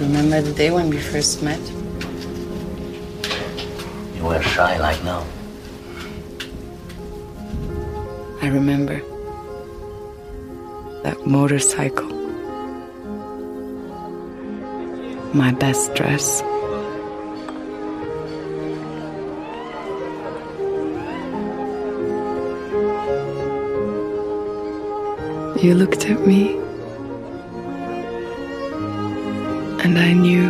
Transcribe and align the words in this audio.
Remember 0.00 0.42
the 0.42 0.52
day 0.52 0.70
when 0.72 0.90
we 0.90 0.98
first 0.98 1.42
met? 1.42 1.60
You 4.16 4.24
were 4.24 4.42
shy 4.42 4.76
like 4.78 5.02
now. 5.04 5.24
I 8.42 8.48
remember 8.48 9.00
that 11.04 11.24
motorcycle. 11.26 12.08
My 15.32 15.52
best 15.52 15.94
dress. 15.94 16.42
You 25.62 25.74
looked 25.74 26.04
at 26.06 26.26
me, 26.26 26.60
and 29.84 29.98
I 29.98 30.14
knew. 30.14 30.48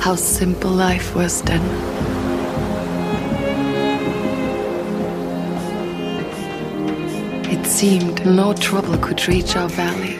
How 0.00 0.14
simple 0.16 0.70
life 0.70 1.14
was 1.14 1.42
then. 1.42 1.62
It 7.50 7.66
seemed 7.66 8.26
no 8.26 8.52
trouble 8.52 8.98
could 8.98 9.26
reach 9.26 9.56
our 9.56 9.70
valley. 9.70 10.18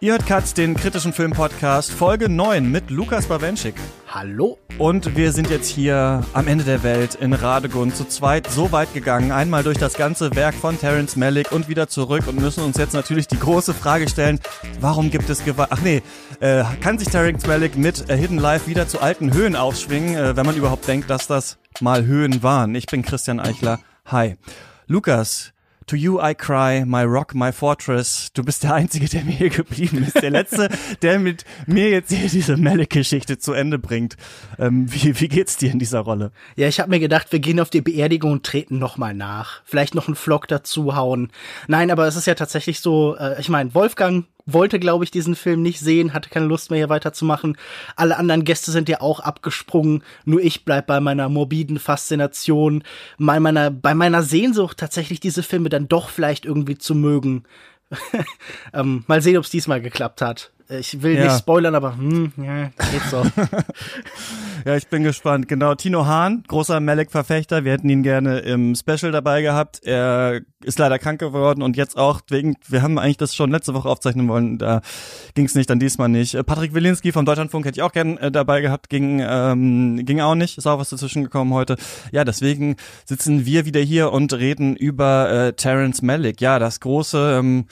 Ihr 0.00 0.12
hört 0.12 0.26
Katz, 0.26 0.54
den 0.54 0.76
kritischen 0.76 1.12
Film-Podcast, 1.12 1.90
Folge 1.90 2.28
9 2.28 2.70
mit 2.70 2.88
Lukas 2.90 3.26
Bawenschik. 3.26 3.74
Hallo. 4.10 4.56
Und 4.78 5.16
wir 5.16 5.32
sind 5.32 5.50
jetzt 5.50 5.68
hier 5.68 6.24
am 6.32 6.48
Ende 6.48 6.64
der 6.64 6.82
Welt 6.82 7.14
in 7.14 7.34
Radegund 7.34 7.94
zu 7.94 8.08
zweit 8.08 8.50
so 8.50 8.72
weit 8.72 8.94
gegangen, 8.94 9.32
einmal 9.32 9.62
durch 9.62 9.76
das 9.76 9.94
ganze 9.94 10.34
Werk 10.34 10.54
von 10.54 10.78
Terence 10.78 11.14
Malick 11.16 11.52
und 11.52 11.68
wieder 11.68 11.88
zurück 11.88 12.26
und 12.26 12.40
müssen 12.40 12.64
uns 12.64 12.78
jetzt 12.78 12.94
natürlich 12.94 13.28
die 13.28 13.38
große 13.38 13.74
Frage 13.74 14.08
stellen, 14.08 14.40
warum 14.80 15.10
gibt 15.10 15.28
es 15.28 15.44
Gewalt? 15.44 15.68
Ach 15.72 15.82
nee, 15.82 16.02
äh, 16.40 16.64
kann 16.80 16.98
sich 16.98 17.08
Terence 17.08 17.46
Malick 17.46 17.76
mit 17.76 18.08
äh, 18.08 18.16
Hidden 18.16 18.38
Life 18.38 18.66
wieder 18.66 18.88
zu 18.88 19.02
alten 19.02 19.34
Höhen 19.34 19.54
aufschwingen, 19.54 20.16
äh, 20.16 20.36
wenn 20.36 20.46
man 20.46 20.56
überhaupt 20.56 20.88
denkt, 20.88 21.10
dass 21.10 21.26
das 21.26 21.58
mal 21.80 22.06
Höhen 22.06 22.42
waren? 22.42 22.74
Ich 22.74 22.86
bin 22.86 23.02
Christian 23.02 23.40
Eichler. 23.40 23.78
Hi. 24.06 24.36
Lukas, 24.86 25.52
To 25.88 25.96
You 25.96 26.20
I 26.20 26.34
Cry, 26.34 26.84
My 26.84 27.04
Rock, 27.04 27.34
My 27.34 27.50
Fortress. 27.50 28.30
Du 28.34 28.44
bist 28.44 28.62
der 28.62 28.74
Einzige, 28.74 29.08
der 29.08 29.24
mir 29.24 29.32
hier 29.32 29.48
geblieben 29.48 30.04
ist. 30.06 30.20
Der 30.20 30.30
Letzte, 30.30 30.68
der 31.02 31.18
mit 31.18 31.46
mir 31.66 31.88
jetzt 31.88 32.12
hier 32.12 32.28
diese 32.28 32.58
Malik-Geschichte 32.58 33.38
zu 33.38 33.54
Ende 33.54 33.78
bringt. 33.78 34.18
Ähm, 34.58 34.92
wie, 34.92 35.18
wie 35.18 35.28
geht's 35.28 35.56
dir 35.56 35.72
in 35.72 35.78
dieser 35.78 36.00
Rolle? 36.00 36.30
Ja, 36.56 36.68
ich 36.68 36.78
habe 36.78 36.90
mir 36.90 37.00
gedacht, 37.00 37.32
wir 37.32 37.38
gehen 37.38 37.58
auf 37.58 37.70
die 37.70 37.80
Beerdigung 37.80 38.32
und 38.32 38.44
treten 38.44 38.78
nochmal 38.78 39.14
nach. 39.14 39.62
Vielleicht 39.64 39.94
noch 39.94 40.08
einen 40.08 40.14
Vlog 40.14 40.46
dazu 40.46 40.94
hauen. 40.94 41.30
Nein, 41.68 41.90
aber 41.90 42.06
es 42.06 42.16
ist 42.16 42.26
ja 42.26 42.34
tatsächlich 42.34 42.80
so, 42.80 43.16
äh, 43.16 43.40
ich 43.40 43.48
meine, 43.48 43.74
Wolfgang 43.74 44.26
wollte, 44.52 44.78
glaube 44.78 45.04
ich, 45.04 45.10
diesen 45.10 45.34
Film 45.34 45.62
nicht 45.62 45.80
sehen, 45.80 46.14
hatte 46.14 46.30
keine 46.30 46.46
Lust 46.46 46.70
mehr 46.70 46.78
hier 46.78 46.88
weiterzumachen. 46.88 47.56
Alle 47.96 48.16
anderen 48.16 48.44
Gäste 48.44 48.70
sind 48.70 48.88
ja 48.88 49.00
auch 49.00 49.20
abgesprungen. 49.20 50.02
Nur 50.24 50.40
ich 50.40 50.64
bleib 50.64 50.86
bei 50.86 51.00
meiner 51.00 51.28
morbiden 51.28 51.78
Faszination, 51.78 52.82
bei 53.18 53.38
meiner, 53.40 53.70
bei 53.70 53.94
meiner 53.94 54.22
Sehnsucht, 54.22 54.78
tatsächlich 54.78 55.20
diese 55.20 55.42
Filme 55.42 55.68
dann 55.68 55.88
doch 55.88 56.08
vielleicht 56.08 56.44
irgendwie 56.44 56.78
zu 56.78 56.94
mögen. 56.94 57.44
ähm, 58.72 59.04
mal 59.06 59.22
sehen, 59.22 59.36
ob 59.36 59.44
es 59.44 59.50
diesmal 59.50 59.80
geklappt 59.80 60.20
hat. 60.22 60.50
Ich 60.70 61.00
will 61.00 61.16
ja. 61.16 61.24
nicht 61.24 61.38
spoilern, 61.38 61.74
aber 61.74 61.96
hm, 61.96 62.32
ja, 62.36 62.64
geht 62.64 63.02
so. 63.10 63.22
ja, 64.66 64.76
ich 64.76 64.86
bin 64.88 65.02
gespannt. 65.02 65.48
Genau, 65.48 65.74
Tino 65.74 66.04
Hahn, 66.04 66.44
großer 66.46 66.78
Melek-Verfechter. 66.80 67.64
Wir 67.64 67.72
hätten 67.72 67.88
ihn 67.88 68.02
gerne 68.02 68.40
im 68.40 68.74
Special 68.74 69.10
dabei 69.10 69.40
gehabt. 69.40 69.80
Er 69.82 70.42
ist 70.62 70.78
leider 70.78 70.98
krank 70.98 71.20
geworden 71.20 71.62
und 71.62 71.78
jetzt 71.78 71.96
auch 71.96 72.20
wegen, 72.28 72.56
wir 72.66 72.82
haben 72.82 72.98
eigentlich 72.98 73.16
das 73.16 73.34
schon 73.34 73.50
letzte 73.50 73.72
Woche 73.72 73.88
aufzeichnen 73.88 74.28
wollen, 74.28 74.58
da 74.58 74.82
ging 75.34 75.46
es 75.46 75.54
nicht, 75.54 75.70
dann 75.70 75.78
diesmal 75.78 76.10
nicht. 76.10 76.34
Patrick 76.44 76.74
Wilinski 76.74 77.12
vom 77.12 77.24
Deutschlandfunk 77.24 77.64
hätte 77.64 77.78
ich 77.78 77.82
auch 77.82 77.92
gern 77.92 78.18
äh, 78.18 78.30
dabei 78.30 78.60
gehabt, 78.60 78.90
ging, 78.90 79.24
ähm, 79.26 80.04
ging 80.04 80.20
auch 80.20 80.34
nicht, 80.34 80.58
ist 80.58 80.66
auch 80.66 80.78
was 80.78 80.90
dazwischen 80.90 81.22
gekommen 81.22 81.54
heute. 81.54 81.76
Ja, 82.12 82.24
deswegen 82.24 82.76
sitzen 83.06 83.46
wir 83.46 83.64
wieder 83.64 83.80
hier 83.80 84.12
und 84.12 84.34
reden 84.34 84.76
über 84.76 85.30
äh, 85.30 85.52
Terence 85.54 86.02
Malick. 86.02 86.42
Ja, 86.42 86.58
das 86.58 86.80
große 86.80 87.38
ähm, 87.38 87.66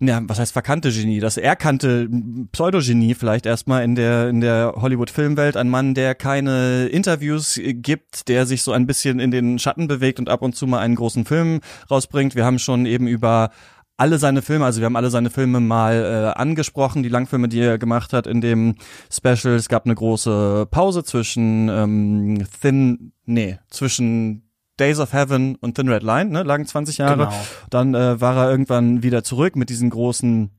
ja, 0.00 0.20
was 0.22 0.38
heißt 0.38 0.52
verkannte 0.52 0.92
Genie? 0.92 1.18
Das 1.18 1.36
erkannte 1.36 2.08
Pseudogenie 2.52 3.14
vielleicht 3.14 3.46
erstmal 3.46 3.82
in 3.82 3.96
der, 3.96 4.28
in 4.28 4.40
der 4.40 4.74
Hollywood-Filmwelt. 4.76 5.56
Ein 5.56 5.68
Mann, 5.68 5.94
der 5.94 6.14
keine 6.14 6.86
Interviews 6.86 7.60
gibt, 7.64 8.28
der 8.28 8.46
sich 8.46 8.62
so 8.62 8.70
ein 8.70 8.86
bisschen 8.86 9.18
in 9.18 9.32
den 9.32 9.58
Schatten 9.58 9.88
bewegt 9.88 10.20
und 10.20 10.28
ab 10.28 10.42
und 10.42 10.54
zu 10.54 10.68
mal 10.68 10.78
einen 10.78 10.94
großen 10.94 11.24
Film 11.24 11.60
rausbringt. 11.90 12.36
Wir 12.36 12.44
haben 12.44 12.60
schon 12.60 12.86
eben 12.86 13.08
über 13.08 13.50
alle 13.96 14.18
seine 14.18 14.42
Filme, 14.42 14.64
also 14.64 14.80
wir 14.80 14.86
haben 14.86 14.94
alle 14.94 15.10
seine 15.10 15.30
Filme 15.30 15.58
mal 15.58 15.94
äh, 15.94 16.38
angesprochen, 16.38 17.02
die 17.02 17.08
Langfilme, 17.08 17.48
die 17.48 17.58
er 17.58 17.78
gemacht 17.78 18.12
hat 18.12 18.28
in 18.28 18.40
dem 18.40 18.76
Special. 19.12 19.56
Es 19.56 19.68
gab 19.68 19.84
eine 19.84 19.96
große 19.96 20.68
Pause 20.70 21.02
zwischen 21.02 21.68
ähm, 21.68 22.46
Thin, 22.62 23.12
nee, 23.26 23.58
zwischen 23.68 24.47
Days 24.78 24.98
of 24.98 25.12
Heaven 25.12 25.56
und 25.56 25.74
Thin 25.74 25.88
Red 25.88 26.02
Line, 26.02 26.30
ne, 26.30 26.42
lagen 26.42 26.66
20 26.66 26.98
Jahre. 26.98 27.26
Genau. 27.26 27.44
Dann 27.70 27.94
äh, 27.94 28.20
war 28.20 28.36
er 28.36 28.50
irgendwann 28.50 29.02
wieder 29.02 29.22
zurück 29.22 29.56
mit 29.56 29.70
diesen 29.70 29.90
großen 29.90 30.50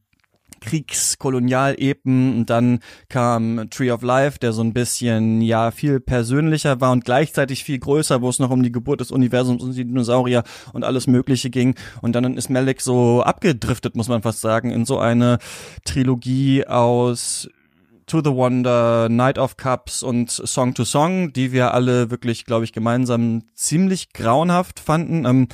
Kriegskolonialepen 0.60 2.40
und 2.40 2.50
dann 2.50 2.80
kam 3.08 3.70
Tree 3.70 3.92
of 3.92 4.02
Life, 4.02 4.40
der 4.40 4.54
so 4.54 4.62
ein 4.62 4.74
bisschen 4.74 5.42
ja 5.42 5.72
viel 5.72 6.00
persönlicher 6.00 6.82
war 6.82 6.92
und 6.92 7.06
gleichzeitig 7.06 7.64
viel 7.64 7.80
größer, 7.80 8.22
wo 8.22 8.30
es 8.30 8.40
noch 8.40 8.50
um 8.50 8.64
die 8.64 8.72
Geburt 8.72 9.02
des 9.02 9.12
Universums 9.12 9.64
und 9.64 9.76
die 9.76 9.86
Dinosaurier 9.86 10.44
und 10.74 10.84
alles 10.84 11.08
Mögliche 11.08 11.50
ging 11.50 11.76
und 12.02 12.14
dann 12.14 12.36
ist 12.36 12.50
Malik 12.50 12.82
so 12.82 13.24
abgedriftet, 13.24 13.96
muss 13.96 14.10
man 14.10 14.22
fast 14.22 14.42
sagen, 14.42 14.72
in 14.72 14.86
so 14.86 15.00
eine 15.00 15.40
Trilogie 15.86 16.66
aus 16.66 17.50
To 18.10 18.22
the 18.24 18.32
Wonder, 18.32 19.08
Night 19.08 19.38
of 19.38 19.56
Cups 19.56 20.02
und 20.02 20.32
Song 20.32 20.74
to 20.74 20.84
Song, 20.84 21.32
die 21.32 21.52
wir 21.52 21.76
alle 21.76 22.10
wirklich, 22.10 22.44
glaube 22.46 22.66
ich, 22.66 22.74
gemeinsam 22.74 23.44
ziemlich 23.54 24.14
grauenhaft 24.14 24.80
fanden. 24.80 25.26
Ähm, 25.26 25.48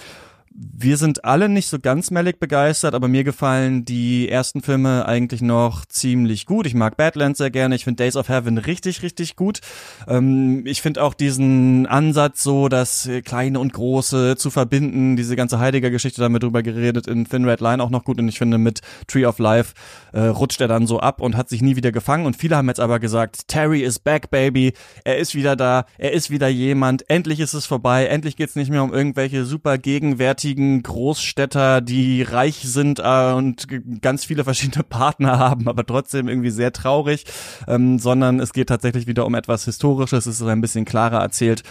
wir 0.58 0.96
sind 0.96 1.26
alle 1.26 1.50
nicht 1.50 1.68
so 1.68 1.80
ganz 1.80 2.12
Malik 2.12 2.40
begeistert, 2.40 2.96
aber 2.96 3.10
mir 3.10 3.26
gefallen 3.26 3.84
die 3.84 4.30
ersten 4.30 4.62
Filme 4.62 5.06
eigentlich 5.06 5.42
noch 5.42 5.86
ziemlich 5.86 6.46
gut. 6.46 6.66
Ich 6.66 6.74
mag 6.74 6.96
Badlands 6.96 7.40
sehr 7.40 7.52
gerne. 7.52 7.76
Ich 7.76 7.84
finde 7.84 8.04
Days 8.04 8.16
of 8.16 8.30
Heaven 8.30 8.58
richtig, 8.58 9.04
richtig 9.04 9.36
gut. 9.36 9.60
Ähm, 10.08 10.66
ich 10.66 10.82
finde 10.82 11.04
auch 11.04 11.14
diesen 11.14 11.88
Ansatz 11.88 12.42
so, 12.42 12.70
das 12.70 13.10
Kleine 13.26 13.60
und 13.60 13.74
Große 13.74 14.38
zu 14.38 14.50
verbinden, 14.50 15.18
diese 15.18 15.36
ganze 15.36 15.60
Heidegger-Geschichte 15.60 16.22
damit 16.22 16.44
drüber 16.44 16.64
geredet 16.64 17.08
in 17.08 17.26
Thin 17.26 17.44
Red 17.44 17.60
Line 17.60 17.84
auch 17.84 17.90
noch 17.90 18.06
gut. 18.06 18.18
Und 18.20 18.30
ich 18.30 18.38
finde, 18.38 18.58
mit 18.58 18.80
Tree 19.08 19.26
of 19.26 19.40
Life 19.40 19.74
äh, 20.14 20.22
rutscht 20.22 20.62
er 20.62 20.70
dann 20.70 20.88
so 20.88 21.02
ab 21.02 21.20
und 21.20 21.36
hat 21.36 21.50
sich 21.50 21.62
nie 21.62 21.76
wieder 21.76 21.92
gefangen. 21.92 22.26
Und 22.26 22.38
viele 22.38 22.56
haben 22.56 22.70
jetzt 22.70 22.80
aber 22.80 23.00
gesagt, 23.00 23.50
Terry 23.50 23.82
is 23.82 24.00
back, 24.00 24.30
baby. 24.30 24.72
Er 25.04 25.18
ist 25.18 25.36
wieder 25.36 25.58
da. 25.58 25.86
Er 25.98 26.14
ist 26.14 26.30
wieder 26.30 26.48
jemand. 26.48 27.10
Endlich 27.10 27.42
ist 27.42 27.54
es 27.54 27.66
vorbei. 27.66 28.06
Endlich 28.06 28.38
geht's 28.38 28.56
nicht 28.56 28.72
mehr 28.72 28.84
um 28.84 28.94
irgendwelche 28.94 29.44
super 29.44 29.78
gegenwärtigen 29.78 30.45
richtigen 30.46 30.84
Großstädter, 30.84 31.82
die 31.82 32.22
reich 32.22 32.58
sind 32.58 33.00
äh, 33.00 33.34
und 33.34 33.68
ganz 34.02 34.26
viele 34.26 34.44
verschiedene 34.44 34.84
Partner 34.90 35.40
haben, 35.40 35.68
aber 35.68 35.84
trotzdem 35.84 36.28
irgendwie 36.28 36.52
sehr 36.52 36.72
traurig, 36.72 37.26
ähm, 37.68 37.98
sondern 37.98 38.40
es 38.40 38.54
geht 38.54 38.70
tatsächlich 38.70 39.08
wieder 39.08 39.26
um 39.26 39.34
etwas 39.34 39.66
Historisches, 39.66 40.28
es 40.28 40.40
ist 40.40 40.48
ein 40.48 40.62
bisschen 40.62 40.86
klarer 40.86 41.20
erzählt. 41.20 41.64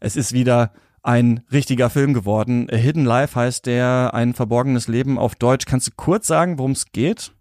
Es 0.00 0.16
ist 0.16 0.32
wieder 0.32 0.72
ein 1.02 1.42
richtiger 1.52 1.90
Film 1.90 2.14
geworden. 2.14 2.66
A 2.72 2.76
Hidden 2.76 3.04
Life 3.04 3.38
heißt 3.38 3.66
der, 3.66 4.12
ein 4.14 4.32
verborgenes 4.32 4.88
Leben 4.88 5.18
auf 5.18 5.34
Deutsch. 5.34 5.66
Kannst 5.66 5.88
du 5.88 5.90
kurz 5.94 6.26
sagen, 6.26 6.56
worum 6.58 6.72
es 6.72 6.92
geht? 6.92 7.32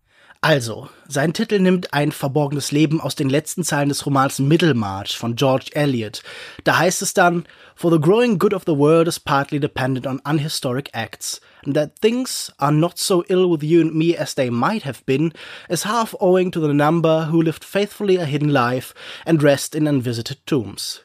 Also, 0.43 0.89
sein 1.07 1.31
Titel 1.31 1.57
nimmt 1.59 1.93
ein 1.93 2.11
verborgenes 2.11 2.73
Leben 2.73 2.99
aus 2.99 3.15
den 3.15 3.29
letzten 3.29 3.63
Zeilen 3.63 3.87
des 3.87 4.05
Romans 4.05 4.39
Middlemarch 4.39 5.17
von 5.17 5.37
George 5.37 5.67
Eliot. 5.71 6.21
Da 6.65 6.79
heißt 6.79 7.01
es 7.01 7.13
dann, 7.13 7.45
For 7.77 7.89
the 7.89 7.97
growing 7.97 8.39
good 8.39 8.53
of 8.53 8.63
the 8.65 8.75
world 8.75 9.07
is 9.07 9.21
partly 9.21 9.57
dependent 9.57 10.05
on 10.05 10.19
unhistoric 10.25 10.89
acts, 10.91 11.39
and 11.65 11.73
that 11.77 12.01
things 12.01 12.51
are 12.57 12.73
not 12.73 12.97
so 12.97 13.23
ill 13.29 13.49
with 13.49 13.63
you 13.63 13.79
and 13.79 13.95
me 13.95 14.19
as 14.19 14.35
they 14.35 14.49
might 14.49 14.83
have 14.83 15.05
been, 15.05 15.31
is 15.69 15.85
half 15.85 16.13
owing 16.19 16.51
to 16.51 16.59
the 16.59 16.73
number 16.73 17.29
who 17.31 17.41
lived 17.41 17.63
faithfully 17.63 18.17
a 18.17 18.25
hidden 18.25 18.49
life 18.49 18.93
and 19.25 19.41
rest 19.41 19.73
in 19.73 19.87
unvisited 19.87 20.45
tombs. 20.45 20.99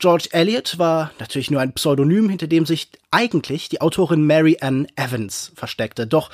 George 0.00 0.28
Eliot 0.32 0.78
war 0.78 1.12
natürlich 1.20 1.52
nur 1.52 1.60
ein 1.60 1.74
Pseudonym, 1.74 2.28
hinter 2.28 2.48
dem 2.48 2.66
sich 2.66 2.88
eigentlich 3.12 3.68
die 3.68 3.82
Autorin 3.82 4.26
Mary 4.26 4.56
Ann 4.60 4.88
Evans 4.96 5.52
versteckte. 5.54 6.08
Doch 6.08 6.30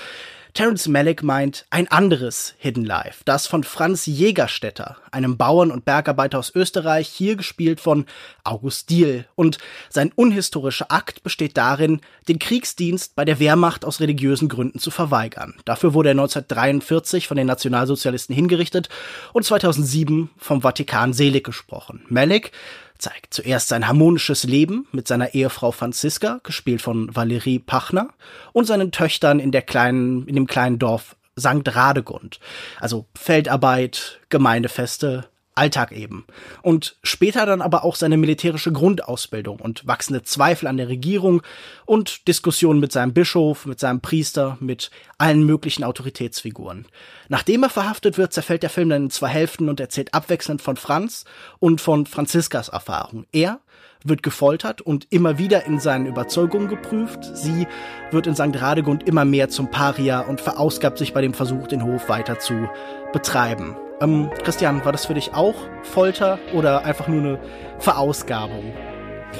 Terence 0.56 0.88
Malick 0.88 1.22
meint 1.22 1.66
ein 1.68 1.86
anderes 1.88 2.54
Hidden 2.56 2.86
Life, 2.86 3.20
das 3.26 3.46
von 3.46 3.62
Franz 3.62 4.06
Jägerstätter, 4.06 4.96
einem 5.10 5.36
Bauern 5.36 5.70
und 5.70 5.84
Bergarbeiter 5.84 6.38
aus 6.38 6.50
Österreich, 6.54 7.08
hier 7.08 7.36
gespielt 7.36 7.78
von 7.78 8.06
August 8.42 8.88
Diehl. 8.88 9.26
Und 9.34 9.58
sein 9.90 10.12
unhistorischer 10.16 10.90
Akt 10.90 11.22
besteht 11.22 11.58
darin, 11.58 12.00
den 12.26 12.38
Kriegsdienst 12.38 13.14
bei 13.14 13.26
der 13.26 13.38
Wehrmacht 13.38 13.84
aus 13.84 14.00
religiösen 14.00 14.48
Gründen 14.48 14.78
zu 14.78 14.90
verweigern. 14.90 15.52
Dafür 15.66 15.92
wurde 15.92 16.08
er 16.08 16.12
1943 16.12 17.28
von 17.28 17.36
den 17.36 17.46
Nationalsozialisten 17.46 18.34
hingerichtet 18.34 18.88
und 19.34 19.44
2007 19.44 20.30
vom 20.38 20.62
Vatikan 20.62 21.12
selig 21.12 21.44
gesprochen. 21.44 22.02
Malick 22.08 22.52
zeigt 22.98 23.34
zuerst 23.34 23.68
sein 23.68 23.86
harmonisches 23.86 24.44
Leben 24.44 24.86
mit 24.92 25.08
seiner 25.08 25.34
Ehefrau 25.34 25.72
Franziska, 25.72 26.40
gespielt 26.42 26.82
von 26.82 27.14
Valerie 27.14 27.58
Pachner, 27.58 28.08
und 28.52 28.66
seinen 28.66 28.92
Töchtern 28.92 29.40
in 29.40 29.52
der 29.52 29.62
kleinen, 29.62 30.26
in 30.26 30.34
dem 30.34 30.46
kleinen 30.46 30.78
Dorf 30.78 31.16
St. 31.38 31.74
Radegund. 31.74 32.40
Also 32.80 33.06
Feldarbeit, 33.14 34.20
Gemeindefeste, 34.28 35.28
Alltag 35.56 35.92
eben. 35.92 36.24
Und 36.62 36.96
später 37.02 37.46
dann 37.46 37.62
aber 37.62 37.84
auch 37.84 37.96
seine 37.96 38.16
militärische 38.16 38.72
Grundausbildung 38.72 39.60
und 39.60 39.86
wachsende 39.86 40.22
Zweifel 40.22 40.66
an 40.66 40.76
der 40.76 40.88
Regierung 40.88 41.42
und 41.84 42.28
Diskussionen 42.28 42.80
mit 42.80 42.92
seinem 42.92 43.12
Bischof, 43.12 43.66
mit 43.66 43.80
seinem 43.80 44.00
Priester, 44.00 44.58
mit 44.60 44.90
allen 45.18 45.44
möglichen 45.44 45.84
Autoritätsfiguren. 45.84 46.86
Nachdem 47.28 47.62
er 47.62 47.70
verhaftet 47.70 48.18
wird, 48.18 48.32
zerfällt 48.32 48.62
der 48.62 48.70
Film 48.70 48.90
dann 48.90 49.04
in 49.04 49.10
zwei 49.10 49.28
Hälften 49.28 49.68
und 49.68 49.80
erzählt 49.80 50.14
abwechselnd 50.14 50.62
von 50.62 50.76
Franz 50.76 51.24
und 51.58 51.80
von 51.80 52.06
Franziskas 52.06 52.68
Erfahrung. 52.68 53.26
Er 53.32 53.60
wird 54.04 54.22
gefoltert 54.22 54.80
und 54.82 55.06
immer 55.10 55.38
wieder 55.38 55.64
in 55.66 55.80
seinen 55.80 56.06
Überzeugungen 56.06 56.68
geprüft. 56.68 57.24
Sie 57.34 57.66
wird 58.10 58.26
in 58.26 58.34
St. 58.34 58.60
Radegund 58.60 59.02
immer 59.08 59.24
mehr 59.24 59.48
zum 59.48 59.70
Paria 59.70 60.20
und 60.20 60.40
verausgabt 60.40 60.98
sich 60.98 61.12
bei 61.12 61.22
dem 61.22 61.34
Versuch, 61.34 61.66
den 61.66 61.82
Hof 61.82 62.08
weiter 62.08 62.38
zu 62.38 62.68
betreiben. 63.12 63.76
Ähm, 64.00 64.30
Christian, 64.42 64.84
war 64.84 64.92
das 64.92 65.06
für 65.06 65.14
dich 65.14 65.32
auch 65.32 65.54
Folter 65.82 66.38
oder 66.52 66.84
einfach 66.84 67.08
nur 67.08 67.20
eine 67.20 67.38
Verausgabung? 67.78 68.72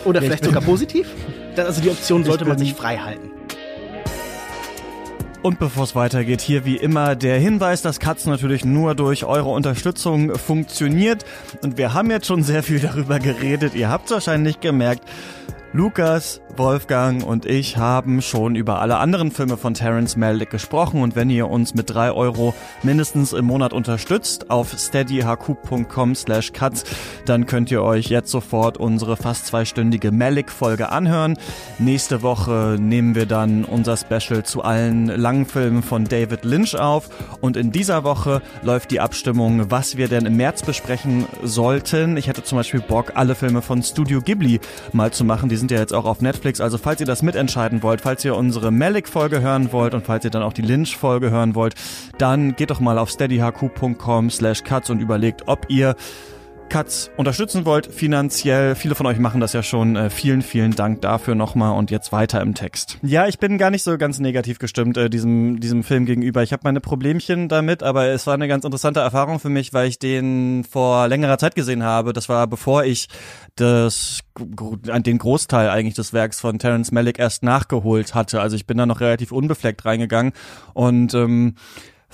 Oder 0.05 0.23
vielleicht 0.23 0.45
sogar 0.45 0.63
positiv? 0.63 1.15
Also 1.57 1.81
die 1.81 1.91
Option 1.91 2.25
sollte 2.25 2.45
man 2.45 2.59
sich 2.59 2.75
frei 2.75 2.97
halten. 2.97 3.31
Und 5.43 5.59
bevor 5.59 5.85
es 5.85 5.95
weitergeht, 5.95 6.41
hier 6.41 6.65
wie 6.65 6.77
immer 6.77 7.15
der 7.15 7.39
Hinweis, 7.39 7.81
dass 7.83 8.01
Katz 8.01 8.27
natürlich 8.27 8.65
nur 8.65 8.95
durch 8.95 9.25
eure 9.25 9.51
Unterstützung 9.51 10.35
funktioniert. 10.35 11.25
Und 11.63 11.79
wir 11.79 11.95
haben 11.95 12.11
jetzt 12.11 12.27
schon 12.27 12.43
sehr 12.43 12.63
viel 12.63 12.81
darüber 12.81 13.21
geredet. 13.21 13.75
Ihr 13.75 13.89
habt 13.89 14.07
es 14.07 14.11
wahrscheinlich 14.11 14.61
gemerkt. 14.61 15.05
Lukas, 15.73 16.41
Wolfgang 16.59 17.25
und 17.25 17.45
ich 17.47 17.77
haben 17.77 18.23
schon 18.23 18.57
über 18.57 18.81
alle 18.81 18.97
anderen 18.97 19.31
Filme 19.31 19.57
von 19.57 19.75
Terence 19.75 20.17
Malick 20.17 20.51
gesprochen 20.51 21.03
und 21.03 21.15
wenn 21.15 21.29
ihr 21.29 21.51
uns 21.51 21.75
mit 21.75 21.91
drei 21.91 22.11
Euro 22.11 22.55
mindestens 22.83 23.33
im 23.33 23.45
Monat 23.45 23.73
unterstützt 23.73 24.51
auf 24.51 24.73
steadyhq.com 24.79 26.15
slash 26.15 26.53
cuts, 26.53 26.85
dann 27.27 27.47
könnt 27.47 27.71
ihr 27.71 27.83
euch 27.83 28.07
jetzt 28.07 28.31
sofort 28.31 28.79
unsere 28.79 29.17
fast 29.17 29.47
zweistündige 29.47 30.13
Malick-Folge 30.13 30.91
anhören. 30.91 31.39
Nächste 31.79 32.23
Woche 32.23 32.77
nehmen 32.81 33.15
wir 33.15 33.27
dann 33.27 33.65
unser 33.65 33.97
Special 33.97 34.45
zu 34.45 34.63
allen 34.63 35.07
langen 35.07 35.47
Filmen 35.47 35.83
von 35.83 36.05
David 36.05 36.45
Lynch 36.45 36.79
auf 36.79 37.11
und 37.41 37.57
in 37.57 37.73
dieser 37.73 38.03
Woche 38.03 38.43
läuft 38.63 38.91
die 38.91 39.01
Abstimmung, 39.01 39.71
was 39.71 39.97
wir 39.97 40.09
denn 40.09 40.27
im 40.27 40.37
März 40.37 40.63
besprechen 40.63 41.27
sollten. 41.43 42.17
Ich 42.17 42.29
hätte 42.29 42.43
zum 42.43 42.57
Beispiel 42.57 42.81
Bock, 42.81 43.13
alle 43.15 43.35
Filme 43.35 43.63
von 43.63 43.83
Studio 43.83 44.23
Ghibli 44.23 44.61
mal 44.93 45.13
zu 45.13 45.25
machen. 45.25 45.49
Die 45.49 45.57
sind 45.57 45.71
ja 45.71 45.79
jetzt 45.79 45.93
auch 45.93 46.07
auf 46.07 46.21
Netflix. 46.21 46.46
Also 46.61 46.79
falls 46.79 47.01
ihr 47.01 47.07
das 47.07 47.23
mitentscheiden 47.23 47.83
wollt, 47.83 48.01
falls 48.01 48.25
ihr 48.25 48.37
unsere 48.37 48.71
Malik-Folge 48.71 49.41
hören 49.41 49.73
wollt 49.73 49.95
und 49.95 50.07
falls 50.07 50.25
ihr 50.25 50.31
dann 50.31 50.43
auch 50.43 50.53
die 50.53 50.63
Lynch-Folge 50.63 51.31
hören 51.31 51.55
wollt, 51.55 51.75
dann 52.19 52.55
geht 52.55 52.71
doch 52.71 52.81
mal 52.81 52.99
auf 52.99 53.11
steadyhq.com 53.11 54.31
slash 54.31 54.63
cuts 54.63 54.91
und 54.91 55.01
überlegt, 55.01 55.49
ob 55.49 55.67
ihr 55.69 55.97
Cuts 56.69 57.11
unterstützen 57.17 57.65
wollt, 57.65 57.87
finanziell. 57.87 58.75
Viele 58.75 58.95
von 58.95 59.07
euch 59.07 59.19
machen 59.19 59.41
das 59.41 59.53
ja 59.53 59.63
schon. 59.63 59.97
Äh, 59.97 60.11
vielen, 60.11 60.43
vielen 60.43 60.73
Dank 60.73 61.01
dafür 61.01 61.35
nochmal 61.35 61.77
und 61.77 61.91
jetzt 61.91 62.13
weiter 62.13 62.41
im 62.41 62.55
Text. 62.55 62.99
Ja, 63.03 63.27
ich 63.27 63.39
bin 63.39 63.59
gar 63.59 63.71
nicht 63.71 63.83
so 63.83 63.97
ganz 63.99 64.19
negativ 64.19 64.59
gestimmt 64.59 64.97
äh, 64.97 65.09
diesem, 65.09 65.61
diesem 65.61 65.83
Film 65.83 66.07
gegenüber. 66.07 66.43
Ich 66.43 66.53
habe 66.53 66.63
meine 66.65 66.81
Problemchen 66.81 67.49
damit, 67.49 67.83
aber 67.83 68.07
es 68.07 68.27
war 68.27 68.35
eine 68.35 68.49
ganz 68.49 68.65
interessante 68.65 69.01
Erfahrung 69.01 69.39
für 69.39 69.49
mich, 69.49 69.73
weil 69.73 69.89
ich 69.89 69.99
den 69.99 70.65
vor 70.65 71.09
längerer 71.09 71.39
Zeit 71.39 71.55
gesehen 71.55 71.83
habe. 71.83 72.13
Das 72.13 72.29
war 72.29 72.47
bevor 72.47 72.85
ich 72.85 73.09
das, 73.57 74.21
den 74.39 75.19
Großteil 75.19 75.71
eigentlich 75.71 75.95
des 75.95 76.13
Werks 76.13 76.41
von 76.41 76.59
Terence 76.59 76.93
Malick 76.93 77.19
erst 77.19 77.43
nachgeholt 77.43 78.15
hatte. 78.15 78.41
Also 78.41 78.57
ich 78.57 78.67
bin 78.67 78.77
da 78.77 78.87
noch 78.87 79.01
relativ 79.01 79.33
unbefleckt 79.33 79.85
reingegangen 79.85 80.33
und 80.75 81.15
ähm, 81.15 81.55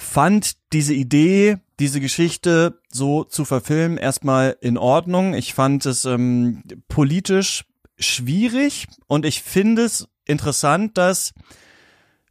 fand 0.03 0.53
diese 0.73 0.95
Idee, 0.95 1.59
diese 1.81 2.01
Geschichte 2.01 2.81
so 2.89 3.25
zu 3.25 3.45
verfilmen, 3.45 3.99
erstmal 3.99 4.57
in 4.61 4.79
Ordnung. 4.79 5.35
Ich 5.35 5.55
fand 5.55 5.87
es 5.87 6.05
ähm, 6.05 6.63
politisch 6.89 7.65
schwierig 7.99 8.87
und 9.07 9.25
ich 9.25 9.43
finde 9.43 9.83
es 9.83 10.09
interessant, 10.25 10.99
dass 10.99 11.35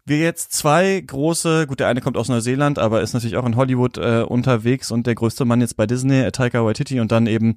wir 0.05 0.19
jetzt 0.19 0.53
zwei 0.53 0.99
große, 0.99 1.67
gut, 1.67 1.79
der 1.79 1.87
eine 1.87 2.01
kommt 2.01 2.17
aus 2.17 2.27
Neuseeland, 2.27 2.79
aber 2.79 3.01
ist 3.01 3.13
natürlich 3.13 3.37
auch 3.37 3.45
in 3.45 3.55
Hollywood 3.55 3.97
äh, 3.97 4.23
unterwegs 4.27 4.91
und 4.91 5.07
der 5.07 5.15
größte 5.15 5.45
Mann 5.45 5.61
jetzt 5.61 5.77
bei 5.77 5.85
Disney, 5.85 6.31
Taika 6.31 6.65
Waititi 6.65 6.99
und 6.99 7.11
dann 7.11 7.27
eben 7.27 7.55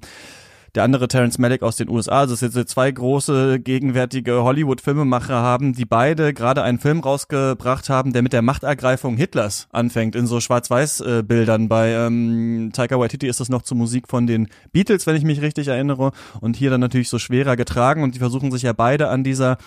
der 0.75 0.83
andere 0.83 1.07
Terence 1.07 1.37
Malick 1.37 1.63
aus 1.63 1.77
den 1.77 1.89
USA. 1.89 2.19
Also 2.19 2.33
es 2.33 2.41
sind 2.41 2.69
zwei 2.69 2.91
große 2.91 3.59
gegenwärtige 3.59 4.43
Hollywood-Filmemacher 4.43 5.35
haben, 5.35 5.73
die 5.73 5.85
beide 5.85 6.33
gerade 6.33 6.63
einen 6.63 6.79
Film 6.79 6.99
rausgebracht 6.99 7.89
haben, 7.89 8.11
der 8.11 8.21
mit 8.21 8.33
der 8.33 8.41
Machtergreifung 8.41 9.15
Hitlers 9.15 9.67
anfängt, 9.71 10.15
in 10.15 10.27
so 10.27 10.41
Schwarz-Weiß-Bildern. 10.41 11.69
Bei 11.69 11.91
ähm, 11.91 12.71
Taika 12.73 12.99
Waititi 12.99 13.27
ist 13.27 13.39
das 13.39 13.49
noch 13.49 13.61
zur 13.61 13.77
Musik 13.77 14.09
von 14.09 14.27
den 14.27 14.49
Beatles, 14.73 15.07
wenn 15.07 15.15
ich 15.15 15.23
mich 15.23 15.41
richtig 15.41 15.69
erinnere. 15.69 16.11
Und 16.41 16.57
hier 16.57 16.69
dann 16.69 16.81
natürlich 16.81 17.09
so 17.09 17.19
schwerer 17.19 17.55
getragen 17.55 18.03
und 18.03 18.15
die 18.15 18.19
versuchen 18.19 18.51
sich 18.51 18.63
ja 18.63 18.73
beide 18.73 19.07
an 19.07 19.23
dieser 19.23 19.57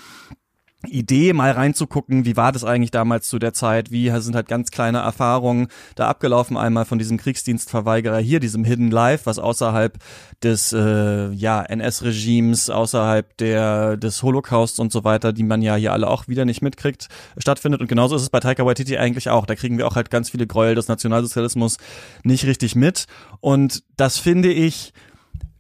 Idee, 0.86 1.32
mal 1.32 1.50
reinzugucken, 1.50 2.24
wie 2.24 2.36
war 2.36 2.52
das 2.52 2.62
eigentlich 2.62 2.92
damals 2.92 3.28
zu 3.28 3.40
der 3.40 3.52
Zeit, 3.52 3.90
wie 3.90 4.12
sind 4.20 4.36
halt 4.36 4.46
ganz 4.46 4.70
kleine 4.70 4.98
Erfahrungen 4.98 5.66
da 5.96 6.08
abgelaufen, 6.08 6.56
einmal 6.56 6.84
von 6.84 7.00
diesem 7.00 7.18
Kriegsdienstverweigerer 7.18 8.18
hier, 8.18 8.38
diesem 8.38 8.64
Hidden 8.64 8.92
Life, 8.92 9.26
was 9.26 9.40
außerhalb 9.40 9.98
des 10.42 10.72
äh, 10.72 11.30
ja, 11.30 11.62
NS-Regimes, 11.62 12.70
außerhalb 12.70 13.36
der 13.38 13.96
des 13.96 14.22
Holocausts 14.22 14.78
und 14.78 14.92
so 14.92 15.02
weiter, 15.02 15.32
die 15.32 15.42
man 15.42 15.62
ja 15.62 15.74
hier 15.74 15.92
alle 15.92 16.08
auch 16.08 16.28
wieder 16.28 16.44
nicht 16.44 16.62
mitkriegt, 16.62 17.08
stattfindet. 17.38 17.80
Und 17.80 17.88
genauso 17.88 18.14
ist 18.14 18.22
es 18.22 18.30
bei 18.30 18.40
Taika 18.40 18.64
Waititi 18.64 18.98
eigentlich 18.98 19.30
auch. 19.30 19.46
Da 19.46 19.56
kriegen 19.56 19.78
wir 19.78 19.86
auch 19.88 19.96
halt 19.96 20.10
ganz 20.10 20.30
viele 20.30 20.46
Gräuel 20.46 20.76
des 20.76 20.88
Nationalsozialismus 20.88 21.78
nicht 22.22 22.44
richtig 22.44 22.76
mit. 22.76 23.06
Und 23.40 23.82
das 23.96 24.18
finde 24.18 24.52
ich 24.52 24.92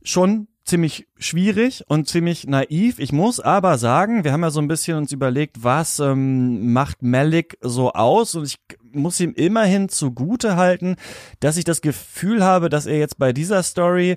schon 0.02 0.47
ziemlich 0.68 1.08
schwierig 1.18 1.82
und 1.88 2.08
ziemlich 2.08 2.46
naiv. 2.46 2.98
Ich 2.98 3.12
muss 3.12 3.40
aber 3.40 3.78
sagen, 3.78 4.24
wir 4.24 4.32
haben 4.32 4.42
ja 4.42 4.50
so 4.50 4.60
ein 4.60 4.68
bisschen 4.68 4.96
uns 4.98 5.12
überlegt, 5.12 5.64
was 5.64 5.98
ähm, 5.98 6.72
macht 6.72 7.02
Malik 7.02 7.58
so 7.60 7.92
aus 7.92 8.34
und 8.34 8.44
ich 8.44 8.58
muss 8.92 9.18
ihm 9.20 9.32
immerhin 9.34 9.88
zugute 9.88 10.56
halten, 10.56 10.96
dass 11.40 11.56
ich 11.56 11.64
das 11.64 11.80
Gefühl 11.80 12.44
habe, 12.44 12.68
dass 12.68 12.86
er 12.86 12.98
jetzt 12.98 13.18
bei 13.18 13.32
dieser 13.32 13.62
Story 13.62 14.16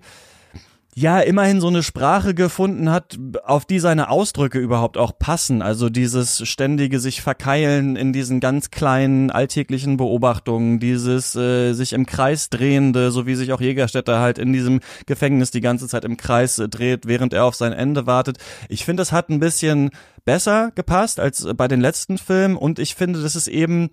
ja 0.93 1.21
immerhin 1.21 1.61
so 1.61 1.67
eine 1.67 1.83
Sprache 1.83 2.33
gefunden 2.33 2.89
hat, 2.89 3.17
auf 3.45 3.65
die 3.65 3.79
seine 3.79 4.09
Ausdrücke 4.09 4.59
überhaupt 4.59 4.97
auch 4.97 5.17
passen. 5.17 5.61
Also 5.61 5.89
dieses 5.89 6.45
ständige 6.47 6.99
sich 6.99 7.21
verkeilen 7.21 7.95
in 7.95 8.11
diesen 8.11 8.42
ganz 8.42 8.71
kleinen 8.71 9.31
alltäglichen 9.31 9.95
Beobachtungen, 9.95 10.80
dieses 10.80 11.35
äh, 11.35 11.73
sich 11.73 11.94
im 11.94 12.06
Kreis 12.06 12.49
drehende, 12.49 13.11
so 13.11 13.25
wie 13.25 13.35
sich 13.35 13.54
auch 13.54 13.61
Jägerstätter 13.61 14.19
halt 14.19 14.37
in 14.37 14.51
diesem 14.51 14.81
Gefängnis 15.06 15.51
die 15.51 15.61
ganze 15.61 15.87
Zeit 15.87 16.04
im 16.04 16.18
Kreis 16.18 16.59
äh, 16.59 16.68
dreht, 16.68 17.07
während 17.07 17.33
er 17.33 17.45
auf 17.45 17.56
sein 17.56 17.73
Ende 17.73 18.06
wartet. 18.06 18.37
Ich 18.68 18.83
finde, 18.83 19.01
das 19.01 19.13
hat 19.13 19.30
ein 19.30 19.39
bisschen 19.39 19.92
besser 20.25 20.71
gepasst 20.75 21.19
als 21.21 21.47
bei 21.56 21.69
den 21.69 21.80
letzten 21.80 22.18
Filmen 22.18 22.57
und 22.57 22.80
ich 22.80 22.95
finde, 22.95 23.21
das 23.21 23.37
ist 23.37 23.47
eben 23.47 23.92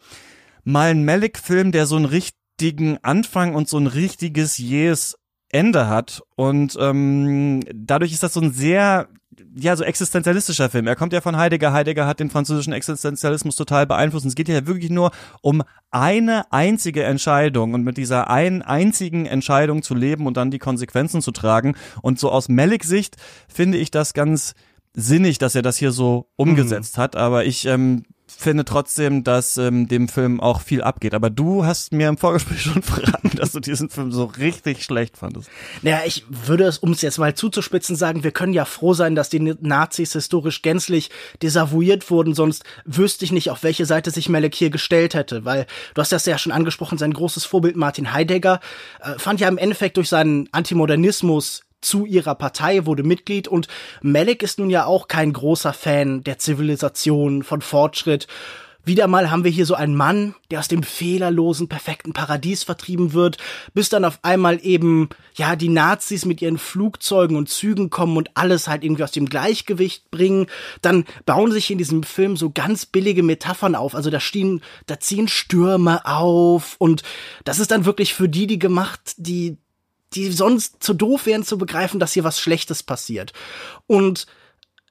mal 0.65 0.91
ein 0.91 1.05
Malik-Film, 1.05 1.71
der 1.71 1.87
so 1.87 1.95
einen 1.95 2.07
richtigen 2.07 2.99
Anfang 3.03 3.55
und 3.55 3.69
so 3.69 3.79
ein 3.79 3.87
richtiges 3.87 4.59
jähes 4.59 5.17
Ende 5.51 5.89
hat. 5.89 6.23
Und 6.37 6.77
ähm, 6.81 7.61
dadurch 7.75 8.13
ist 8.13 8.23
das 8.23 8.35
so 8.35 8.41
ein 8.41 8.53
sehr 8.53 9.09
ja, 9.55 9.77
so 9.77 9.85
existenzialistischer 9.85 10.71
Film. 10.71 10.87
Er 10.87 10.97
kommt 10.97 11.13
ja 11.13 11.21
von 11.21 11.37
Heidegger. 11.37 11.73
Heidegger 11.73 12.07
hat 12.07 12.21
den 12.21 12.31
französischen 12.31 12.73
Existenzialismus 12.73 13.57
total 13.57 13.87
beeinflusst. 13.87 14.25
Und 14.25 14.31
es 14.31 14.35
geht 14.35 14.49
ja 14.49 14.67
wirklich 14.67 14.91
nur 14.91 15.11
um 15.43 15.63
eine 15.91 16.51
einzige 16.53 17.05
Entscheidung 17.05 17.75
und 17.75 17.85
mit 17.85 17.97
dieser 17.97 18.31
einen 18.31 18.63
einzigen 18.63 19.27
Entscheidung 19.27 19.83
zu 19.83 19.95
leben 19.95 20.27
und 20.27 20.37
dann 20.37 20.51
die 20.51 20.59
Konsequenzen 20.59 21.23
zu 21.23 21.31
tragen. 21.31 21.77
Und 22.03 22.19
so 22.19 22.31
aus 22.31 22.49
Malik 22.49 22.85
Sicht 22.85 23.17
finde 23.49 23.79
ich 23.79 23.91
das 23.91 24.15
ganz 24.15 24.55
sinnig, 24.95 25.39
dass 25.39 25.55
er 25.55 25.63
das 25.63 25.77
hier 25.77 25.93
so 25.93 26.31
umgesetzt 26.37 26.97
mhm. 26.97 27.03
hat. 27.03 27.17
Aber 27.17 27.45
ich 27.45 27.67
ähm, 27.67 28.05
finde 28.29 28.65
trotzdem, 28.65 29.25
dass 29.25 29.57
ähm, 29.57 29.89
dem 29.89 30.09
Film 30.09 30.41
auch 30.41 30.61
viel 30.61 30.83
abgeht. 30.83 31.15
Aber 31.15 31.31
du 31.31 31.65
hast 31.65 31.93
mir 31.93 32.09
im 32.09 32.19
Vorgespräch 32.19 32.63
schon 32.63 32.83
verraten, 32.83 33.33
dass 33.37 33.53
du 33.53 33.61
diesen 33.61 33.89
Film 33.89 34.13
so 34.13 34.25
richtig 34.25 34.85
schlecht 34.85 35.17
fandest. 35.17 35.49
Naja, 35.83 36.01
ich 36.05 36.25
würde 36.29 36.65
es, 36.65 36.79
um 36.79 36.93
es 36.93 37.03
jetzt 37.03 37.19
mal 37.19 37.35
zuzuspitzen, 37.35 37.97
sagen, 37.97 38.25
wir 38.25 38.31
können 38.31 38.53
ja 38.53 38.65
froh 38.65 38.95
sein, 38.95 39.15
dass 39.15 39.29
die 39.29 39.41
Nazis 39.41 40.13
historisch 40.13 40.63
gänzlich 40.63 41.11
desavouiert 41.43 42.11
wurden, 42.11 42.35
sonst 42.35 42.65
wüsste 42.85 43.25
ich 43.25 43.33
nicht, 43.33 43.51
auf 43.51 43.63
welche 43.63 43.87
Seite 43.87 44.11
sich 44.11 44.29
Melek 44.29 44.55
hier 44.55 44.71
gestellt 44.71 45.15
hätte, 45.15 45.45
weil 45.45 45.67
du 45.95 46.01
hast 46.01 46.13
das 46.13 46.27
ja 46.27 46.39
schon 46.39 46.53
angesprochen, 46.53 46.99
sein 46.99 47.13
großes 47.13 47.45
Vorbild 47.45 47.77
Martin 47.77 48.13
Heidegger 48.13 48.61
äh, 49.01 49.19
fand 49.19 49.41
ja 49.41 49.49
im 49.49 49.59
Endeffekt 49.59 49.97
durch 49.97 50.09
seinen 50.09 50.49
Antimodernismus 50.53 51.63
zu 51.81 52.07
ihrer 52.07 52.35
Partei, 52.35 52.87
wurde 52.87 53.03
Mitglied 53.03 53.49
und 53.49 53.69
Malik 54.03 54.43
ist 54.43 54.59
nun 54.59 54.71
ja 54.71 54.85
auch 54.85 55.09
kein 55.09 55.33
großer 55.33 55.73
Fan 55.73 56.25
der 56.25 56.39
Zivilisation, 56.39 57.43
von 57.43 57.61
Fortschritt 57.61 58.27
wieder 58.89 59.07
mal 59.07 59.31
haben 59.31 59.45
wir 59.45 59.51
hier 59.51 59.67
so 59.67 59.75
einen 59.75 59.95
Mann, 59.95 60.35
der 60.51 60.59
aus 60.59 60.67
dem 60.67 60.83
fehlerlosen, 60.83 61.69
perfekten 61.69 62.13
Paradies 62.13 62.65
vertrieben 62.65 63.13
wird, 63.13 63.37
bis 63.75 63.91
dann 63.91 64.05
auf 64.05 64.19
einmal 64.23 64.59
eben, 64.65 65.11
ja, 65.35 65.55
die 65.55 65.69
Nazis 65.69 66.25
mit 66.25 66.43
ihren 66.43 66.59
Flugzeugen 66.59 67.37
und 67.37 67.49
Zügen 67.49 67.91
kommen 67.91 68.17
und 68.17 68.31
alles 68.35 68.67
halt 68.67 68.83
irgendwie 68.83 69.05
aus 69.05 69.13
dem 69.13 69.27
Gleichgewicht 69.27 70.11
bringen. 70.11 70.47
Dann 70.83 71.05
bauen 71.27 71.53
sich 71.53 71.71
in 71.71 71.79
diesem 71.79 72.03
Film 72.03 72.37
so 72.37 72.51
ganz 72.51 72.87
billige 72.87 73.23
Metaphern 73.23 73.75
auf. 73.75 73.95
Also 73.95 74.11
da 74.11 74.19
stehen, 74.19 74.63
da 74.87 74.99
ziehen 74.99 75.29
Stürme 75.29 76.05
auf 76.07 76.77
und 76.79 77.03
das 77.45 77.61
ist 77.61 77.71
dann 77.71 77.85
wirklich 77.85 78.15
für 78.15 78.29
die, 78.29 78.47
die 78.47 78.59
gemacht, 78.59 79.15
die, 79.19 79.59
die 80.15 80.31
sonst 80.33 80.83
zu 80.83 80.95
doof 80.95 81.27
wären 81.27 81.45
zu 81.45 81.59
begreifen, 81.59 82.01
dass 82.01 82.13
hier 82.13 82.25
was 82.25 82.41
Schlechtes 82.41 82.83
passiert. 82.83 83.33
Und 83.87 84.27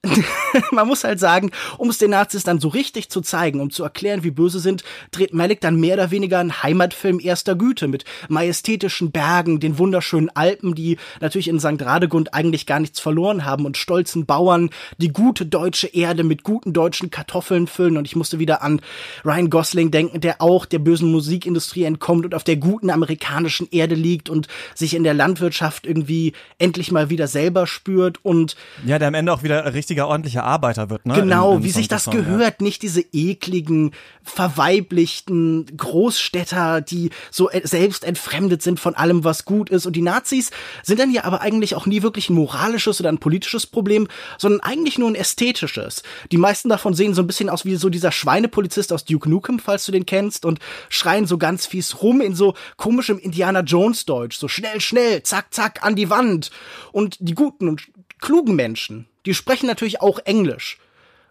man 0.70 0.86
muss 0.86 1.02
halt 1.02 1.18
sagen, 1.18 1.50
um 1.76 1.90
es 1.90 1.98
den 1.98 2.10
Nazis 2.10 2.44
dann 2.44 2.60
so 2.60 2.68
richtig 2.68 3.08
zu 3.10 3.20
zeigen, 3.20 3.60
um 3.60 3.70
zu 3.70 3.82
erklären, 3.82 4.22
wie 4.22 4.30
böse 4.30 4.60
sind, 4.60 4.84
dreht 5.10 5.34
Malik 5.34 5.60
dann 5.60 5.80
mehr 5.80 5.94
oder 5.94 6.10
weniger 6.10 6.38
einen 6.38 6.62
Heimatfilm 6.62 7.18
erster 7.20 7.56
Güte 7.56 7.88
mit 7.88 8.04
majestätischen 8.28 9.10
Bergen, 9.10 9.58
den 9.58 9.78
wunderschönen 9.78 10.30
Alpen, 10.30 10.74
die 10.74 10.98
natürlich 11.20 11.48
in 11.48 11.58
St. 11.58 11.82
Radegund 11.82 12.32
eigentlich 12.32 12.66
gar 12.66 12.78
nichts 12.78 13.00
verloren 13.00 13.44
haben 13.44 13.66
und 13.66 13.76
stolzen 13.76 14.24
Bauern, 14.24 14.70
die 14.98 15.08
gute 15.08 15.46
deutsche 15.46 15.88
Erde 15.88 16.22
mit 16.22 16.44
guten 16.44 16.72
deutschen 16.72 17.10
Kartoffeln 17.10 17.66
füllen 17.66 17.96
und 17.96 18.04
ich 18.04 18.14
musste 18.14 18.38
wieder 18.38 18.62
an 18.62 18.80
Ryan 19.24 19.50
Gosling 19.50 19.90
denken, 19.90 20.20
der 20.20 20.40
auch 20.40 20.64
der 20.64 20.78
bösen 20.78 21.10
Musikindustrie 21.10 21.84
entkommt 21.84 22.24
und 22.24 22.34
auf 22.34 22.44
der 22.44 22.56
guten 22.56 22.90
amerikanischen 22.90 23.68
Erde 23.70 23.96
liegt 23.96 24.30
und 24.30 24.46
sich 24.76 24.94
in 24.94 25.02
der 25.02 25.14
Landwirtschaft 25.14 25.86
irgendwie 25.86 26.34
endlich 26.58 26.92
mal 26.92 27.10
wieder 27.10 27.26
selber 27.26 27.66
spürt 27.66 28.24
und 28.24 28.54
ja, 28.86 29.00
der 29.00 29.08
am 29.08 29.14
Ende 29.14 29.32
auch 29.32 29.42
wieder 29.42 29.74
richtig 29.74 29.87
richtiger, 29.88 30.08
ordentlicher 30.08 30.44
Arbeiter 30.44 30.90
wird, 30.90 31.06
ne? 31.06 31.14
Genau, 31.14 31.52
in, 31.52 31.58
in 31.58 31.64
wie 31.64 31.70
sich 31.70 31.88
das 31.88 32.04
Song, 32.04 32.14
gehört, 32.14 32.60
ja. 32.60 32.64
nicht 32.64 32.82
diese 32.82 33.02
ekligen, 33.12 33.92
verweiblichten 34.22 35.64
Großstädter, 35.74 36.82
die 36.82 37.08
so 37.30 37.48
selbst 37.62 38.04
entfremdet 38.04 38.60
sind 38.60 38.78
von 38.78 38.94
allem, 38.94 39.24
was 39.24 39.46
gut 39.46 39.70
ist. 39.70 39.86
Und 39.86 39.96
die 39.96 40.02
Nazis 40.02 40.50
sind 40.82 41.00
dann 41.00 41.10
ja 41.10 41.24
aber 41.24 41.40
eigentlich 41.40 41.74
auch 41.74 41.86
nie 41.86 42.02
wirklich 42.02 42.28
ein 42.28 42.34
moralisches 42.34 43.00
oder 43.00 43.08
ein 43.08 43.16
politisches 43.16 43.66
Problem, 43.66 44.08
sondern 44.36 44.60
eigentlich 44.60 44.98
nur 44.98 45.08
ein 45.08 45.14
ästhetisches. 45.14 46.02
Die 46.30 46.36
meisten 46.36 46.68
davon 46.68 46.92
sehen 46.92 47.14
so 47.14 47.22
ein 47.22 47.26
bisschen 47.26 47.48
aus 47.48 47.64
wie 47.64 47.76
so 47.76 47.88
dieser 47.88 48.12
Schweinepolizist 48.12 48.92
aus 48.92 49.06
Duke 49.06 49.30
Nukem, 49.30 49.58
falls 49.58 49.86
du 49.86 49.92
den 49.92 50.04
kennst, 50.04 50.44
und 50.44 50.58
schreien 50.90 51.26
so 51.26 51.38
ganz 51.38 51.64
fies 51.64 52.02
rum 52.02 52.20
in 52.20 52.34
so 52.34 52.52
komischem 52.76 53.18
Indiana 53.18 53.60
Jones 53.60 54.04
Deutsch, 54.04 54.36
so 54.36 54.48
schnell, 54.48 54.82
schnell, 54.82 55.22
zack, 55.22 55.54
zack, 55.54 55.82
an 55.82 55.96
die 55.96 56.10
Wand. 56.10 56.50
Und 56.92 57.16
die 57.20 57.34
guten 57.34 57.68
und 57.68 57.88
klugen 58.20 58.54
Menschen, 58.54 59.06
die 59.28 59.34
sprechen 59.34 59.66
natürlich 59.66 60.00
auch 60.00 60.20
Englisch. 60.20 60.78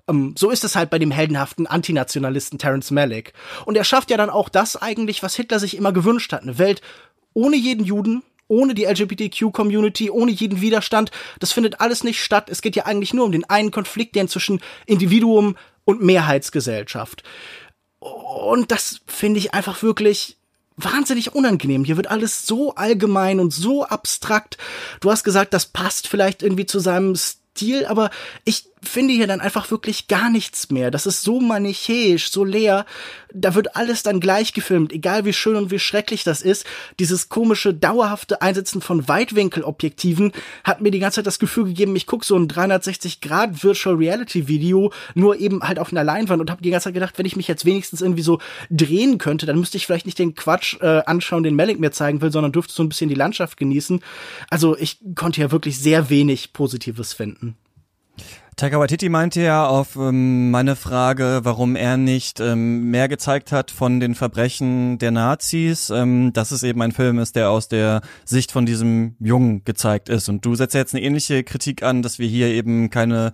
Ähm, 0.07 0.35
so 0.37 0.51
ist 0.51 0.63
es 0.63 0.75
halt 0.75 0.91
bei 0.91 0.99
dem 0.99 1.09
heldenhaften 1.09 1.65
Antinationalisten 1.65 2.59
Terence 2.59 2.91
Malick. 2.91 3.33
Und 3.65 3.75
er 3.75 3.83
schafft 3.83 4.11
ja 4.11 4.17
dann 4.17 4.29
auch 4.29 4.49
das 4.49 4.75
eigentlich, 4.75 5.23
was 5.23 5.35
Hitler 5.35 5.57
sich 5.57 5.75
immer 5.75 5.91
gewünscht 5.91 6.31
hat. 6.31 6.43
Eine 6.43 6.59
Welt 6.59 6.81
ohne 7.33 7.55
jeden 7.55 7.83
Juden, 7.83 8.21
ohne 8.47 8.75
die 8.75 8.85
LGBTQ-Community, 8.85 10.11
ohne 10.11 10.31
jeden 10.31 10.61
Widerstand. 10.61 11.09
Das 11.39 11.53
findet 11.53 11.81
alles 11.81 12.03
nicht 12.03 12.23
statt. 12.23 12.49
Es 12.51 12.61
geht 12.61 12.75
ja 12.75 12.85
eigentlich 12.85 13.15
nur 13.15 13.25
um 13.25 13.31
den 13.31 13.49
einen 13.49 13.71
Konflikt, 13.71 14.15
der 14.15 14.27
zwischen 14.27 14.61
Individuum 14.85 15.57
und 15.85 16.03
Mehrheitsgesellschaft. 16.03 17.23
Und 17.97 18.71
das 18.71 19.01
finde 19.07 19.39
ich 19.39 19.55
einfach 19.55 19.81
wirklich 19.81 20.37
wahnsinnig 20.75 21.33
unangenehm. 21.33 21.83
Hier 21.83 21.97
wird 21.97 22.11
alles 22.11 22.45
so 22.45 22.75
allgemein 22.75 23.39
und 23.39 23.51
so 23.51 23.85
abstrakt. 23.85 24.59
Du 24.99 25.09
hast 25.09 25.23
gesagt, 25.23 25.55
das 25.55 25.65
passt 25.65 26.07
vielleicht 26.07 26.43
irgendwie 26.43 26.67
zu 26.67 26.77
seinem 26.77 27.15
Stil, 27.15 27.46
aber 27.87 28.09
ich 28.45 28.65
finde 28.87 29.13
hier 29.13 29.27
dann 29.27 29.41
einfach 29.41 29.71
wirklich 29.71 30.07
gar 30.07 30.29
nichts 30.29 30.71
mehr. 30.71 30.91
Das 30.91 31.05
ist 31.05 31.23
so 31.23 31.39
manichäisch, 31.39 32.29
so 32.31 32.43
leer. 32.43 32.85
Da 33.33 33.55
wird 33.55 33.75
alles 33.75 34.03
dann 34.03 34.19
gleich 34.19 34.53
gefilmt, 34.53 34.93
egal 34.93 35.25
wie 35.25 35.33
schön 35.33 35.55
und 35.55 35.71
wie 35.71 35.79
schrecklich 35.79 36.23
das 36.23 36.41
ist. 36.41 36.65
Dieses 36.99 37.29
komische, 37.29 37.73
dauerhafte 37.73 38.41
Einsetzen 38.41 38.81
von 38.81 39.07
Weitwinkelobjektiven 39.07 40.31
hat 40.63 40.81
mir 40.81 40.91
die 40.91 40.99
ganze 40.99 41.17
Zeit 41.17 41.27
das 41.27 41.39
Gefühl 41.39 41.65
gegeben, 41.65 41.95
ich 41.95 42.07
gucke 42.07 42.25
so 42.25 42.35
ein 42.35 42.47
360-Grad 42.47 43.63
Virtual 43.63 43.95
Reality 43.95 44.47
Video, 44.47 44.91
nur 45.13 45.39
eben 45.39 45.61
halt 45.61 45.79
auf 45.79 45.91
einer 45.91 46.03
Leinwand 46.03 46.41
und 46.41 46.49
habe 46.49 46.61
die 46.61 46.71
ganze 46.71 46.85
Zeit 46.85 46.93
gedacht, 46.93 47.17
wenn 47.17 47.25
ich 47.25 47.35
mich 47.35 47.47
jetzt 47.47 47.65
wenigstens 47.65 48.01
irgendwie 48.01 48.23
so 48.23 48.39
drehen 48.71 49.17
könnte, 49.17 49.45
dann 49.45 49.59
müsste 49.59 49.77
ich 49.77 49.85
vielleicht 49.85 50.05
nicht 50.05 50.19
den 50.19 50.35
Quatsch 50.35 50.77
äh, 50.81 51.03
anschauen, 51.05 51.43
den 51.43 51.55
Malik 51.55 51.79
mir 51.79 51.91
zeigen 51.91 52.21
will, 52.21 52.31
sondern 52.31 52.51
dürfte 52.51 52.73
so 52.73 52.83
ein 52.83 52.89
bisschen 52.89 53.09
die 53.09 53.15
Landschaft 53.15 53.57
genießen. 53.57 54.01
Also 54.49 54.77
ich 54.77 54.99
konnte 55.15 55.41
ja 55.41 55.51
wirklich 55.51 55.79
sehr 55.79 56.09
wenig 56.09 56.53
Positives 56.53 57.13
finden. 57.13 57.55
Taika 58.57 58.79
Waititi 58.79 59.07
meinte 59.09 59.39
ja 59.39 59.67
auf 59.67 59.97
ähm, 59.97 60.49
meine 60.49 60.75
Frage, 60.75 61.41
warum 61.43 61.75
er 61.75 61.95
nicht 61.95 62.39
ähm, 62.39 62.89
mehr 62.89 63.07
gezeigt 63.07 63.51
hat 63.51 63.69
von 63.69 63.99
den 63.99 64.15
Verbrechen 64.15 64.97
der 64.97 65.11
Nazis, 65.11 65.91
ähm, 65.91 66.33
dass 66.33 66.49
es 66.49 66.63
eben 66.63 66.81
ein 66.81 66.91
Film 66.91 67.19
ist, 67.19 67.35
der 67.35 67.51
aus 67.51 67.67
der 67.67 68.01
Sicht 68.25 68.51
von 68.51 68.65
diesem 68.65 69.15
Jungen 69.19 69.63
gezeigt 69.63 70.09
ist. 70.09 70.27
Und 70.27 70.43
du 70.43 70.55
setzt 70.55 70.73
ja 70.73 70.79
jetzt 70.79 70.95
eine 70.95 71.03
ähnliche 71.03 71.43
Kritik 71.43 71.83
an, 71.83 72.01
dass 72.01 72.17
wir 72.17 72.27
hier 72.27 72.47
eben 72.47 72.89
keine 72.89 73.33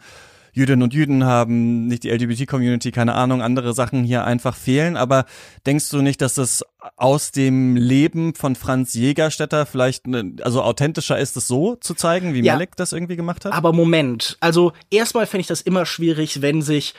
Jüdinnen 0.54 0.84
und 0.84 0.94
Jüden 0.94 1.26
haben, 1.26 1.88
nicht 1.88 2.04
die 2.04 2.10
LGBT-Community, 2.10 2.92
keine 2.92 3.16
Ahnung, 3.16 3.42
andere 3.42 3.74
Sachen 3.74 4.04
hier 4.04 4.24
einfach 4.24 4.56
fehlen. 4.56 4.96
Aber 4.96 5.26
denkst 5.66 5.90
du 5.90 6.02
nicht, 6.02 6.22
dass 6.22 6.36
das 6.36 6.64
aus 6.96 7.32
dem 7.32 7.76
Leben 7.76 8.36
von 8.36 8.56
Franz 8.56 8.94
Jägerstätter 8.94 9.66
vielleicht, 9.66 10.08
ne, 10.08 10.36
also 10.42 10.62
authentischer 10.62 11.18
ist 11.18 11.36
es 11.38 11.48
so 11.48 11.76
zu 11.76 11.96
zeigen, 11.96 12.34
wie 12.34 12.42
ja, 12.42 12.54
Malek 12.54 12.76
das 12.76 12.94
irgendwie 12.94 13.16
gemacht 13.16 13.46
hat? 13.46 13.54
Aber 13.54 13.74
Moment, 13.74 14.38
also 14.40 14.74
erstmal 14.90 15.26
finde 15.26 15.42
ich 15.42 15.48
das 15.48 15.62
immer 15.62 15.86
schwierig, 15.86 16.42
wenn 16.42 16.62
sich 16.62 16.94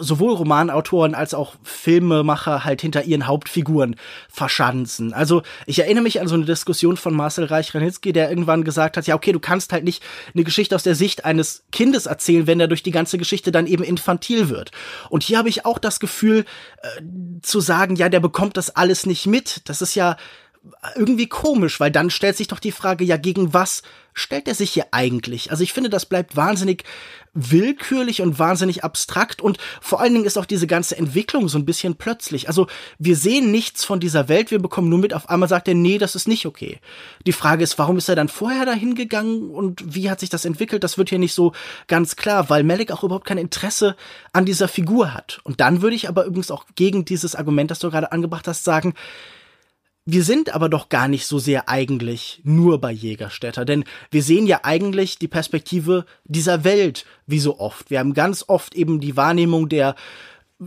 sowohl 0.00 0.34
Romanautoren 0.34 1.16
als 1.16 1.34
auch 1.34 1.54
Filmemacher 1.64 2.64
halt 2.64 2.80
hinter 2.80 3.02
ihren 3.02 3.26
Hauptfiguren 3.26 3.96
verschanzen. 4.28 5.12
Also 5.12 5.42
ich 5.66 5.80
erinnere 5.80 6.04
mich 6.04 6.20
an 6.20 6.28
so 6.28 6.36
eine 6.36 6.44
Diskussion 6.44 6.96
von 6.96 7.14
Marcel 7.14 7.46
Reich-Ranitzky, 7.46 8.12
der 8.12 8.30
irgendwann 8.30 8.62
gesagt 8.62 8.96
hat, 8.96 9.08
ja 9.08 9.16
okay, 9.16 9.32
du 9.32 9.40
kannst 9.40 9.72
halt 9.72 9.82
nicht 9.82 10.02
eine 10.34 10.44
Geschichte 10.44 10.76
aus 10.76 10.84
der 10.84 10.94
Sicht 10.94 11.24
eines 11.24 11.64
Kindes 11.72 12.06
erzählen, 12.06 12.46
wenn 12.46 12.60
er 12.60 12.68
durch 12.68 12.84
die 12.84 12.92
ganze 12.92 13.18
Geschichte 13.18 13.50
dann 13.50 13.66
eben 13.66 13.82
infantil 13.82 14.48
wird. 14.48 14.70
Und 15.08 15.24
hier 15.24 15.38
habe 15.38 15.48
ich 15.48 15.66
auch 15.66 15.80
das 15.80 15.98
Gefühl 15.98 16.44
äh, 16.82 17.02
zu 17.42 17.58
sagen, 17.58 17.96
ja, 17.96 18.08
der 18.08 18.20
bekommt 18.20 18.56
das 18.56 18.70
alles 18.70 19.04
nicht 19.04 19.26
mit. 19.26 19.68
Das 19.68 19.82
ist 19.82 19.96
ja 19.96 20.16
irgendwie 20.94 21.28
komisch, 21.28 21.80
weil 21.80 21.90
dann 21.90 22.10
stellt 22.10 22.36
sich 22.36 22.48
doch 22.48 22.60
die 22.60 22.72
Frage, 22.72 23.04
ja, 23.04 23.16
gegen 23.16 23.52
was 23.52 23.82
stellt 24.14 24.46
er 24.46 24.54
sich 24.54 24.70
hier 24.70 24.86
eigentlich? 24.92 25.50
Also 25.50 25.64
ich 25.64 25.72
finde, 25.72 25.90
das 25.90 26.06
bleibt 26.06 26.36
wahnsinnig 26.36 26.84
willkürlich 27.34 28.20
und 28.20 28.38
wahnsinnig 28.38 28.84
abstrakt 28.84 29.40
und 29.40 29.58
vor 29.80 30.00
allen 30.00 30.12
Dingen 30.12 30.26
ist 30.26 30.36
auch 30.36 30.44
diese 30.44 30.66
ganze 30.66 30.98
Entwicklung 30.98 31.48
so 31.48 31.58
ein 31.58 31.64
bisschen 31.64 31.96
plötzlich. 31.96 32.46
Also 32.46 32.66
wir 32.98 33.16
sehen 33.16 33.50
nichts 33.50 33.84
von 33.84 34.00
dieser 34.00 34.28
Welt, 34.28 34.50
wir 34.50 34.60
bekommen 34.60 34.88
nur 34.88 34.98
mit, 34.98 35.14
auf 35.14 35.30
einmal 35.30 35.48
sagt 35.48 35.66
er, 35.66 35.74
nee, 35.74 35.98
das 35.98 36.14
ist 36.14 36.28
nicht 36.28 36.46
okay. 36.46 36.78
Die 37.26 37.32
Frage 37.32 37.64
ist, 37.64 37.78
warum 37.78 37.96
ist 37.96 38.08
er 38.08 38.16
dann 38.16 38.28
vorher 38.28 38.66
dahin 38.66 38.94
gegangen 38.94 39.50
und 39.50 39.94
wie 39.94 40.10
hat 40.10 40.20
sich 40.20 40.30
das 40.30 40.44
entwickelt? 40.44 40.84
Das 40.84 40.98
wird 40.98 41.08
hier 41.08 41.18
nicht 41.18 41.34
so 41.34 41.52
ganz 41.88 42.16
klar, 42.16 42.50
weil 42.50 42.64
Malik 42.64 42.92
auch 42.92 43.02
überhaupt 43.02 43.26
kein 43.26 43.38
Interesse 43.38 43.96
an 44.32 44.44
dieser 44.44 44.68
Figur 44.68 45.14
hat. 45.14 45.40
Und 45.42 45.60
dann 45.60 45.80
würde 45.80 45.96
ich 45.96 46.08
aber 46.08 46.24
übrigens 46.24 46.50
auch 46.50 46.66
gegen 46.74 47.04
dieses 47.04 47.34
Argument, 47.34 47.70
das 47.70 47.78
du 47.78 47.90
gerade 47.90 48.12
angebracht 48.12 48.46
hast, 48.46 48.62
sagen, 48.64 48.94
wir 50.04 50.24
sind 50.24 50.54
aber 50.54 50.68
doch 50.68 50.88
gar 50.88 51.06
nicht 51.06 51.26
so 51.26 51.38
sehr 51.38 51.68
eigentlich 51.68 52.40
nur 52.44 52.80
bei 52.80 52.90
Jägerstätter, 52.90 53.64
denn 53.64 53.84
wir 54.10 54.22
sehen 54.22 54.46
ja 54.46 54.60
eigentlich 54.64 55.18
die 55.18 55.28
Perspektive 55.28 56.06
dieser 56.24 56.64
Welt, 56.64 57.06
wie 57.26 57.38
so 57.38 57.60
oft. 57.60 57.90
Wir 57.90 58.00
haben 58.00 58.14
ganz 58.14 58.44
oft 58.48 58.74
eben 58.74 59.00
die 59.00 59.16
Wahrnehmung 59.16 59.68
der 59.68 59.94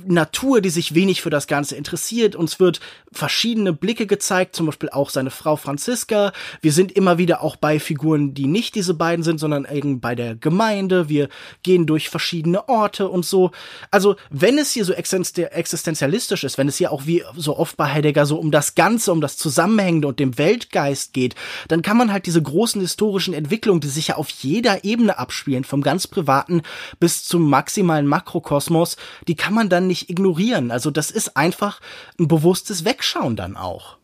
Natur, 0.05 0.61
die 0.61 0.69
sich 0.69 0.93
wenig 0.93 1.21
für 1.21 1.29
das 1.29 1.47
Ganze 1.47 1.75
interessiert. 1.75 2.35
Uns 2.35 2.59
wird 2.59 2.79
verschiedene 3.11 3.73
Blicke 3.73 4.07
gezeigt, 4.07 4.55
zum 4.55 4.65
Beispiel 4.65 4.89
auch 4.89 5.09
seine 5.09 5.31
Frau 5.31 5.55
Franziska. 5.55 6.33
Wir 6.61 6.71
sind 6.71 6.91
immer 6.91 7.17
wieder 7.17 7.41
auch 7.41 7.55
bei 7.55 7.79
Figuren, 7.79 8.33
die 8.33 8.47
nicht 8.47 8.75
diese 8.75 8.93
beiden 8.93 9.23
sind, 9.23 9.39
sondern 9.39 9.65
eben 9.65 9.99
bei 9.99 10.15
der 10.15 10.35
Gemeinde. 10.35 11.09
Wir 11.09 11.29
gehen 11.63 11.85
durch 11.85 12.09
verschiedene 12.09 12.67
Orte 12.67 13.07
und 13.07 13.25
so. 13.25 13.51
Also, 13.91 14.15
wenn 14.29 14.57
es 14.57 14.71
hier 14.71 14.85
so 14.85 14.93
existenzialistisch 14.93 16.43
ist, 16.43 16.57
wenn 16.57 16.67
es 16.67 16.77
hier 16.77 16.91
auch 16.91 17.05
wie 17.05 17.23
so 17.35 17.57
oft 17.57 17.77
bei 17.77 17.91
Heidegger 17.91 18.25
so 18.25 18.37
um 18.37 18.51
das 18.51 18.75
Ganze, 18.75 19.11
um 19.11 19.21
das 19.21 19.37
Zusammenhängende 19.37 20.07
und 20.07 20.19
dem 20.19 20.37
Weltgeist 20.37 21.13
geht, 21.13 21.35
dann 21.67 21.81
kann 21.81 21.97
man 21.97 22.11
halt 22.11 22.25
diese 22.25 22.41
großen 22.41 22.81
historischen 22.81 23.33
Entwicklungen, 23.33 23.81
die 23.81 23.87
sich 23.87 24.09
ja 24.09 24.15
auf 24.15 24.29
jeder 24.29 24.83
Ebene 24.83 25.17
abspielen, 25.17 25.63
vom 25.63 25.81
ganz 25.81 26.07
privaten 26.07 26.61
bis 26.99 27.23
zum 27.23 27.49
maximalen 27.49 28.07
Makrokosmos, 28.07 28.97
die 29.27 29.35
kann 29.35 29.53
man 29.53 29.69
dann 29.69 29.84
dann 29.85 29.87
nicht 29.87 30.09
ignorieren. 30.09 30.71
Also 30.71 30.91
das 30.91 31.11
ist 31.11 31.37
einfach 31.37 31.79
ein 32.19 32.27
bewusstes 32.27 32.85
Wegschauen 32.85 33.35
dann 33.35 33.55
auch. 33.55 33.97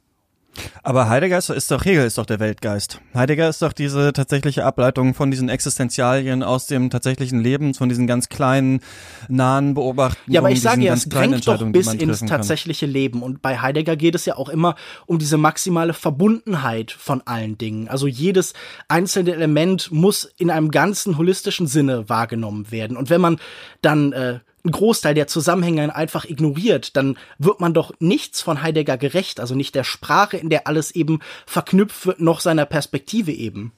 Aber 0.83 1.07
Heidegger 1.07 1.37
ist 1.37 1.71
doch 1.71 1.85
Hegel 1.85 2.05
ist 2.05 2.17
doch 2.17 2.25
der 2.25 2.41
Weltgeist. 2.41 2.99
Heidegger 3.13 3.47
ist 3.47 3.61
doch 3.61 3.71
diese 3.71 4.11
tatsächliche 4.11 4.65
Ableitung 4.65 5.13
von 5.13 5.31
diesen 5.31 5.47
Existenzialien 5.47 6.43
aus 6.43 6.67
dem 6.67 6.89
tatsächlichen 6.89 7.39
Leben, 7.39 7.73
von 7.73 7.87
diesen 7.87 8.05
ganz 8.05 8.27
kleinen, 8.27 8.81
nahen 9.29 9.75
Beobachtungen. 9.75 10.33
Ja, 10.33 10.41
aber 10.41 10.51
ich 10.51 10.61
sage 10.61 10.81
ja, 10.81 10.93
es 10.93 11.07
drängt 11.07 11.47
doch 11.47 11.63
bis 11.71 11.93
ins 11.93 12.19
tatsächliche 12.25 12.85
Leben. 12.85 13.23
Und 13.23 13.41
bei 13.41 13.59
Heidegger 13.59 13.95
geht 13.95 14.13
es 14.13 14.25
ja 14.25 14.35
auch 14.35 14.49
immer 14.49 14.75
um 15.05 15.19
diese 15.19 15.37
maximale 15.37 15.93
Verbundenheit 15.93 16.91
von 16.91 17.21
allen 17.25 17.57
Dingen. 17.57 17.87
Also 17.87 18.07
jedes 18.07 18.53
einzelne 18.89 19.31
Element 19.31 19.89
muss 19.91 20.25
in 20.37 20.49
einem 20.49 20.69
ganzen 20.71 21.17
holistischen 21.17 21.67
Sinne 21.67 22.09
wahrgenommen 22.09 22.71
werden. 22.71 22.97
Und 22.97 23.09
wenn 23.09 23.21
man 23.21 23.37
dann 23.81 24.11
äh, 24.11 24.39
einen 24.63 24.71
Großteil 24.71 25.13
der 25.13 25.27
Zusammenhänge 25.27 25.95
einfach 25.95 26.25
ignoriert, 26.25 26.95
dann 26.95 27.17
wird 27.37 27.59
man 27.59 27.73
doch 27.73 27.91
nichts 27.99 28.41
von 28.41 28.61
Heidegger 28.61 28.97
gerecht, 28.97 29.39
also 29.39 29.55
nicht 29.55 29.75
der 29.75 29.83
Sprache, 29.83 30.37
in 30.37 30.49
der 30.49 30.67
alles 30.67 30.91
eben 30.91 31.19
verknüpft 31.45 32.05
wird, 32.05 32.21
noch 32.21 32.39
seiner 32.39 32.65
Perspektive 32.65 33.31
eben. 33.31 33.73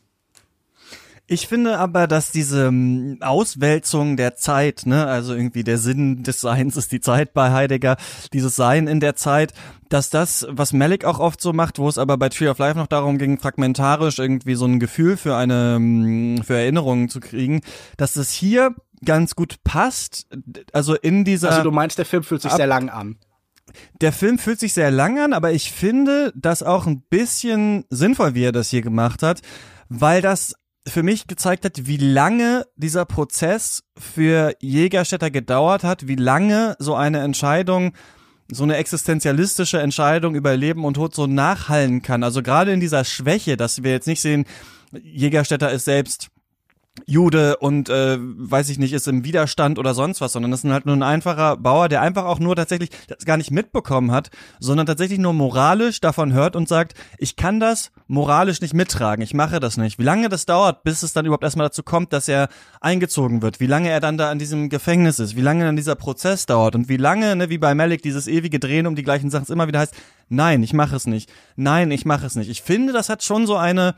Ich 1.26 1.48
finde 1.48 1.80
aber, 1.80 2.06
dass 2.06 2.32
diese 2.32 2.68
ähm, 2.68 3.18
Auswälzung 3.22 4.18
der 4.18 4.36
Zeit, 4.36 4.86
ne, 4.86 5.08
also 5.08 5.34
irgendwie 5.34 5.64
der 5.64 5.78
Sinn 5.78 6.22
des 6.24 6.42
Seins 6.42 6.76
ist 6.76 6.92
die 6.92 7.00
Zeit 7.00 7.34
bei 7.34 7.52
Heidegger, 7.52 7.96
dieses 8.34 8.58
Sein 8.58 8.88
in 8.88 9.00
der 9.00 9.16
Zeit, 9.16 9.54
dass 9.88 10.10
das, 10.10 10.46
was 10.50 10.74
Malik 10.74 11.06
auch 11.06 11.20
oft 11.20 11.40
so 11.40 11.54
macht, 11.54 11.80
wo 11.80 11.88
es 11.88 11.98
aber 11.98 12.18
bei 12.18 12.28
Tree 12.28 12.50
of 12.50 12.58
Life 12.58 12.78
noch 12.78 12.88
darum 12.88 13.18
ging, 13.18 13.40
fragmentarisch 13.40 14.20
irgendwie 14.20 14.56
so 14.56 14.66
ein 14.66 14.82
Gefühl 14.82 15.16
für 15.16 15.38
eine, 15.38 15.76
ähm, 15.78 16.44
für 16.44 16.56
Erinnerungen 16.56 17.08
zu 17.08 17.22
kriegen, 17.22 17.62
dass 17.96 18.18
es 18.18 18.30
hier 18.32 18.76
ganz 19.06 19.36
gut 19.36 19.64
passt, 19.64 20.28
also 20.72 20.96
in 20.96 21.24
dieser. 21.24 21.52
Also 21.52 21.64
du 21.64 21.72
meinst, 21.72 21.98
der 21.98 22.06
Film 22.06 22.24
fühlt 22.24 22.42
sich 22.42 22.52
sehr 22.52 22.68
lang 22.68 22.90
an. 22.90 23.18
Der 24.02 24.12
Film 24.12 24.38
fühlt 24.38 24.60
sich 24.60 24.74
sehr 24.74 24.92
lang 24.92 25.20
an, 25.20 25.34
aber 25.34 25.52
ich 25.52 25.72
finde 25.72 26.32
das 26.36 26.64
auch 26.64 26.86
ein 26.86 27.02
bisschen 27.02 27.86
sinnvoll, 27.90 28.36
wie 28.36 28.44
er 28.44 28.52
das 28.52 28.70
hier 28.70 28.82
gemacht 28.82 29.24
hat, 29.24 29.42
weil 29.90 30.22
das 30.22 30.54
für 30.88 31.02
mich 31.02 31.28
gezeigt 31.28 31.64
hat, 31.66 31.86
wie 31.88 31.98
lange 31.98 32.66
dieser 32.76 33.06
Prozess 33.06 33.84
für 33.98 34.54
Jägerstätter 34.60 35.32
gedauert 35.32 35.84
hat, 35.84 36.08
wie 36.08 36.16
lange 36.16 36.76
so 36.78 36.94
eine 36.96 37.22
Entscheidung, 37.22 37.94
so 38.52 38.64
eine 38.64 38.76
existenzialistische 38.76 39.80
Entscheidung 39.80 40.36
über 40.36 40.58
Leben 40.58 40.84
und 40.84 40.96
Tod 40.96 41.16
so 41.16 41.26
nachhallen 41.26 42.02
kann. 42.02 42.24
Also 42.24 42.44
gerade 42.44 42.74
in 42.74 42.82
dieser 42.82 43.06
Schwäche, 43.06 43.56
dass 43.56 43.84
wir 43.84 43.92
jetzt 43.92 44.08
nicht 44.08 44.22
sehen, 44.22 44.46
Jägerstätter 44.92 45.72
ist 45.72 45.86
selbst 45.86 46.30
Jude 47.08 47.58
und 47.58 47.90
äh, 47.90 48.18
weiß 48.20 48.70
ich 48.70 48.78
nicht, 48.78 48.94
ist 48.94 49.08
im 49.08 49.26
Widerstand 49.26 49.80
oder 49.80 49.96
sonst 49.96 50.22
was, 50.22 50.34
sondern 50.34 50.52
das 50.52 50.64
ist 50.64 50.72
halt 50.72 50.86
nur 50.86 50.96
ein 50.96 51.04
einfacher 51.04 51.58
Bauer, 51.58 51.90
der 51.90 52.02
einfach 52.02 52.26
auch 52.26 52.38
nur 52.38 52.56
tatsächlich 52.56 52.92
das 53.08 53.26
gar 53.26 53.38
nicht 53.38 53.50
mitbekommen 53.50 54.12
hat, 54.12 54.30
sondern 54.60 54.86
tatsächlich 54.86 55.18
nur 55.18 55.34
moralisch 55.34 56.02
davon 56.02 56.34
hört 56.34 56.56
und 56.56 56.70
sagt, 56.70 56.94
ich 57.18 57.36
kann 57.36 57.60
das 57.60 57.92
moralisch 58.08 58.62
nicht 58.62 58.76
mittragen, 58.76 59.24
ich 59.24 59.34
mache 59.34 59.60
das 59.60 59.78
nicht. 59.78 59.98
Wie 59.98 60.04
lange 60.04 60.30
das 60.30 60.46
dauert, 60.46 60.84
bis 60.84 61.02
es 61.02 61.14
dann 61.14 61.26
überhaupt 61.26 61.44
erstmal 61.44 61.68
dazu 61.68 61.82
kommt, 61.82 62.14
dass 62.14 62.28
er 62.28 62.48
eingezogen 62.80 63.42
wird, 63.42 63.60
wie 63.60 63.68
lange 63.68 63.90
er 63.90 64.00
dann 64.00 64.18
da 64.18 64.32
in 64.32 64.38
diesem 64.38 64.70
Gefängnis 64.70 65.18
ist, 65.18 65.36
wie 65.36 65.42
lange 65.42 65.66
dann 65.66 65.76
dieser 65.76 65.96
Prozess 65.96 66.46
dauert 66.46 66.76
und 66.76 66.90
wie 66.90 66.98
lange, 66.98 67.36
ne, 67.36 67.50
wie 67.50 67.58
bei 67.58 67.74
Malik, 67.74 68.04
dieses 68.04 68.28
ewige 68.28 68.60
Drehen 68.60 68.86
um 68.86 68.96
die 68.96 69.04
gleichen 69.04 69.32
Sachen 69.32 69.52
immer 69.52 69.68
wieder 69.68 69.80
heißt, 69.80 69.96
nein, 70.30 70.62
ich 70.62 70.74
mache 70.74 70.96
es 70.96 71.08
nicht, 71.08 71.32
nein, 71.56 71.90
ich 71.90 72.06
mache 72.06 72.28
es 72.28 72.36
nicht. 72.36 72.50
Ich 72.50 72.62
finde, 72.62 72.94
das 72.94 73.10
hat 73.10 73.24
schon 73.24 73.48
so 73.48 73.56
eine 73.56 73.96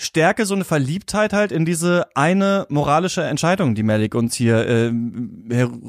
Stärke, 0.00 0.46
so 0.46 0.54
eine 0.54 0.64
Verliebtheit 0.64 1.32
halt 1.32 1.50
in 1.50 1.64
diese 1.64 2.06
eine 2.14 2.66
moralische 2.68 3.24
Entscheidung, 3.24 3.74
die 3.74 3.82
Malik 3.82 4.14
uns 4.14 4.36
hier 4.36 4.56
äh, 4.58 4.92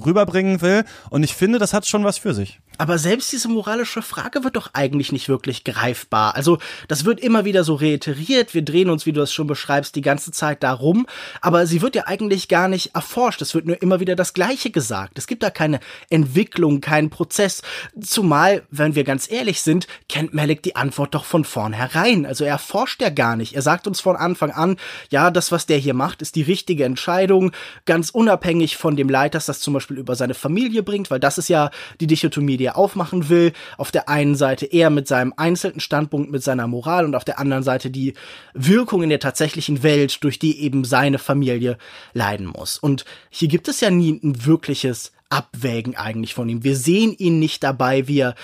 rüberbringen 0.04 0.62
will. 0.62 0.84
Und 1.12 1.22
ich 1.22 1.36
finde, 1.36 1.60
das 1.60 1.74
hat 1.74 1.86
schon 1.86 2.04
was 2.04 2.18
für 2.18 2.34
sich. 2.34 2.60
Aber 2.80 2.98
selbst 2.98 3.32
diese 3.34 3.50
moralische 3.50 4.02
Frage 4.02 4.46
wird 4.46 4.56
doch 4.56 4.70
eigentlich 4.74 5.12
nicht 5.12 5.28
wirklich 5.28 5.66
greifbar. 5.66 6.36
Also 6.36 6.60
das 6.88 7.04
wird 7.04 7.20
immer 7.20 7.44
wieder 7.44 7.66
so 7.66 7.76
reiteriert. 7.76 8.54
Wir 8.54 8.64
drehen 8.64 8.90
uns, 8.90 9.06
wie 9.06 9.12
du 9.12 9.22
es 9.22 9.34
schon 9.34 9.48
beschreibst, 9.48 9.96
die 9.96 10.02
ganze 10.02 10.32
Zeit 10.32 10.64
darum. 10.64 11.06
Aber 11.42 11.68
sie 11.68 11.82
wird 11.82 11.94
ja 11.96 12.08
eigentlich 12.08 12.48
gar 12.48 12.70
nicht 12.70 12.96
erforscht. 12.96 13.42
Es 13.42 13.54
wird 13.54 13.66
nur 13.66 13.82
immer 13.82 14.00
wieder 14.00 14.16
das 14.16 14.34
Gleiche 14.34 14.72
gesagt. 14.72 15.20
Es 15.20 15.28
gibt 15.28 15.44
da 15.44 15.50
keine 15.50 15.82
Entwicklung, 16.10 16.80
keinen 16.80 17.10
Prozess. 17.10 17.62
Zumal, 18.00 18.64
wenn 18.72 18.96
wir 18.96 19.04
ganz 19.04 19.30
ehrlich 19.30 19.62
sind, 19.62 19.86
kennt 20.08 20.34
Malik 20.34 20.64
die 20.64 20.78
Antwort 20.78 21.14
doch 21.14 21.26
von 21.26 21.44
vornherein. 21.44 22.26
Also 22.26 22.46
er 22.46 22.58
forscht 22.58 23.02
ja 23.02 23.10
gar 23.10 23.36
nicht. 23.36 23.56
Er 23.56 23.62
sagt 23.62 23.88
uns 23.88 23.99
von 24.02 24.16
Anfang 24.16 24.52
an, 24.52 24.78
ja, 25.10 25.32
das, 25.32 25.52
was 25.52 25.66
der 25.66 25.78
hier 25.78 25.94
macht, 25.94 26.22
ist 26.22 26.36
die 26.36 26.42
richtige 26.42 26.86
Entscheidung. 26.86 27.52
Ganz 27.86 28.10
unabhängig 28.10 28.78
von 28.78 28.96
dem 28.96 29.10
Leid, 29.10 29.36
das 29.36 29.46
das 29.46 29.60
zum 29.60 29.74
Beispiel 29.74 29.98
über 29.98 30.16
seine 30.16 30.34
Familie 30.34 30.84
bringt, 30.84 31.12
weil 31.12 31.20
das 31.20 31.38
ist 31.38 31.50
ja 31.50 31.72
die 32.00 32.08
Dichotomie, 32.08 32.58
die 32.58 32.66
er 32.66 32.78
aufmachen 32.78 33.30
will. 33.30 33.52
Auf 33.78 33.92
der 33.92 34.08
einen 34.08 34.36
Seite 34.36 34.66
er 34.66 34.90
mit 34.90 35.08
seinem 35.08 35.34
einzelnen 35.36 35.80
Standpunkt, 35.80 36.32
mit 36.32 36.44
seiner 36.44 36.68
Moral 36.68 37.06
und 37.06 37.16
auf 37.16 37.26
der 37.26 37.40
anderen 37.40 37.64
Seite 37.64 37.90
die 37.90 38.14
Wirkung 38.54 39.04
in 39.04 39.10
der 39.10 39.20
tatsächlichen 39.20 39.84
Welt, 39.84 40.24
durch 40.24 40.40
die 40.40 40.62
eben 40.62 40.86
seine 40.86 41.20
Familie 41.20 41.78
leiden 42.14 42.46
muss. 42.48 42.78
Und 42.78 43.06
hier 43.30 43.48
gibt 43.48 43.68
es 43.68 43.82
ja 43.82 43.90
nie 43.90 44.20
ein 44.24 44.46
wirkliches 44.46 45.12
Abwägen 45.30 45.96
eigentlich 45.96 46.34
von 46.34 46.50
ihm. 46.50 46.64
Wir 46.64 46.76
sehen 46.76 47.14
ihn 47.18 47.40
nicht 47.40 47.64
dabei, 47.64 48.08
wie 48.08 48.20
er 48.20 48.36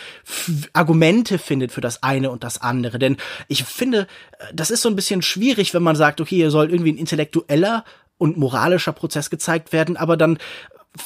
Argumente 0.73 1.39
findet 1.39 1.71
für 1.71 1.81
das 1.81 2.03
eine 2.03 2.29
und 2.29 2.43
das 2.43 2.61
andere. 2.61 2.99
Denn 2.99 3.17
ich 3.47 3.63
finde, 3.63 4.07
äh, 4.39 4.45
das 4.53 4.71
ist 4.71 4.81
so 4.81 4.89
ein 4.89 4.95
bisschen 4.95 5.21
schwierig, 5.21 5.73
wenn 5.73 5.83
man 5.83 5.95
sagt, 5.95 6.21
okay, 6.21 6.35
hier 6.35 6.51
soll 6.51 6.69
irgendwie 6.69 6.91
ein 6.91 6.97
intellektueller 6.97 7.83
und 8.17 8.37
moralischer 8.37 8.93
Prozess 8.93 9.29
gezeigt 9.29 9.73
werden, 9.73 9.97
aber 9.97 10.15
dann 10.15 10.37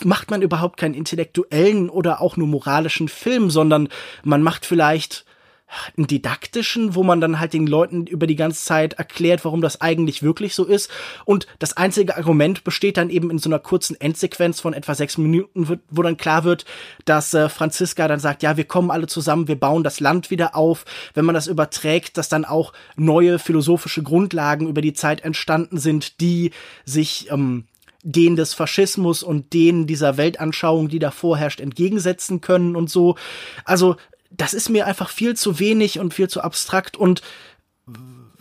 macht 0.03 0.29
man 0.29 0.41
überhaupt 0.41 0.77
keinen 0.77 0.93
intellektuellen 0.93 1.89
oder 1.89 2.21
auch 2.21 2.37
nur 2.37 2.47
moralischen 2.47 3.07
Film, 3.07 3.49
sondern 3.49 3.89
man 4.23 4.43
macht 4.43 4.65
vielleicht 4.65 5.25
einen 5.97 6.07
didaktischen, 6.07 6.95
wo 6.95 7.03
man 7.03 7.21
dann 7.21 7.39
halt 7.39 7.53
den 7.53 7.67
Leuten 7.67 8.07
über 8.07 8.27
die 8.27 8.35
ganze 8.35 8.63
Zeit 8.63 8.93
erklärt, 8.93 9.45
warum 9.45 9.61
das 9.61 9.81
eigentlich 9.81 10.23
wirklich 10.23 10.55
so 10.55 10.65
ist. 10.65 10.89
Und 11.25 11.47
das 11.59 11.77
einzige 11.77 12.17
Argument 12.17 12.63
besteht 12.63 12.97
dann 12.97 13.09
eben 13.09 13.29
in 13.29 13.39
so 13.39 13.49
einer 13.49 13.59
kurzen 13.59 13.99
Endsequenz 13.99 14.59
von 14.59 14.73
etwa 14.73 14.95
sechs 14.95 15.17
Minuten, 15.17 15.79
wo 15.89 16.01
dann 16.01 16.17
klar 16.17 16.43
wird, 16.43 16.65
dass 17.05 17.33
äh, 17.33 17.49
Franziska 17.49 18.07
dann 18.07 18.19
sagt, 18.19 18.43
ja, 18.43 18.57
wir 18.57 18.65
kommen 18.65 18.91
alle 18.91 19.07
zusammen, 19.07 19.47
wir 19.47 19.59
bauen 19.59 19.83
das 19.83 19.99
Land 19.99 20.31
wieder 20.31 20.55
auf. 20.55 20.85
Wenn 21.13 21.25
man 21.25 21.35
das 21.35 21.47
überträgt, 21.47 22.17
dass 22.17 22.29
dann 22.29 22.45
auch 22.45 22.73
neue 22.95 23.39
philosophische 23.39 24.03
Grundlagen 24.03 24.67
über 24.67 24.81
die 24.81 24.93
Zeit 24.93 25.21
entstanden 25.21 25.77
sind, 25.77 26.19
die 26.21 26.51
sich 26.85 27.29
ähm, 27.31 27.65
denen 28.03 28.35
des 28.35 28.53
Faschismus 28.53 29.23
und 29.23 29.53
denen 29.53 29.85
dieser 29.85 30.17
Weltanschauung, 30.17 30.87
die 30.87 30.99
da 30.99 31.11
vorherrscht, 31.11 31.59
entgegensetzen 31.59 32.41
können 32.41 32.75
und 32.75 32.89
so. 32.89 33.15
Also, 33.65 33.97
das 34.29 34.53
ist 34.53 34.69
mir 34.69 34.85
einfach 34.85 35.09
viel 35.09 35.35
zu 35.35 35.59
wenig 35.59 35.99
und 35.99 36.13
viel 36.13 36.29
zu 36.29 36.41
abstrakt 36.41 36.97
und 36.97 37.21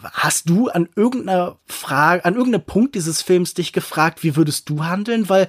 Hast 0.01 0.48
du 0.48 0.68
an 0.68 0.88
irgendeiner 0.94 1.57
Frage, 1.66 2.24
an 2.24 2.37
irgendeinem 2.37 2.64
Punkt 2.64 2.94
dieses 2.94 3.20
Films 3.20 3.55
dich 3.55 3.72
gefragt, 3.72 4.22
wie 4.22 4.37
würdest 4.37 4.68
du 4.68 4.85
handeln? 4.85 5.29
Weil 5.29 5.48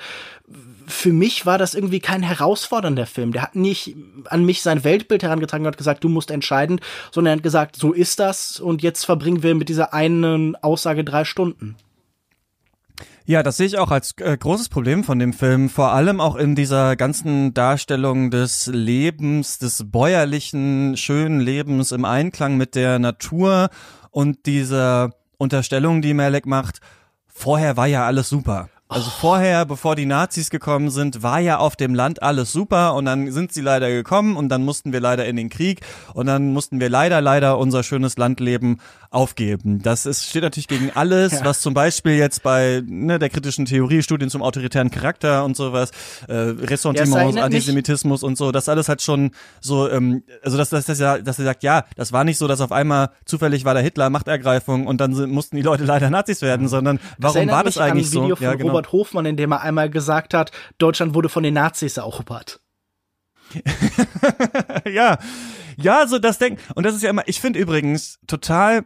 für 0.87 1.13
mich 1.13 1.45
war 1.45 1.59
das 1.59 1.75
irgendwie 1.75 1.99
kein 1.99 2.23
herausfordernder 2.23 3.05
Film. 3.05 3.31
Der 3.31 3.43
hat 3.43 3.55
nicht 3.55 3.95
an 4.25 4.43
mich 4.43 4.63
sein 4.63 4.83
Weltbild 4.83 5.21
herangetragen 5.21 5.65
und 5.65 5.71
hat 5.71 5.77
gesagt, 5.77 6.03
du 6.03 6.09
musst 6.09 6.31
entscheiden, 6.31 6.81
sondern 7.11 7.33
er 7.33 7.35
hat 7.37 7.43
gesagt, 7.43 7.75
so 7.75 7.93
ist 7.93 8.19
das 8.19 8.59
und 8.59 8.81
jetzt 8.81 9.05
verbringen 9.05 9.43
wir 9.43 9.53
mit 9.53 9.69
dieser 9.69 9.93
einen 9.93 10.55
Aussage 10.55 11.03
drei 11.03 11.25
Stunden. 11.25 11.75
Ja, 13.29 13.43
das 13.43 13.57
sehe 13.57 13.67
ich 13.67 13.77
auch 13.77 13.91
als 13.91 14.15
äh, 14.17 14.35
großes 14.35 14.69
Problem 14.69 15.03
von 15.03 15.19
dem 15.19 15.33
Film, 15.33 15.69
vor 15.69 15.91
allem 15.91 16.19
auch 16.19 16.35
in 16.35 16.55
dieser 16.55 16.95
ganzen 16.95 17.53
Darstellung 17.53 18.31
des 18.31 18.65
Lebens, 18.65 19.59
des 19.59 19.83
bäuerlichen, 19.85 20.97
schönen 20.97 21.39
Lebens 21.39 21.91
im 21.91 22.05
Einklang 22.05 22.57
mit 22.57 22.73
der 22.73 22.97
Natur 22.97 23.69
und 24.09 24.47
dieser 24.47 25.11
Unterstellung, 25.37 26.01
die 26.01 26.15
Malek 26.15 26.47
macht, 26.47 26.79
vorher 27.27 27.77
war 27.77 27.85
ja 27.85 28.07
alles 28.07 28.29
super. 28.29 28.67
Also 28.91 29.11
vorher, 29.11 29.65
bevor 29.65 29.95
die 29.95 30.07
Nazis 30.07 30.49
gekommen 30.49 30.89
sind, 30.89 31.21
war 31.21 31.39
ja 31.39 31.59
auf 31.59 31.75
dem 31.75 31.93
Land 31.93 32.23
alles 32.23 32.51
super 32.51 32.95
und 32.95 33.05
dann 33.05 33.31
sind 33.31 33.53
sie 33.53 33.61
leider 33.61 33.87
gekommen 33.91 34.35
und 34.35 34.49
dann 34.49 34.65
mussten 34.65 34.91
wir 34.91 34.99
leider 34.99 35.27
in 35.27 35.35
den 35.35 35.49
Krieg 35.49 35.81
und 36.15 36.25
dann 36.25 36.53
mussten 36.53 36.79
wir 36.79 36.89
leider, 36.89 37.21
leider 37.21 37.59
unser 37.59 37.83
schönes 37.83 38.17
Landleben 38.17 38.79
aufgeben. 39.11 39.79
Das 39.83 40.07
ist, 40.07 40.25
steht 40.25 40.41
natürlich 40.41 40.67
gegen 40.67 40.89
alles, 40.95 41.33
ja. 41.39 41.45
was 41.45 41.61
zum 41.61 41.75
Beispiel 41.75 42.13
jetzt 42.13 42.41
bei 42.41 42.81
ne, 42.83 43.19
der 43.19 43.29
kritischen 43.29 43.65
Theorie, 43.65 44.01
Studien 44.01 44.31
zum 44.31 44.41
autoritären 44.41 44.89
Charakter 44.89 45.45
und 45.45 45.55
sowas, 45.55 45.91
äh, 46.27 46.33
Ressentiments, 46.33 47.35
ja, 47.35 47.43
Antisemitismus 47.43 48.23
und 48.23 48.39
so, 48.39 48.51
das 48.51 48.69
alles 48.69 48.89
hat 48.89 49.03
schon 49.03 49.31
so, 49.61 49.87
ähm, 49.87 50.23
also 50.41 50.57
dass, 50.57 50.69
dass, 50.71 50.85
dass, 50.85 50.99
er, 50.99 51.21
dass 51.21 51.37
er 51.37 51.45
sagt, 51.45 51.61
ja, 51.61 51.85
das 51.95 52.11
war 52.11 52.23
nicht 52.23 52.39
so, 52.39 52.47
dass 52.47 52.59
auf 52.59 52.71
einmal 52.71 53.11
zufällig 53.25 53.65
war 53.65 53.75
der 53.75 53.83
Hitler 53.83 54.09
Machtergreifung 54.09 54.87
und 54.87 54.99
dann 54.99 55.13
sind, 55.13 55.31
mussten 55.31 55.57
die 55.57 55.61
Leute 55.61 55.83
leider 55.83 56.09
Nazis 56.09 56.41
werden, 56.41 56.67
sondern 56.67 56.99
warum 57.19 57.47
war 57.49 57.63
das 57.63 57.77
eigentlich 57.77 58.09
so? 58.09 58.35
Ja, 58.39 58.55
genau. 58.55 58.78
Robert 58.79 58.91
Hofmann, 58.93 59.25
in 59.25 59.37
dem 59.37 59.51
er 59.51 59.61
einmal 59.61 59.89
gesagt 59.89 60.33
hat, 60.33 60.51
Deutschland 60.77 61.13
wurde 61.13 61.29
von 61.29 61.43
den 61.43 61.53
Nazis 61.53 61.97
erobert. 61.97 62.61
ja, 64.85 65.17
ja, 65.77 66.07
so 66.07 66.19
das 66.19 66.37
Denken. 66.37 66.61
Und 66.75 66.85
das 66.85 66.95
ist 66.95 67.03
ja 67.03 67.09
immer, 67.09 67.27
ich 67.27 67.41
finde 67.41 67.59
übrigens 67.59 68.19
total 68.27 68.85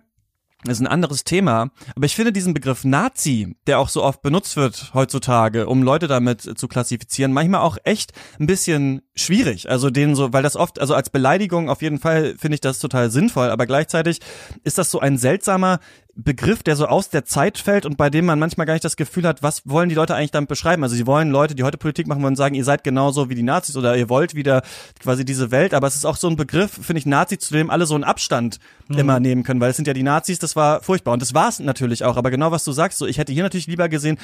das 0.65 0.77
ist 0.77 0.81
ein 0.81 0.87
anderes 0.87 1.25
Thema. 1.25 1.71
Aber 1.95 2.05
ich 2.05 2.15
finde 2.15 2.31
diesen 2.31 2.53
Begriff 2.53 2.85
Nazi, 2.85 3.57
der 3.67 3.79
auch 3.79 3.89
so 3.89 4.01
oft 4.01 4.21
benutzt 4.21 4.55
wird 4.55 4.91
heutzutage, 4.93 5.67
um 5.67 5.83
Leute 5.83 6.07
damit 6.07 6.41
zu 6.41 6.67
klassifizieren, 6.69 7.33
manchmal 7.33 7.61
auch 7.61 7.77
echt 7.83 8.13
ein 8.39 8.47
bisschen 8.47 9.01
schwierig. 9.13 9.69
Also 9.69 9.89
den 9.89 10.15
so, 10.15 10.31
weil 10.31 10.43
das 10.43 10.55
oft, 10.55 10.79
also 10.79 10.95
als 10.95 11.09
Beleidigung 11.09 11.69
auf 11.69 11.81
jeden 11.81 11.99
Fall 11.99 12.35
finde 12.37 12.55
ich 12.55 12.61
das 12.61 12.79
total 12.79 13.11
sinnvoll, 13.11 13.49
aber 13.49 13.65
gleichzeitig 13.65 14.21
ist 14.63 14.77
das 14.77 14.89
so 14.89 15.01
ein 15.01 15.17
seltsamer 15.17 15.79
Begriff, 16.15 16.61
der 16.61 16.75
so 16.75 16.85
aus 16.85 17.09
der 17.09 17.25
Zeit 17.25 17.57
fällt 17.57 17.87
und 17.87 17.97
bei 17.97 18.11
dem 18.11 18.25
man 18.25 18.37
manchmal 18.37 18.67
gar 18.67 18.73
nicht 18.73 18.85
das 18.85 18.97
Gefühl 18.97 19.27
hat, 19.27 19.41
was 19.41 19.63
wollen 19.65 19.89
die 19.89 19.95
Leute 19.95 20.13
eigentlich 20.13 20.29
damit 20.29 20.47
beschreiben? 20.47 20.83
Also 20.83 20.95
sie 20.95 21.07
wollen 21.07 21.31
Leute, 21.31 21.55
die 21.55 21.63
heute 21.63 21.79
Politik 21.79 22.05
machen 22.05 22.21
wollen, 22.21 22.35
sagen, 22.35 22.53
ihr 22.53 22.63
seid 22.63 22.83
genauso 22.83 23.29
wie 23.29 23.35
die 23.35 23.41
Nazis 23.41 23.75
oder 23.75 23.97
ihr 23.97 24.09
wollt 24.09 24.35
wieder 24.35 24.61
quasi 24.99 25.25
diese 25.25 25.49
Welt, 25.49 25.73
aber 25.73 25.87
es 25.87 25.95
ist 25.95 26.05
auch 26.05 26.15
so 26.15 26.27
ein 26.27 26.35
Begriff, 26.35 26.71
finde 26.71 26.99
ich, 26.99 27.07
Nazi, 27.07 27.39
zu 27.39 27.55
dem 27.55 27.71
alle 27.71 27.87
so 27.87 27.95
einen 27.95 28.03
Abstand 28.03 28.59
mhm. 28.89 28.99
immer 28.99 29.19
nehmen 29.19 29.41
können, 29.41 29.59
weil 29.59 29.71
es 29.71 29.75
sind 29.75 29.87
ja 29.87 29.93
die 29.95 30.03
Nazis, 30.03 30.37
das 30.37 30.55
war 30.55 30.83
furchtbar 30.83 31.13
und 31.13 31.21
das 31.21 31.33
war 31.33 31.49
es 31.49 31.59
natürlich 31.59 32.03
auch, 32.03 32.15
aber 32.15 32.29
genau 32.29 32.51
was 32.51 32.63
du 32.63 32.73
sagst, 32.73 32.99
so 32.99 33.07
ich 33.07 33.17
hätte 33.17 33.33
hier 33.33 33.43
natürlich 33.43 33.67
lieber 33.67 33.89
gesehen, 33.89 34.19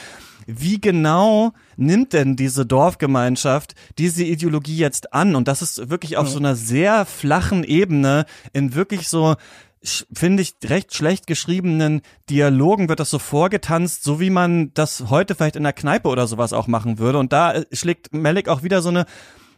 wie 0.46 0.80
genau 0.80 1.54
nimmt 1.76 2.14
denn 2.14 2.36
diese 2.36 2.68
Dorfgemeinschaft 2.68 3.74
diese 3.98 4.24
Ideologie 4.24 4.78
jetzt 4.78 5.14
an 5.14 5.36
und 5.36 5.48
das 5.48 5.64
ist 5.64 5.90
wirklich 5.90 6.18
auf 6.18 6.28
mhm. 6.28 6.32
so 6.32 6.38
einer 6.38 6.56
sehr 6.56 7.06
flachen 7.06 7.64
Ebene 7.64 8.26
in 8.54 8.76
wirklich 8.76 9.08
so 9.08 9.38
finde 9.84 10.44
ich, 10.44 10.56
recht 10.66 10.94
schlecht 10.94 11.28
geschriebenen 11.28 12.02
Dialogen 12.30 12.90
wird 12.90 13.00
das 13.00 13.10
so 13.10 13.20
vorgetanzt, 13.20 14.04
so 14.04 14.20
wie 14.20 14.30
man 14.30 14.74
das 14.74 15.10
heute 15.10 15.36
vielleicht 15.36 15.56
in 15.56 15.64
der 15.64 15.74
Kneipe 15.74 16.10
oder 16.10 16.28
sowas 16.28 16.54
auch 16.54 16.68
machen 16.68 17.00
würde. 17.00 17.20
Und 17.20 17.32
da 17.32 17.54
äh, 17.54 17.66
schlägt 17.72 18.14
Malik 18.14 18.50
auch 18.50 18.64
wieder 18.64 18.82
so 18.82 18.90
eine 18.90 19.06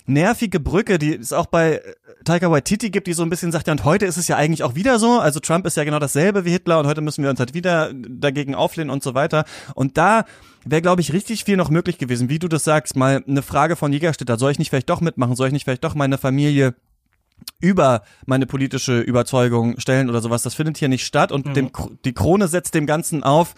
nervige 0.05 0.60
Brücke, 0.60 0.99
die 0.99 1.15
es 1.15 1.34
auch 1.34 1.47
bei 1.47 1.75
äh, 1.75 1.81
Taika 2.23 2.51
Waititi 2.51 2.91
gibt, 2.91 3.07
die 3.07 3.13
so 3.13 3.23
ein 3.23 3.29
bisschen 3.29 3.51
sagt, 3.51 3.67
ja, 3.67 3.73
und 3.73 3.84
heute 3.84 4.05
ist 4.05 4.17
es 4.17 4.27
ja 4.27 4.36
eigentlich 4.36 4.63
auch 4.63 4.75
wieder 4.75 4.99
so. 4.99 5.19
Also 5.19 5.39
Trump 5.39 5.65
ist 5.65 5.77
ja 5.77 5.84
genau 5.84 5.99
dasselbe 5.99 6.45
wie 6.45 6.51
Hitler 6.51 6.79
und 6.79 6.88
heute 6.88 7.01
müssen 7.01 7.23
wir 7.23 7.29
uns 7.29 7.39
halt 7.39 7.53
wieder 7.53 7.91
dagegen 7.93 8.53
auflehnen 8.53 8.91
und 8.91 9.01
so 9.01 9.15
weiter. 9.15 9.45
Und 9.73 9.97
da 9.97 10.25
wäre, 10.65 10.81
glaube 10.81 11.01
ich, 11.01 11.13
richtig 11.13 11.45
viel 11.45 11.57
noch 11.57 11.69
möglich 11.69 11.97
gewesen. 11.97 12.29
Wie 12.29 12.39
du 12.39 12.47
das 12.47 12.63
sagst, 12.63 12.95
mal 12.95 13.23
eine 13.27 13.41
Frage 13.41 13.75
von 13.75 13.91
Jägerstädter. 13.91 14.38
Soll 14.38 14.51
ich 14.51 14.60
nicht 14.60 14.69
vielleicht 14.69 14.89
doch 14.89 15.01
mitmachen? 15.01 15.36
Soll 15.36 15.47
ich 15.47 15.53
nicht 15.53 15.63
vielleicht 15.63 15.84
doch 15.84 15.95
meine 15.95 16.19
Familie 16.19 16.75
über 17.60 18.04
meine 18.25 18.45
politische 18.45 18.99
Überzeugung 18.99 19.80
stellen 19.80 20.10
oder 20.10 20.21
sowas. 20.21 20.43
Das 20.43 20.56
findet 20.56 20.77
hier 20.77 20.89
nicht 20.89 21.06
statt 21.06 21.32
und 21.32 21.45
mhm. 21.45 21.54
dem, 21.54 21.71
die 22.06 22.13
Krone 22.13 22.47
setzt 22.47 22.73
dem 22.73 22.86
Ganzen 22.86 23.23
auf, 23.23 23.54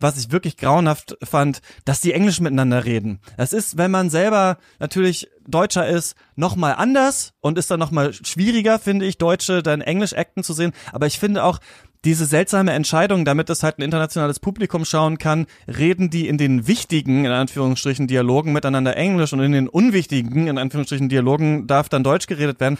was 0.00 0.18
ich 0.18 0.32
wirklich 0.32 0.56
grauenhaft 0.56 1.16
fand, 1.22 1.60
dass 1.84 2.00
die 2.00 2.12
Englisch 2.12 2.40
miteinander 2.40 2.84
reden. 2.84 3.20
Das 3.36 3.52
ist, 3.52 3.78
wenn 3.78 3.90
man 3.90 4.10
selber 4.10 4.58
natürlich 4.78 5.28
Deutscher 5.46 5.86
ist, 5.86 6.16
nochmal 6.36 6.74
anders 6.74 7.32
und 7.40 7.58
ist 7.58 7.70
dann 7.70 7.80
nochmal 7.80 8.12
schwieriger, 8.12 8.78
finde 8.78 9.06
ich, 9.06 9.18
Deutsche 9.18 9.62
dann 9.62 9.80
Englisch 9.80 10.14
acten 10.14 10.42
zu 10.42 10.52
sehen. 10.52 10.72
Aber 10.92 11.06
ich 11.06 11.18
finde 11.18 11.44
auch, 11.44 11.58
diese 12.04 12.26
seltsame 12.26 12.72
Entscheidung, 12.72 13.24
damit 13.24 13.48
es 13.48 13.62
halt 13.62 13.78
ein 13.78 13.82
internationales 13.82 14.38
Publikum 14.38 14.84
schauen 14.84 15.16
kann, 15.16 15.46
reden 15.66 16.10
die 16.10 16.28
in 16.28 16.36
den 16.36 16.66
wichtigen, 16.66 17.24
in 17.24 17.32
Anführungsstrichen, 17.32 18.06
Dialogen 18.06 18.52
miteinander 18.52 18.94
Englisch 18.94 19.32
und 19.32 19.40
in 19.40 19.52
den 19.52 19.68
unwichtigen, 19.68 20.46
in 20.46 20.58
Anführungsstrichen, 20.58 21.08
Dialogen 21.08 21.66
darf 21.66 21.88
dann 21.88 22.04
Deutsch 22.04 22.26
geredet 22.26 22.60
werden. 22.60 22.76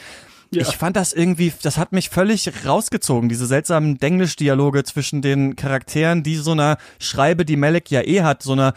Ja. 0.50 0.62
Ich 0.62 0.76
fand 0.76 0.96
das 0.96 1.12
irgendwie, 1.12 1.52
das 1.62 1.78
hat 1.78 1.92
mich 1.92 2.10
völlig 2.10 2.50
rausgezogen, 2.64 3.28
diese 3.28 3.46
seltsamen 3.46 3.98
Denglisch-Dialoge 3.98 4.84
zwischen 4.84 5.20
den 5.20 5.56
Charakteren, 5.56 6.22
die 6.22 6.36
so 6.36 6.52
einer 6.52 6.78
Schreibe, 6.98 7.44
die 7.44 7.56
Melek 7.56 7.90
ja 7.90 8.02
eh 8.02 8.22
hat, 8.22 8.42
so 8.42 8.52
einer 8.52 8.74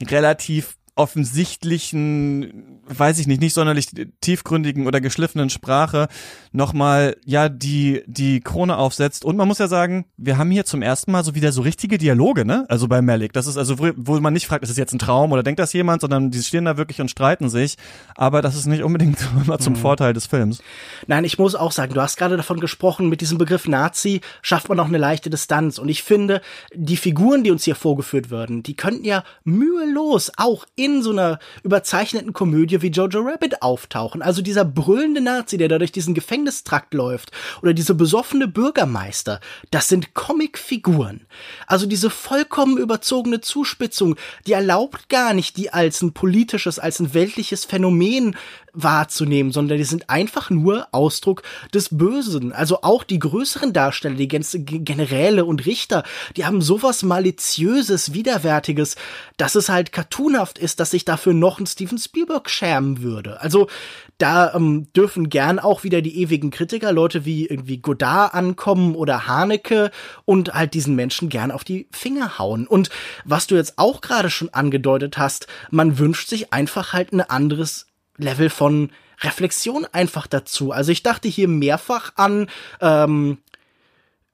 relativ 0.00 0.77
offensichtlichen, 0.98 2.80
weiß 2.88 3.20
ich 3.20 3.28
nicht, 3.28 3.40
nicht 3.40 3.54
sonderlich 3.54 3.88
tiefgründigen 4.20 4.86
oder 4.86 5.00
geschliffenen 5.00 5.48
Sprache 5.48 6.08
nochmal, 6.50 7.16
ja, 7.24 7.48
die, 7.48 8.02
die 8.06 8.40
Krone 8.40 8.76
aufsetzt. 8.76 9.24
Und 9.24 9.36
man 9.36 9.46
muss 9.46 9.58
ja 9.58 9.68
sagen, 9.68 10.06
wir 10.16 10.38
haben 10.38 10.50
hier 10.50 10.64
zum 10.64 10.82
ersten 10.82 11.12
Mal 11.12 11.22
so 11.22 11.36
wieder 11.36 11.52
so 11.52 11.62
richtige 11.62 11.98
Dialoge, 11.98 12.44
ne? 12.44 12.66
Also 12.68 12.88
bei 12.88 13.00
Malik. 13.00 13.32
Das 13.32 13.46
ist 13.46 13.56
also, 13.56 13.78
wo, 13.78 13.90
wo 13.96 14.18
man 14.18 14.32
nicht 14.32 14.48
fragt, 14.48 14.64
ist 14.64 14.70
das 14.70 14.76
jetzt 14.76 14.92
ein 14.92 14.98
Traum 14.98 15.30
oder 15.30 15.44
denkt 15.44 15.60
das 15.60 15.72
jemand, 15.72 16.00
sondern 16.00 16.32
die 16.32 16.42
stehen 16.42 16.64
da 16.64 16.76
wirklich 16.76 17.00
und 17.00 17.10
streiten 17.10 17.48
sich. 17.48 17.76
Aber 18.16 18.42
das 18.42 18.56
ist 18.56 18.66
nicht 18.66 18.82
unbedingt 18.82 19.18
immer 19.46 19.60
zum 19.60 19.74
mhm. 19.74 19.78
Vorteil 19.78 20.14
des 20.14 20.26
Films. 20.26 20.60
Nein, 21.06 21.22
ich 21.22 21.38
muss 21.38 21.54
auch 21.54 21.70
sagen, 21.70 21.94
du 21.94 22.02
hast 22.02 22.16
gerade 22.16 22.36
davon 22.36 22.58
gesprochen, 22.58 23.08
mit 23.08 23.20
diesem 23.20 23.38
Begriff 23.38 23.68
Nazi 23.68 24.20
schafft 24.42 24.68
man 24.68 24.80
auch 24.80 24.88
eine 24.88 24.98
leichte 24.98 25.30
Distanz. 25.30 25.78
Und 25.78 25.88
ich 25.88 26.02
finde, 26.02 26.40
die 26.74 26.96
Figuren, 26.96 27.44
die 27.44 27.52
uns 27.52 27.62
hier 27.62 27.76
vorgeführt 27.76 28.32
werden, 28.32 28.64
die 28.64 28.74
könnten 28.74 29.04
ja 29.04 29.22
mühelos 29.44 30.32
auch 30.36 30.66
in 30.74 30.87
in 30.96 31.02
so 31.02 31.10
einer 31.10 31.38
überzeichneten 31.62 32.32
Komödie 32.32 32.82
wie 32.82 32.88
Jojo 32.88 33.20
Rabbit 33.20 33.62
auftauchen. 33.62 34.22
Also 34.22 34.42
dieser 34.42 34.64
brüllende 34.64 35.20
Nazi, 35.20 35.58
der 35.58 35.68
da 35.68 35.78
durch 35.78 35.92
diesen 35.92 36.14
Gefängnistrakt 36.14 36.94
läuft, 36.94 37.30
oder 37.62 37.74
diese 37.74 37.94
besoffene 37.94 38.48
Bürgermeister, 38.48 39.40
das 39.70 39.88
sind 39.88 40.14
Comicfiguren. 40.14 41.26
Also 41.66 41.86
diese 41.86 42.10
vollkommen 42.10 42.78
überzogene 42.78 43.40
Zuspitzung, 43.40 44.16
die 44.46 44.52
erlaubt 44.52 45.08
gar 45.08 45.34
nicht, 45.34 45.56
die 45.56 45.70
als 45.70 46.02
ein 46.02 46.12
politisches, 46.12 46.78
als 46.78 47.00
ein 47.00 47.14
weltliches 47.14 47.64
Phänomen 47.64 48.36
wahrzunehmen, 48.82 49.52
sondern 49.52 49.78
die 49.78 49.84
sind 49.84 50.08
einfach 50.08 50.50
nur 50.50 50.86
Ausdruck 50.92 51.42
des 51.74 51.88
Bösen. 51.90 52.52
Also 52.52 52.82
auch 52.82 53.02
die 53.02 53.18
größeren 53.18 53.72
Darsteller, 53.72 54.14
die 54.14 54.28
Generäle 54.28 55.44
und 55.44 55.66
Richter, 55.66 56.04
die 56.36 56.46
haben 56.46 56.62
sowas 56.62 57.02
maliziöses, 57.02 58.14
widerwärtiges, 58.14 58.96
dass 59.36 59.54
es 59.54 59.68
halt 59.68 59.92
cartoonhaft 59.92 60.58
ist, 60.58 60.80
dass 60.80 60.90
sich 60.90 61.04
dafür 61.04 61.34
noch 61.34 61.58
ein 61.58 61.66
Steven 61.66 61.98
Spielberg 61.98 62.48
schämen 62.48 63.02
würde. 63.02 63.40
Also 63.40 63.68
da 64.18 64.54
ähm, 64.54 64.88
dürfen 64.94 65.28
gern 65.28 65.58
auch 65.58 65.84
wieder 65.84 66.02
die 66.02 66.20
ewigen 66.20 66.50
Kritiker, 66.50 66.92
Leute 66.92 67.24
wie 67.24 67.46
irgendwie 67.46 67.78
Godard 67.78 68.34
ankommen 68.34 68.94
oder 68.94 69.26
Haneke 69.26 69.90
und 70.24 70.54
halt 70.54 70.74
diesen 70.74 70.96
Menschen 70.96 71.28
gern 71.28 71.50
auf 71.50 71.64
die 71.64 71.88
Finger 71.92 72.38
hauen. 72.38 72.66
Und 72.66 72.90
was 73.24 73.46
du 73.46 73.54
jetzt 73.54 73.78
auch 73.78 74.00
gerade 74.00 74.30
schon 74.30 74.52
angedeutet 74.52 75.18
hast, 75.18 75.46
man 75.70 75.98
wünscht 75.98 76.28
sich 76.28 76.52
einfach 76.52 76.92
halt 76.92 77.12
ein 77.12 77.20
anderes 77.20 77.87
Level 78.18 78.50
von 78.50 78.90
Reflexion 79.20 79.86
einfach 79.92 80.26
dazu. 80.26 80.72
Also 80.72 80.92
ich 80.92 81.02
dachte 81.02 81.28
hier 81.28 81.48
mehrfach 81.48 82.12
an, 82.16 82.48
ähm, 82.80 83.38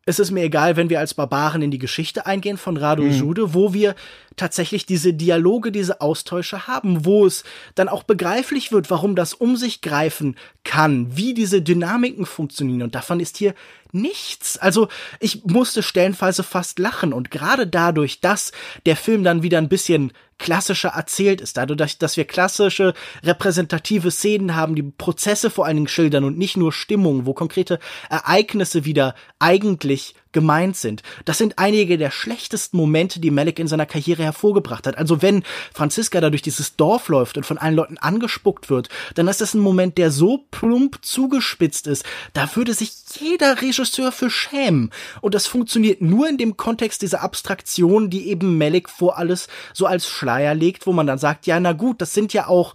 es 0.06 0.18
ist 0.18 0.30
mir 0.30 0.42
egal, 0.42 0.76
wenn 0.76 0.90
wir 0.90 1.00
als 1.00 1.14
Barbaren 1.14 1.62
in 1.62 1.70
die 1.70 1.78
Geschichte 1.78 2.26
eingehen 2.26 2.58
von 2.58 2.76
Radu 2.76 3.04
mhm. 3.04 3.12
Jude, 3.12 3.54
wo 3.54 3.72
wir 3.72 3.94
tatsächlich 4.36 4.84
diese 4.84 5.14
Dialoge, 5.14 5.72
diese 5.72 6.00
Austausche 6.00 6.66
haben, 6.66 7.06
wo 7.06 7.24
es 7.24 7.44
dann 7.74 7.88
auch 7.88 8.02
begreiflich 8.02 8.70
wird, 8.70 8.90
warum 8.90 9.16
das 9.16 9.32
um 9.32 9.56
sich 9.56 9.80
greifen 9.80 10.36
kann, 10.62 11.16
wie 11.16 11.32
diese 11.32 11.62
Dynamiken 11.62 12.26
funktionieren. 12.26 12.82
Und 12.82 12.94
davon 12.94 13.20
ist 13.20 13.38
hier 13.38 13.54
nichts. 13.94 14.58
Also 14.58 14.88
ich 15.20 15.44
musste 15.44 15.82
stellenweise 15.82 16.42
fast 16.42 16.78
lachen 16.78 17.12
und 17.12 17.30
gerade 17.30 17.66
dadurch, 17.66 18.20
dass 18.20 18.52
der 18.86 18.96
Film 18.96 19.24
dann 19.24 19.42
wieder 19.42 19.58
ein 19.58 19.68
bisschen 19.68 20.12
klassischer 20.38 20.90
erzählt 20.90 21.40
ist, 21.40 21.56
dadurch, 21.56 21.98
dass 21.98 22.16
wir 22.16 22.24
klassische 22.24 22.94
repräsentative 23.22 24.10
Szenen 24.10 24.56
haben, 24.56 24.74
die 24.74 24.82
Prozesse 24.82 25.48
vor 25.48 25.66
allen 25.66 25.76
Dingen 25.76 25.88
schildern 25.88 26.24
und 26.24 26.38
nicht 26.38 26.56
nur 26.56 26.72
Stimmung, 26.72 27.26
wo 27.26 27.34
konkrete 27.34 27.78
Ereignisse 28.10 28.84
wieder 28.84 29.14
eigentlich 29.38 30.14
gemeint 30.34 30.76
sind. 30.76 31.02
Das 31.24 31.38
sind 31.38 31.58
einige 31.58 31.96
der 31.96 32.10
schlechtesten 32.10 32.76
Momente, 32.76 33.20
die 33.20 33.30
Malik 33.30 33.58
in 33.58 33.68
seiner 33.68 33.86
Karriere 33.86 34.22
hervorgebracht 34.22 34.86
hat. 34.86 34.98
Also 34.98 35.22
wenn 35.22 35.42
Franziska 35.72 36.20
da 36.20 36.28
durch 36.28 36.42
dieses 36.42 36.76
Dorf 36.76 37.08
läuft 37.08 37.38
und 37.38 37.46
von 37.46 37.56
allen 37.56 37.76
Leuten 37.76 37.96
angespuckt 37.96 38.68
wird, 38.68 38.90
dann 39.14 39.28
ist 39.28 39.40
das 39.40 39.54
ein 39.54 39.60
Moment, 39.60 39.96
der 39.96 40.10
so 40.10 40.44
plump 40.50 40.98
zugespitzt 41.00 41.86
ist. 41.86 42.04
Da 42.34 42.54
würde 42.54 42.74
sich 42.74 42.92
jeder 43.18 43.62
Regisseur 43.62 44.12
für 44.12 44.28
schämen. 44.28 44.90
Und 45.22 45.34
das 45.34 45.46
funktioniert 45.46 46.02
nur 46.02 46.28
in 46.28 46.36
dem 46.36 46.58
Kontext 46.58 47.00
dieser 47.00 47.22
Abstraktion, 47.22 48.10
die 48.10 48.28
eben 48.28 48.58
Malik 48.58 48.90
vor 48.90 49.16
alles 49.16 49.48
so 49.72 49.86
als 49.86 50.06
Schleier 50.06 50.54
legt, 50.54 50.86
wo 50.86 50.92
man 50.92 51.06
dann 51.06 51.18
sagt, 51.18 51.46
ja, 51.46 51.58
na 51.60 51.72
gut, 51.72 52.02
das 52.02 52.12
sind 52.12 52.32
ja 52.34 52.48
auch 52.48 52.74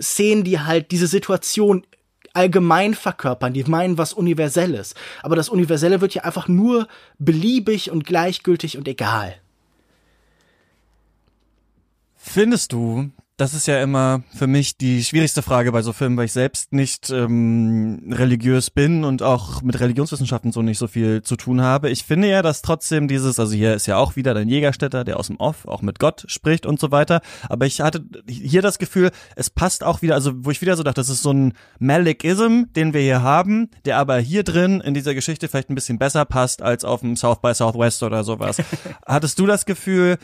Szenen, 0.00 0.44
die 0.44 0.60
halt 0.60 0.90
diese 0.92 1.06
Situation 1.06 1.84
allgemein 2.34 2.94
verkörpern, 2.94 3.52
die 3.52 3.64
meinen 3.64 3.98
was 3.98 4.12
Universelles. 4.12 4.94
Aber 5.22 5.36
das 5.36 5.48
Universelle 5.48 6.00
wird 6.00 6.14
ja 6.14 6.22
einfach 6.24 6.48
nur 6.48 6.88
beliebig 7.18 7.90
und 7.90 8.04
gleichgültig 8.04 8.76
und 8.78 8.88
egal. 8.88 9.36
Findest 12.16 12.72
du, 12.72 13.10
das 13.38 13.54
ist 13.54 13.68
ja 13.68 13.80
immer 13.80 14.22
für 14.36 14.48
mich 14.48 14.76
die 14.78 15.04
schwierigste 15.04 15.42
Frage 15.42 15.70
bei 15.70 15.80
so 15.82 15.92
Filmen, 15.92 16.16
weil 16.16 16.24
ich 16.24 16.32
selbst 16.32 16.72
nicht 16.72 17.08
ähm, 17.10 18.10
religiös 18.10 18.68
bin 18.68 19.04
und 19.04 19.22
auch 19.22 19.62
mit 19.62 19.78
Religionswissenschaften 19.78 20.50
so 20.50 20.60
nicht 20.60 20.76
so 20.76 20.88
viel 20.88 21.22
zu 21.22 21.36
tun 21.36 21.62
habe. 21.62 21.88
Ich 21.88 22.02
finde 22.02 22.28
ja, 22.28 22.42
dass 22.42 22.62
trotzdem 22.62 23.06
dieses, 23.06 23.38
also 23.38 23.54
hier 23.54 23.74
ist 23.74 23.86
ja 23.86 23.96
auch 23.96 24.16
wieder 24.16 24.34
dein 24.34 24.48
Jägerstätter, 24.48 25.04
der 25.04 25.20
aus 25.20 25.28
dem 25.28 25.36
Off 25.36 25.68
auch 25.68 25.82
mit 25.82 26.00
Gott 26.00 26.24
spricht 26.26 26.66
und 26.66 26.80
so 26.80 26.90
weiter. 26.90 27.20
Aber 27.48 27.64
ich 27.64 27.80
hatte 27.80 28.04
hier 28.28 28.60
das 28.60 28.80
Gefühl, 28.80 29.12
es 29.36 29.50
passt 29.50 29.84
auch 29.84 30.02
wieder, 30.02 30.16
also 30.16 30.32
wo 30.44 30.50
ich 30.50 30.60
wieder 30.60 30.76
so 30.76 30.82
dachte, 30.82 31.00
das 31.00 31.08
ist 31.08 31.22
so 31.22 31.32
ein 31.32 31.52
Malikism, 31.78 32.64
den 32.74 32.92
wir 32.92 33.02
hier 33.02 33.22
haben, 33.22 33.70
der 33.84 33.98
aber 33.98 34.18
hier 34.18 34.42
drin 34.42 34.80
in 34.80 34.94
dieser 34.94 35.14
Geschichte 35.14 35.46
vielleicht 35.46 35.70
ein 35.70 35.76
bisschen 35.76 36.00
besser 36.00 36.24
passt 36.24 36.60
als 36.60 36.84
auf 36.84 37.02
dem 37.02 37.14
South 37.14 37.40
by 37.40 37.54
Southwest 37.54 38.02
oder 38.02 38.24
sowas. 38.24 38.60
Hattest 39.06 39.38
du 39.38 39.46
das 39.46 39.64
Gefühl, 39.64 40.18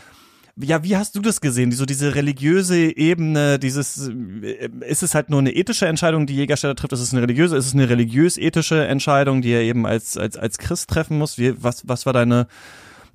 ja, 0.57 0.85
wie 0.85 0.97
hast 0.97 1.17
du 1.17 1.21
das 1.21 1.41
gesehen? 1.41 1.73
So 1.73 1.85
diese 1.85 2.15
religiöse 2.15 2.97
Ebene, 2.97 3.59
dieses, 3.59 4.09
äh, 4.09 4.69
ist 4.87 5.03
es 5.03 5.15
halt 5.15 5.31
nur 5.31 5.41
eine 5.41 5.53
ethische 5.53 5.87
Entscheidung, 5.87 6.27
die 6.27 6.37
Jägerstätter 6.37 6.77
trifft? 6.77 6.93
Ist 6.93 7.01
es 7.01 7.13
eine 7.13 7.23
religiöse, 7.23 7.57
ist 7.57 7.67
es 7.67 7.75
eine 7.75 7.89
religiös-ethische 7.89 8.87
Entscheidung, 8.87 9.43
die 9.43 9.51
er 9.51 9.63
eben 9.63 9.87
als, 9.87 10.17
als, 10.17 10.37
als 10.37 10.59
Christ 10.59 10.89
treffen 10.91 11.19
muss? 11.19 11.39
Wie, 11.39 11.63
was, 11.63 11.89
was 11.89 12.07
war 12.07 12.13
deine, 12.13 12.47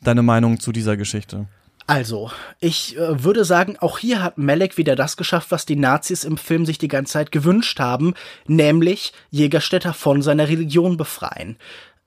deine 0.03 0.21
Meinung 0.21 0.59
zu 0.59 0.71
dieser 0.71 0.97
Geschichte? 0.97 1.47
Also, 1.87 2.29
ich 2.59 2.97
äh, 2.97 3.23
würde 3.23 3.45
sagen, 3.45 3.77
auch 3.79 3.97
hier 3.97 4.21
hat 4.21 4.37
Malek 4.37 4.77
wieder 4.77 4.95
das 4.95 5.17
geschafft, 5.17 5.49
was 5.49 5.65
die 5.65 5.75
Nazis 5.75 6.23
im 6.23 6.37
Film 6.37 6.65
sich 6.65 6.77
die 6.77 6.87
ganze 6.87 7.13
Zeit 7.13 7.31
gewünscht 7.31 7.79
haben, 7.79 8.13
nämlich 8.45 9.11
Jägerstätter 9.31 9.93
von 9.93 10.21
seiner 10.21 10.49
Religion 10.49 10.97
befreien 10.97 11.57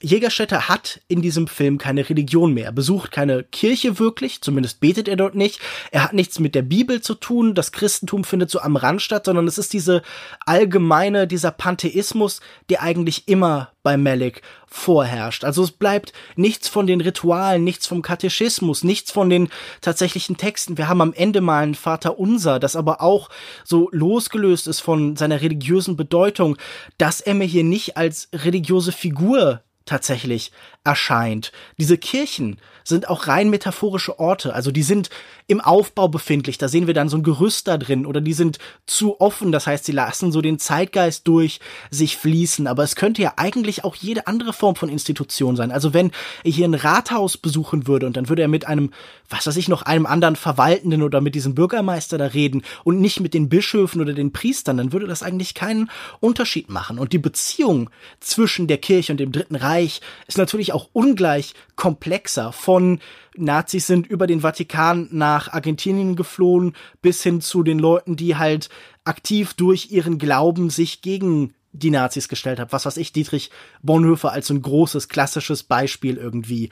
Jägerstätter 0.02 0.68
hat 0.68 1.00
in 1.08 1.22
diesem 1.22 1.46
Film 1.46 1.78
keine 1.78 2.08
Religion 2.08 2.52
mehr. 2.52 2.66
Er 2.66 2.72
besucht 2.72 3.12
keine 3.12 3.44
Kirche 3.44 3.98
wirklich, 3.98 4.42
zumindest 4.42 4.80
betet 4.80 5.08
er 5.08 5.16
dort 5.16 5.34
nicht. 5.34 5.60
Er 5.90 6.04
hat 6.04 6.12
nichts 6.12 6.38
mit 6.38 6.54
der 6.54 6.62
Bibel 6.62 7.00
zu 7.00 7.14
tun. 7.14 7.54
Das 7.54 7.72
Christentum 7.72 8.24
findet 8.24 8.50
so 8.50 8.60
am 8.60 8.76
Rand 8.76 9.00
statt, 9.00 9.26
sondern 9.26 9.46
es 9.46 9.58
ist 9.58 9.72
diese 9.72 10.02
allgemeine, 10.44 11.26
dieser 11.26 11.52
Pantheismus, 11.52 12.40
der 12.68 12.82
eigentlich 12.82 13.28
immer 13.28 13.72
bei 13.82 13.96
Malik 13.96 14.42
vorherrscht. 14.66 15.44
Also 15.44 15.62
es 15.62 15.70
bleibt 15.70 16.12
nichts 16.36 16.68
von 16.68 16.86
den 16.86 17.00
Ritualen, 17.00 17.64
nichts 17.64 17.86
vom 17.86 18.02
Katechismus, 18.02 18.84
nichts 18.84 19.10
von 19.12 19.28
den 19.30 19.48
tatsächlichen 19.80 20.36
Texten. 20.36 20.78
Wir 20.78 20.88
haben 20.88 21.00
am 21.00 21.12
Ende 21.12 21.40
mal 21.40 21.62
ein 21.62 21.74
Vater 21.74 22.18
Unser, 22.18 22.58
das 22.58 22.76
aber 22.76 23.00
auch 23.00 23.28
so 23.64 23.88
losgelöst 23.92 24.66
ist 24.66 24.80
von 24.80 25.16
seiner 25.16 25.40
religiösen 25.40 25.96
Bedeutung, 25.96 26.56
dass 26.98 27.20
er 27.20 27.34
mir 27.34 27.44
hier 27.44 27.64
nicht 27.64 27.96
als 27.96 28.28
religiöse 28.32 28.92
Figur 28.92 29.62
tatsächlich 29.84 30.52
erscheint. 30.84 31.52
Diese 31.78 31.96
Kirchen 31.96 32.58
sind 32.84 33.08
auch 33.08 33.28
rein 33.28 33.50
metaphorische 33.50 34.18
Orte, 34.18 34.54
also 34.54 34.72
die 34.72 34.82
sind 34.82 35.10
im 35.46 35.60
Aufbau 35.60 36.08
befindlich, 36.08 36.58
da 36.58 36.66
sehen 36.66 36.88
wir 36.88 36.94
dann 36.94 37.08
so 37.08 37.16
ein 37.16 37.22
Gerüst 37.22 37.68
da 37.68 37.78
drin 37.78 38.06
oder 38.06 38.20
die 38.20 38.32
sind 38.32 38.58
zu 38.86 39.20
offen, 39.20 39.52
das 39.52 39.68
heißt, 39.68 39.84
sie 39.84 39.92
lassen 39.92 40.32
so 40.32 40.40
den 40.40 40.58
Zeitgeist 40.58 41.28
durch 41.28 41.60
sich 41.90 42.16
fließen, 42.16 42.66
aber 42.66 42.82
es 42.82 42.96
könnte 42.96 43.22
ja 43.22 43.34
eigentlich 43.36 43.84
auch 43.84 43.94
jede 43.94 44.26
andere 44.26 44.52
Form 44.52 44.74
von 44.74 44.88
Institution 44.88 45.54
sein. 45.54 45.70
Also 45.70 45.94
wenn 45.94 46.10
er 46.42 46.50
hier 46.50 46.66
ein 46.66 46.74
Rathaus 46.74 47.36
besuchen 47.36 47.86
würde 47.86 48.06
und 48.06 48.16
dann 48.16 48.28
würde 48.28 48.42
er 48.42 48.48
mit 48.48 48.66
einem, 48.66 48.90
was 49.28 49.46
weiß 49.46 49.56
ich, 49.56 49.68
noch 49.68 49.82
einem 49.82 50.06
anderen 50.06 50.34
Verwaltenden 50.34 51.02
oder 51.02 51.20
mit 51.20 51.36
diesem 51.36 51.54
Bürgermeister 51.54 52.18
da 52.18 52.26
reden 52.26 52.62
und 52.82 53.00
nicht 53.00 53.20
mit 53.20 53.34
den 53.34 53.48
Bischöfen 53.48 54.00
oder 54.00 54.14
den 54.14 54.32
Priestern, 54.32 54.78
dann 54.78 54.92
würde 54.92 55.06
das 55.06 55.22
eigentlich 55.22 55.54
keinen 55.54 55.90
Unterschied 56.18 56.68
machen. 56.70 56.98
Und 56.98 57.12
die 57.12 57.18
Beziehung 57.18 57.90
zwischen 58.18 58.66
der 58.66 58.78
Kirche 58.78 59.12
und 59.12 59.18
dem 59.18 59.30
Dritten 59.30 59.54
Reich 59.54 59.71
ist 59.80 60.38
natürlich 60.38 60.72
auch 60.72 60.88
ungleich 60.92 61.54
komplexer. 61.76 62.52
Von 62.52 63.00
Nazis 63.36 63.86
sind 63.86 64.06
über 64.06 64.26
den 64.26 64.40
Vatikan 64.40 65.08
nach 65.10 65.52
Argentinien 65.52 66.16
geflohen, 66.16 66.74
bis 67.00 67.22
hin 67.22 67.40
zu 67.40 67.62
den 67.62 67.78
Leuten, 67.78 68.16
die 68.16 68.36
halt 68.36 68.68
aktiv 69.04 69.54
durch 69.54 69.90
ihren 69.90 70.18
Glauben 70.18 70.70
sich 70.70 71.02
gegen 71.02 71.54
die 71.72 71.90
Nazis 71.90 72.28
gestellt 72.28 72.60
haben. 72.60 72.72
Was 72.72 72.86
weiß 72.86 72.98
ich, 72.98 73.12
Dietrich 73.12 73.50
Bonhoeffer 73.82 74.32
als 74.32 74.48
so 74.48 74.54
ein 74.54 74.62
großes, 74.62 75.08
klassisches 75.08 75.62
Beispiel 75.62 76.18
irgendwie. 76.18 76.70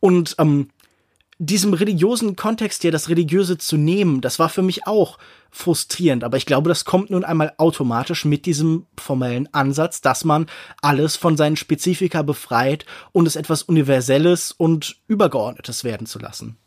Und 0.00 0.34
ähm, 0.38 0.70
diesem 1.40 1.72
religiösen 1.72 2.36
Kontext 2.36 2.82
hier 2.82 2.92
das 2.92 3.08
Religiöse 3.08 3.56
zu 3.56 3.76
nehmen, 3.76 4.20
das 4.20 4.38
war 4.38 4.50
für 4.50 4.62
mich 4.62 4.86
auch 4.86 5.18
frustrierend. 5.50 6.22
Aber 6.22 6.36
ich 6.36 6.44
glaube, 6.44 6.68
das 6.68 6.84
kommt 6.84 7.10
nun 7.10 7.24
einmal 7.24 7.54
automatisch 7.56 8.26
mit 8.26 8.44
diesem 8.44 8.86
formellen 8.98 9.48
Ansatz, 9.52 10.02
dass 10.02 10.24
man 10.24 10.46
alles 10.82 11.16
von 11.16 11.36
seinen 11.36 11.56
Spezifika 11.56 12.22
befreit 12.22 12.84
und 13.12 13.26
es 13.26 13.36
etwas 13.36 13.62
Universelles 13.62 14.52
und 14.52 14.96
Übergeordnetes 15.08 15.82
werden 15.82 16.06
zu 16.06 16.18
lassen. 16.18 16.58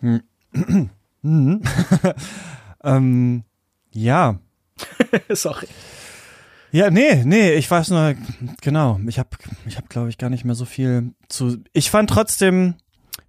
Hm. 0.00 0.20
ähm, 2.84 3.44
ja. 3.90 4.38
Sorry. 5.30 5.66
Ja, 6.70 6.90
nee, 6.90 7.24
nee, 7.24 7.54
ich 7.54 7.70
weiß 7.70 7.90
nur, 7.90 8.14
genau, 8.60 9.00
ich 9.06 9.18
habe, 9.18 9.30
ich 9.66 9.78
hab, 9.78 9.88
glaube 9.88 10.10
ich, 10.10 10.18
gar 10.18 10.28
nicht 10.28 10.44
mehr 10.44 10.54
so 10.54 10.66
viel 10.66 11.14
zu. 11.28 11.62
Ich 11.72 11.90
fand 11.90 12.10
trotzdem, 12.10 12.74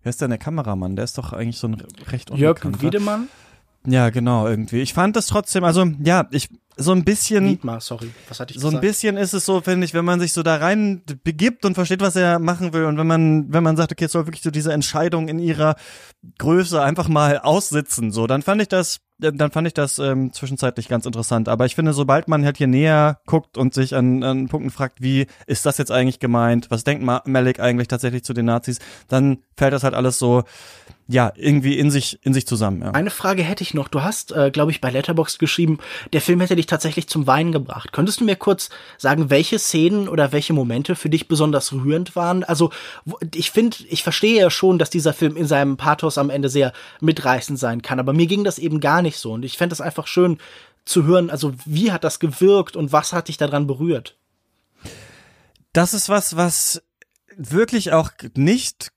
Wer 0.04 0.10
ist 0.12 0.22
denn 0.22 0.30
der 0.30 0.40
Kameramann? 0.40 0.96
Der 0.96 1.06
ist 1.06 1.18
doch 1.18 1.34
eigentlich 1.34 1.58
so 1.58 1.68
ein 1.68 1.84
recht 2.12 2.30
Jörg 2.36 2.62
Wiedemann? 2.82 3.28
Ja, 3.86 4.10
genau, 4.10 4.48
irgendwie. 4.48 4.82
Ich 4.82 4.94
fand 4.94 5.16
das 5.16 5.28
trotzdem, 5.28 5.64
also 5.64 5.86
ja, 6.04 6.28
ich 6.32 6.50
so 6.76 6.92
ein 6.94 7.04
bisschen. 7.04 7.46
Wiedmar, 7.46 7.82
sorry. 7.82 8.10
Was 8.28 8.40
hatte 8.40 8.54
ich 8.54 8.60
So 8.60 8.68
gesagt? 8.68 8.84
ein 8.84 8.88
bisschen 8.88 9.18
ist 9.18 9.34
es 9.34 9.46
so, 9.46 9.62
finde 9.62 9.86
ich, 9.86 9.94
wenn 9.94 10.06
man 10.06 10.20
sich 10.20 10.34
so 10.34 10.44
da 10.44 10.56
rein 10.58 11.02
begibt 11.24 11.66
und 11.66 11.76
versteht, 11.76 12.02
was 12.02 12.16
er 12.16 12.40
machen 12.40 12.74
will 12.74 12.86
und 12.86 12.98
wenn 12.98 13.08
man, 13.08 13.52
wenn 13.52 13.64
man 13.64 13.76
sagt, 13.78 13.92
okay, 13.92 14.06
es 14.06 14.12
soll 14.14 14.28
wirklich 14.28 14.44
so 14.44 14.52
diese 14.52 14.72
Entscheidung 14.74 15.28
in 15.28 15.40
ihrer 15.40 15.76
Größe 16.38 16.82
einfach 16.82 17.08
mal 17.08 17.40
aussitzen, 17.40 18.12
so, 18.12 18.28
dann 18.28 18.42
fand 18.42 18.62
ich 18.62 18.70
das, 18.70 19.00
dann 19.20 19.52
fand 19.52 19.68
ich 19.68 19.74
das 19.74 20.00
ähm, 20.00 20.32
zwischenzeitlich 20.32 20.88
ganz 20.88 21.06
interessant. 21.06 21.50
Aber 21.50 21.66
ich 21.66 21.76
finde, 21.76 21.94
sobald 21.94 22.28
man 22.28 22.46
halt 22.46 22.58
hier 22.58 22.68
näher 22.68 23.20
guckt 23.26 23.58
und 23.58 23.74
sich 23.74 23.96
an, 23.96 24.24
an 24.24 24.48
Punkten 24.48 24.72
fragt, 24.72 25.02
wie 25.02 25.28
ist 25.46 25.66
das 25.66 25.78
jetzt 25.78 25.92
eigentlich 25.92 26.20
gemeint, 26.20 26.72
was 26.72 26.86
denkt 26.86 27.04
Malik 27.26 27.60
eigentlich 27.60 27.90
tatsächlich 27.90 28.24
zu 28.24 28.34
den 28.34 28.46
Nazis, 28.46 28.80
dann 29.08 29.40
fällt 29.58 29.74
das 29.74 29.84
halt 29.84 29.94
alles 29.94 30.18
so, 30.18 30.44
ja, 31.12 31.34
irgendwie 31.36 31.80
in 31.80 31.90
sich, 31.90 32.20
in 32.22 32.36
sich 32.36 32.46
zusammen. 32.46 32.84
Ja. 32.84 32.92
Eine 32.92 33.10
Frage 33.10 33.42
hätte 33.42 33.64
ich 33.64 33.74
noch. 33.74 33.88
Du 33.88 34.04
hast, 34.04 34.32
äh, 34.32 34.52
glaube 34.52 34.70
ich, 34.70 34.80
bei 34.80 34.92
Letterboxd 34.92 35.40
geschrieben, 35.40 35.80
der 36.14 36.22
Film 36.22 36.40
hätte 36.40 36.56
dich 36.56 36.68
tatsächlich 36.68 37.10
zum 37.10 37.26
Weinen 37.26 37.52
gebracht. 37.52 37.92
Könntest 37.92 38.20
du 38.20 38.26
mir 38.26 38.36
kurz 38.36 38.70
sagen, 39.00 39.32
welche 39.32 39.58
Szenen 39.58 40.08
oder 40.08 40.32
welche 40.32 40.54
Momente 40.54 40.96
für 40.96 41.10
dich 41.10 41.28
besonders 41.28 41.74
rührend 41.74 42.16
waren? 42.16 42.44
Also, 42.44 42.70
ich 43.34 43.50
finde, 43.50 43.78
ich 43.90 44.04
verstehe 44.04 44.40
ja 44.40 44.52
schon, 44.52 44.78
dass 44.78 44.92
dieser 44.92 45.14
Film 45.14 45.36
in 45.36 45.48
seinem 45.48 45.78
Pathos 45.78 46.20
am 46.20 46.30
Ende 46.30 46.48
sehr 46.48 46.74
mitreißend 47.02 47.58
sein 47.58 47.82
kann, 47.82 48.00
aber 48.00 48.14
mir 48.14 48.28
ging 48.28 48.44
das 48.44 48.60
eben 48.60 48.80
gar 48.80 49.02
nicht 49.02 49.18
so. 49.18 49.32
Und 49.32 49.44
ich 49.44 49.58
fände 49.58 49.74
es 49.74 49.82
einfach 49.82 50.06
schön 50.06 50.38
zu 50.86 51.06
hören, 51.06 51.32
also 51.32 51.54
wie 51.66 51.92
hat 51.92 52.04
das 52.04 52.20
gewirkt 52.20 52.76
und 52.76 52.92
was 52.92 53.14
hat 53.14 53.30
dich 53.30 53.38
daran 53.38 53.66
berührt? 53.66 54.16
Das 55.74 55.96
ist 55.96 56.08
was, 56.08 56.36
was 56.36 56.84
wirklich 57.36 57.94
auch 57.94 58.12
nicht 58.36 58.92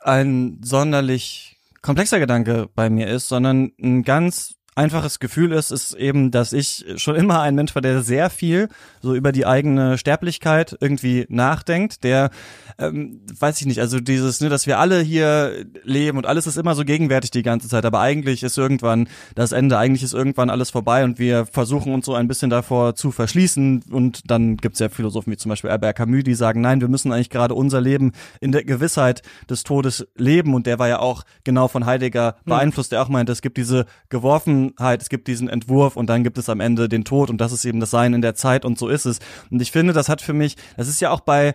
ein 0.00 0.60
sonderlich 0.62 1.58
komplexer 1.82 2.18
Gedanke 2.18 2.68
bei 2.74 2.90
mir 2.90 3.08
ist, 3.08 3.28
sondern 3.28 3.72
ein 3.80 4.02
ganz 4.02 4.54
einfaches 4.74 5.18
Gefühl 5.18 5.52
ist, 5.52 5.70
ist 5.70 5.94
eben, 5.94 6.30
dass 6.30 6.52
ich 6.52 6.84
schon 6.96 7.16
immer 7.16 7.40
ein 7.40 7.54
Mensch 7.54 7.74
war, 7.74 7.82
der 7.82 8.02
sehr 8.02 8.30
viel 8.30 8.68
so 9.02 9.14
über 9.14 9.32
die 9.32 9.44
eigene 9.46 9.98
Sterblichkeit 9.98 10.76
irgendwie 10.80 11.26
nachdenkt, 11.28 12.04
der, 12.04 12.30
ähm, 12.78 13.20
weiß 13.38 13.60
ich 13.60 13.66
nicht, 13.66 13.80
also 13.80 13.98
dieses, 13.98 14.40
ne, 14.40 14.48
dass 14.48 14.66
wir 14.66 14.78
alle 14.78 15.00
hier 15.00 15.66
leben 15.82 16.18
und 16.18 16.26
alles 16.26 16.46
ist 16.46 16.56
immer 16.56 16.74
so 16.74 16.84
gegenwärtig 16.84 17.30
die 17.30 17.42
ganze 17.42 17.68
Zeit, 17.68 17.84
aber 17.84 18.00
eigentlich 18.00 18.42
ist 18.42 18.58
irgendwann 18.58 19.08
das 19.34 19.52
Ende, 19.52 19.76
eigentlich 19.76 20.02
ist 20.02 20.14
irgendwann 20.14 20.50
alles 20.50 20.70
vorbei 20.70 21.04
und 21.04 21.18
wir 21.18 21.46
versuchen 21.46 21.92
uns 21.92 22.06
so 22.06 22.14
ein 22.14 22.28
bisschen 22.28 22.50
davor 22.50 22.94
zu 22.94 23.10
verschließen 23.10 23.84
und 23.90 24.30
dann 24.30 24.56
gibt 24.56 24.74
es 24.74 24.80
ja 24.80 24.88
Philosophen 24.88 25.32
wie 25.32 25.36
zum 25.36 25.48
Beispiel 25.48 25.70
Albert 25.70 25.96
Camus, 25.96 26.22
die 26.24 26.34
sagen, 26.34 26.60
nein, 26.60 26.80
wir 26.80 26.88
müssen 26.88 27.12
eigentlich 27.12 27.30
gerade 27.30 27.54
unser 27.54 27.80
Leben 27.80 28.12
in 28.40 28.52
der 28.52 28.64
Gewissheit 28.64 29.22
des 29.48 29.64
Todes 29.64 30.06
leben 30.16 30.54
und 30.54 30.66
der 30.66 30.78
war 30.78 30.88
ja 30.88 31.00
auch 31.00 31.24
genau 31.44 31.66
von 31.66 31.86
Heidegger 31.86 32.36
beeinflusst, 32.44 32.92
der 32.92 33.02
auch 33.02 33.08
meinte, 33.08 33.32
es 33.32 33.42
gibt 33.42 33.56
diese 33.56 33.86
geworfen 34.08 34.59
Betroffenheit, 34.68 35.02
es 35.02 35.08
gibt 35.08 35.28
diesen 35.28 35.48
Entwurf 35.48 35.96
und 35.96 36.08
dann 36.08 36.24
gibt 36.24 36.38
es 36.38 36.48
am 36.48 36.60
Ende 36.60 36.88
den 36.88 37.04
Tod 37.04 37.30
und 37.30 37.40
das 37.40 37.52
ist 37.52 37.64
eben 37.64 37.80
das 37.80 37.90
Sein 37.90 38.14
in 38.14 38.22
der 38.22 38.34
Zeit 38.34 38.64
und 38.64 38.78
so 38.78 38.88
ist 38.88 39.06
es. 39.06 39.18
Und 39.50 39.60
ich 39.62 39.72
finde, 39.72 39.92
das 39.92 40.08
hat 40.08 40.22
für 40.22 40.32
mich, 40.32 40.56
das 40.76 40.88
ist 40.88 41.00
ja 41.00 41.10
auch 41.10 41.20
bei 41.20 41.54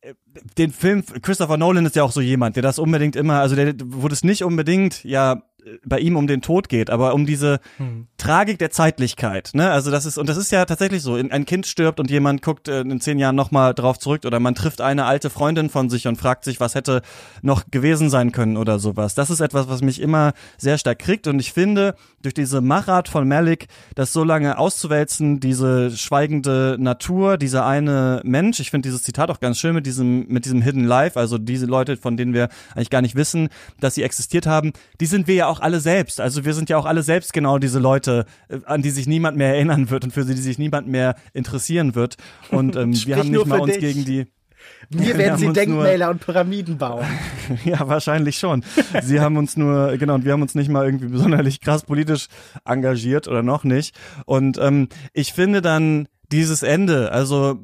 äh, 0.00 0.14
den 0.58 0.72
Film, 0.72 1.04
Christopher 1.22 1.56
Nolan 1.56 1.86
ist 1.86 1.96
ja 1.96 2.02
auch 2.02 2.12
so 2.12 2.20
jemand, 2.20 2.56
der 2.56 2.62
das 2.62 2.78
unbedingt 2.78 3.16
immer, 3.16 3.40
also 3.40 3.54
der, 3.56 3.74
wo 3.84 4.08
das 4.08 4.24
nicht 4.24 4.44
unbedingt, 4.44 5.04
ja, 5.04 5.42
bei 5.84 5.98
ihm 5.98 6.16
um 6.16 6.26
den 6.26 6.42
Tod 6.42 6.68
geht, 6.68 6.90
aber 6.90 7.14
um 7.14 7.26
diese 7.26 7.60
hm. 7.76 8.06
Tragik 8.18 8.58
der 8.58 8.70
Zeitlichkeit. 8.70 9.50
Ne? 9.54 9.70
Also 9.70 9.90
das 9.90 10.06
ist 10.06 10.18
und 10.18 10.28
das 10.28 10.36
ist 10.36 10.50
ja 10.50 10.64
tatsächlich 10.64 11.02
so. 11.02 11.14
Ein 11.14 11.46
Kind 11.46 11.66
stirbt 11.66 12.00
und 12.00 12.10
jemand 12.10 12.42
guckt 12.42 12.68
äh, 12.68 12.80
in 12.80 13.00
zehn 13.00 13.18
Jahren 13.18 13.36
nochmal 13.36 13.74
drauf 13.74 13.98
zurück 13.98 14.24
oder 14.24 14.40
man 14.40 14.54
trifft 14.54 14.80
eine 14.80 15.04
alte 15.04 15.30
Freundin 15.30 15.70
von 15.70 15.90
sich 15.90 16.06
und 16.08 16.16
fragt 16.16 16.44
sich, 16.44 16.60
was 16.60 16.74
hätte 16.74 17.02
noch 17.42 17.64
gewesen 17.70 18.10
sein 18.10 18.32
können 18.32 18.56
oder 18.56 18.78
sowas. 18.78 19.14
Das 19.14 19.30
ist 19.30 19.40
etwas, 19.40 19.68
was 19.68 19.82
mich 19.82 20.00
immer 20.00 20.32
sehr 20.58 20.78
stark 20.78 20.98
kriegt 20.98 21.26
und 21.26 21.38
ich 21.38 21.52
finde 21.52 21.94
durch 22.22 22.34
diese 22.34 22.60
Machart 22.60 23.08
von 23.08 23.26
Malik, 23.26 23.66
das 23.94 24.12
so 24.12 24.24
lange 24.24 24.58
auszuwälzen, 24.58 25.40
diese 25.40 25.90
schweigende 25.96 26.76
Natur, 26.78 27.36
dieser 27.36 27.66
eine 27.66 28.20
Mensch. 28.24 28.60
Ich 28.60 28.70
finde 28.70 28.88
dieses 28.88 29.02
Zitat 29.02 29.30
auch 29.30 29.40
ganz 29.40 29.58
schön 29.58 29.74
mit 29.74 29.86
diesem 29.86 30.26
mit 30.28 30.44
diesem 30.44 30.62
Hidden 30.62 30.84
Life, 30.84 31.18
also 31.18 31.38
diese 31.38 31.66
Leute, 31.66 31.96
von 31.96 32.16
denen 32.16 32.34
wir 32.34 32.48
eigentlich 32.74 32.90
gar 32.90 33.02
nicht 33.02 33.14
wissen, 33.14 33.48
dass 33.80 33.94
sie 33.94 34.02
existiert 34.02 34.46
haben. 34.46 34.72
Die 35.00 35.06
sind 35.06 35.26
wir 35.26 35.34
ja 35.34 35.46
auch 35.51 35.51
alle 35.60 35.80
selbst. 35.80 36.20
Also 36.20 36.44
wir 36.44 36.54
sind 36.54 36.68
ja 36.68 36.76
auch 36.76 36.86
alle 36.86 37.02
selbst 37.02 37.32
genau 37.32 37.58
diese 37.58 37.78
Leute, 37.78 38.26
äh, 38.48 38.58
an 38.64 38.82
die 38.82 38.90
sich 38.90 39.06
niemand 39.06 39.36
mehr 39.36 39.54
erinnern 39.54 39.90
wird 39.90 40.04
und 40.04 40.12
für 40.12 40.24
die 40.24 40.34
sich 40.34 40.58
niemand 40.58 40.88
mehr 40.88 41.16
interessieren 41.32 41.94
wird. 41.94 42.16
Und 42.50 42.76
ähm, 42.76 42.92
wir 43.06 43.16
haben 43.16 43.30
nicht 43.30 43.46
mal 43.46 43.60
uns 43.60 43.74
dich. 43.74 43.80
gegen 43.80 44.04
die 44.04 44.26
wir 44.90 45.18
werden 45.18 45.38
sie 45.38 45.52
Denkmäler 45.52 46.10
und 46.10 46.20
Pyramiden 46.20 46.78
bauen. 46.78 47.06
ja, 47.64 47.88
wahrscheinlich 47.88 48.38
schon. 48.38 48.64
Sie 49.02 49.20
haben 49.20 49.36
uns 49.36 49.56
nur, 49.56 49.96
genau, 49.96 50.14
und 50.14 50.24
wir 50.24 50.32
haben 50.32 50.42
uns 50.42 50.54
nicht 50.54 50.68
mal 50.68 50.84
irgendwie 50.84 51.08
besonders 51.08 51.60
krass 51.60 51.84
politisch 51.84 52.28
engagiert 52.64 53.28
oder 53.28 53.42
noch 53.42 53.64
nicht. 53.64 53.96
Und 54.26 54.58
ähm, 54.58 54.88
ich 55.12 55.32
finde 55.32 55.62
dann 55.62 56.08
dieses 56.30 56.62
Ende, 56.62 57.12
also 57.12 57.58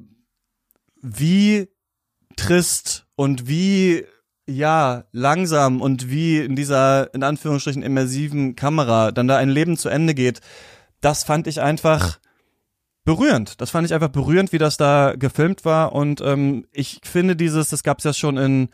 wie 1.01 1.69
trist 2.37 3.07
und 3.17 3.49
wie 3.49 4.05
ja, 4.49 5.05
langsam 5.13 5.83
und 5.83 6.11
wie 6.11 6.39
in 6.39 6.57
dieser, 6.57 7.13
in 7.15 7.23
Anführungsstrichen, 7.23 7.83
immersiven 7.83 8.57
Kamera 8.57 9.13
dann 9.13 9.29
da 9.29 9.37
ein 9.37 9.51
Leben 9.51 9.77
zu 9.77 9.91
Ende 9.91 10.15
geht, 10.15 10.41
das 11.01 11.23
fand 11.23 11.47
ich 11.47 11.61
einfach 11.61 12.19
berührend. 13.05 13.61
Das 13.61 13.71
fand 13.71 13.87
ich 13.87 13.95
einfach 13.95 14.09
berührend, 14.09 14.53
wie 14.53 14.59
das 14.59 14.79
da 14.79 15.15
gefilmt 15.17 15.65
war. 15.65 15.93
Und 15.93 16.21
ähm, 16.23 16.67
ich 16.73 17.01
finde 17.05 17.37
dieses, 17.37 17.69
das 17.69 17.83
gab 17.83 17.99
es 17.99 18.05
ja 18.05 18.13
schon 18.15 18.39
in 18.39 18.69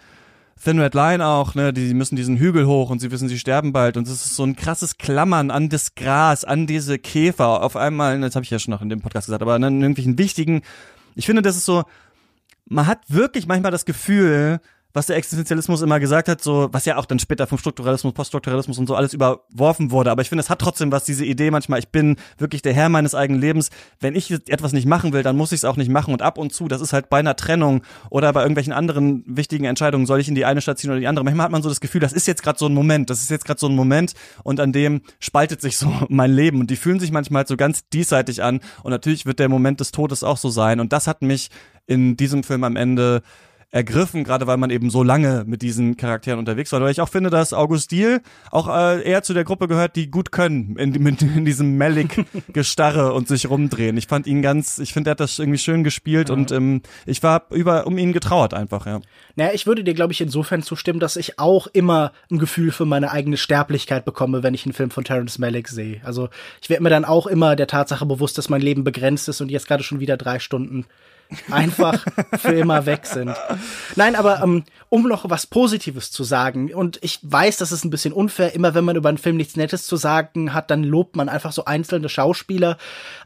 Thin 0.63 0.79
Red 0.79 0.95
Line 0.95 1.27
auch, 1.27 1.57
ne, 1.57 1.73
die 1.73 1.93
müssen 1.93 2.15
diesen 2.15 2.37
Hügel 2.37 2.67
hoch 2.67 2.91
und 2.91 3.01
sie 3.01 3.11
wissen, 3.11 3.29
sie 3.29 3.39
sterben 3.39 3.73
bald. 3.73 3.97
Und 3.97 4.07
es 4.07 4.25
ist 4.25 4.37
so 4.37 4.45
ein 4.45 4.55
krasses 4.55 4.97
Klammern 4.97 5.51
an 5.51 5.69
das 5.69 5.97
Gras, 5.97 6.45
an 6.45 6.69
diese 6.69 6.99
Käfer. 6.99 7.63
Auf 7.63 7.75
einmal, 7.75 8.21
das 8.21 8.37
habe 8.37 8.45
ich 8.45 8.51
ja 8.51 8.61
schon 8.61 8.71
noch 8.71 8.81
in 8.81 8.89
dem 8.89 9.01
Podcast 9.01 9.27
gesagt, 9.27 9.43
aber 9.43 9.55
an 9.55 9.63
irgendwelchen 9.63 10.19
wichtigen, 10.19 10.63
ich 11.17 11.27
finde, 11.27 11.43
das 11.43 11.57
ist 11.57 11.65
so, 11.65 11.83
man 12.67 12.87
hat 12.87 13.01
wirklich 13.09 13.47
manchmal 13.47 13.73
das 13.73 13.85
Gefühl, 13.85 14.61
was 14.95 15.07
der 15.07 15.17
Existenzialismus 15.17 15.83
immer 15.83 15.99
gesagt 15.99 16.29
hat, 16.29 16.41
so, 16.41 16.69
was 16.71 16.85
ja 16.85 16.97
auch 16.97 17.05
dann 17.05 17.19
später 17.19 17.49
vom 17.49 17.59
Strukturalismus, 17.59 18.15
Poststrukturalismus 18.15 18.79
und 18.79 18.87
so 18.87 18.95
alles 18.95 19.13
überworfen 19.13 19.91
wurde. 19.91 20.13
Aber 20.13 20.23
ich 20.23 20.29
finde, 20.29 20.43
es 20.43 20.49
hat 20.49 20.61
trotzdem 20.61 20.93
was, 20.93 21.05
diese 21.05 21.25
Idee 21.25 21.51
manchmal, 21.51 21.81
ich 21.81 21.89
bin 21.89 22.15
wirklich 22.39 22.63
der 22.63 22.75
Herr 22.75 22.89
meines 22.89 23.13
eigenen 23.13 23.41
Lebens. 23.41 23.71
Wenn 23.99 24.15
ich 24.15 24.31
etwas 24.31 24.73
nicht 24.73 24.87
machen 24.87 25.13
will, 25.13 25.25
dann 25.25 25.37
muss 25.37 25.51
ich 25.51 25.59
es 25.59 25.65
auch 25.65 25.77
nicht 25.77 25.91
machen. 25.91 26.15
Und 26.15 26.23
ab 26.23 26.39
und 26.39 26.53
zu, 26.53 26.69
das 26.69 26.81
ist 26.81 26.93
halt 26.93 27.11
bei 27.11 27.19
einer 27.19 27.35
Trennung 27.35 27.83
oder 28.09 28.33
bei 28.33 28.43
irgendwelchen 28.43 28.73
anderen 28.73 29.25
wichtigen 29.27 29.65
Entscheidungen, 29.65 30.07
soll 30.07 30.21
ich 30.21 30.29
in 30.29 30.37
die 30.37 30.45
eine 30.45 30.61
Station 30.61 30.93
oder 30.93 31.01
die 31.01 31.09
andere. 31.09 31.25
Manchmal 31.25 31.47
hat 31.47 31.53
man 31.53 31.63
so 31.63 31.69
das 31.69 31.81
Gefühl, 31.81 32.01
das 32.01 32.13
ist 32.13 32.29
jetzt 32.29 32.45
gerade 32.45 32.61
so 32.61 32.67
ein 32.67 32.75
Moment, 32.75 33.11
das 33.11 33.21
ist 33.21 33.31
jetzt 33.31 33.45
gerade 33.45 33.59
so 33.59 33.67
ein 33.67 33.75
Moment 33.75 34.13
und 34.45 34.61
an 34.61 34.73
dem 34.73 35.03
spaltet 35.19 35.61
sich 35.61 35.77
so 35.77 35.93
mein 36.09 36.33
Leben. 36.33 36.61
Und 36.61 36.71
die 36.71 36.77
fühlen 36.77 37.01
sich 37.01 37.11
manchmal 37.11 37.41
halt 37.41 37.49
so 37.49 37.57
ganz 37.57 37.89
diesseitig 37.89 38.45
an. 38.45 38.61
Und 38.85 38.93
natürlich 38.93 39.27
wird 39.27 39.41
der 39.41 39.49
Moment 39.49 39.81
des 39.81 39.91
Todes 39.91 40.23
auch 40.23 40.37
so 40.37 40.51
sein. 40.51 40.79
Und 40.79 40.93
das 40.93 41.09
hat 41.09 41.21
mich 41.21 41.51
in 41.87 42.17
diesem 42.17 42.45
Film 42.45 42.63
am 42.63 42.77
Ende 42.77 43.23
ergriffen, 43.75 44.23
gerade 44.23 44.47
weil 44.47 44.57
man 44.57 44.71
eben 44.71 44.89
so 44.89 45.03
lange 45.03 45.43
mit 45.49 45.61
diesen 45.61 45.97
Charakteren 45.97 46.39
unterwegs 46.39 46.71
war. 46.71 46.81
Weil 46.81 46.93
ich 46.93 47.01
auch 47.01 47.09
finde, 47.09 47.29
dass 47.29 47.53
August 47.53 47.91
Diel 47.91 48.21
auch 48.53 48.69
äh, 48.69 49.03
eher 49.03 49.25
zu 49.25 49.35
der 49.35 49.43
Gruppe 49.43 49.67
gehört, 49.67 49.97
die 49.97 50.13
gut 50.13 50.31
können 50.31 50.77
in, 50.77 50.91
mit, 51.03 51.21
in 51.23 51.45
diesem 51.45 51.77
Malik-Gestarre 51.77 53.13
und 53.13 53.27
sich 53.27 53.51
rumdrehen. 53.51 53.97
Ich 53.97 54.07
fand 54.07 54.29
ihn 54.29 54.43
ganz, 54.43 54.79
ich 54.79 54.93
finde, 54.93 55.11
er 55.11 55.13
hat 55.13 55.21
das 55.21 55.41
irgendwie 55.41 55.59
schön 55.59 55.83
gespielt 55.83 56.29
ja. 56.29 56.37
und 56.37 56.53
ähm, 56.53 56.83
ich 57.05 57.25
war 57.25 57.47
über 57.51 57.85
um 57.89 57.99
ihn 57.99 58.13
getrauert 58.13 58.55
einfach, 58.55 58.87
ja. 58.87 59.01
Naja, 59.35 59.51
ich 59.53 59.67
würde 59.67 59.83
dir, 59.83 59.95
glaube 59.95 60.13
ich, 60.13 60.21
insofern 60.21 60.63
zustimmen, 60.63 61.01
dass 61.01 61.17
ich 61.17 61.41
auch 61.41 61.67
immer 61.67 62.13
ein 62.31 62.39
Gefühl 62.39 62.71
für 62.71 62.85
meine 62.85 63.11
eigene 63.11 63.37
Sterblichkeit 63.37 64.05
bekomme, 64.05 64.45
wenn 64.45 64.55
ich 64.55 64.65
einen 64.67 64.73
Film 64.73 64.91
von 64.91 65.03
Terrence 65.03 65.41
Malick 65.41 65.67
sehe. 65.67 66.01
Also 66.05 66.29
ich 66.63 66.71
werde 66.71 66.85
mir 66.85 66.91
dann 66.91 67.05
auch 67.05 67.27
immer 67.27 67.57
der 67.57 67.67
Tatsache 67.67 68.07
bewusst, 68.07 68.39
dass 68.39 68.49
mein 68.49 68.63
Leben 68.63 68.85
begrenzt 68.85 69.29
ist 69.29 69.41
und 69.41 69.51
jetzt 69.51 69.67
gerade 69.67 69.83
schon 69.83 69.99
wieder 69.99 70.17
drei 70.17 70.39
Stunden 70.39 70.87
einfach 71.51 72.05
für 72.39 72.53
immer 72.53 72.87
weg 72.87 73.07
sind. 73.07 73.35
Nein, 73.97 74.15
aber 74.15 74.43
ähm, 74.43 74.65
um 74.89 75.09
noch 75.09 75.29
was 75.29 75.47
Positives 75.47 76.11
zu 76.11 76.25
sagen, 76.25 76.73
und 76.73 76.99
ich 77.03 77.19
weiß, 77.23 77.57
das 77.57 77.73
ist 77.73 77.85
ein 77.85 77.91
bisschen 77.91 78.13
unfair, 78.13 78.55
immer 78.55 78.75
wenn 78.75 78.85
man 78.85 78.97
über 78.97 79.09
einen 79.09 79.19
Film 79.19 79.37
nichts 79.37 79.57
Nettes 79.57 79.87
zu 79.87 79.97
sagen 79.97 80.53
hat, 80.55 80.71
dann 80.71 80.85
lobt 80.85 81.17
man 81.17 81.29
einfach 81.29 81.53
so 81.53 81.65
einzelne 81.65 82.09
Schauspieler, 82.09 82.77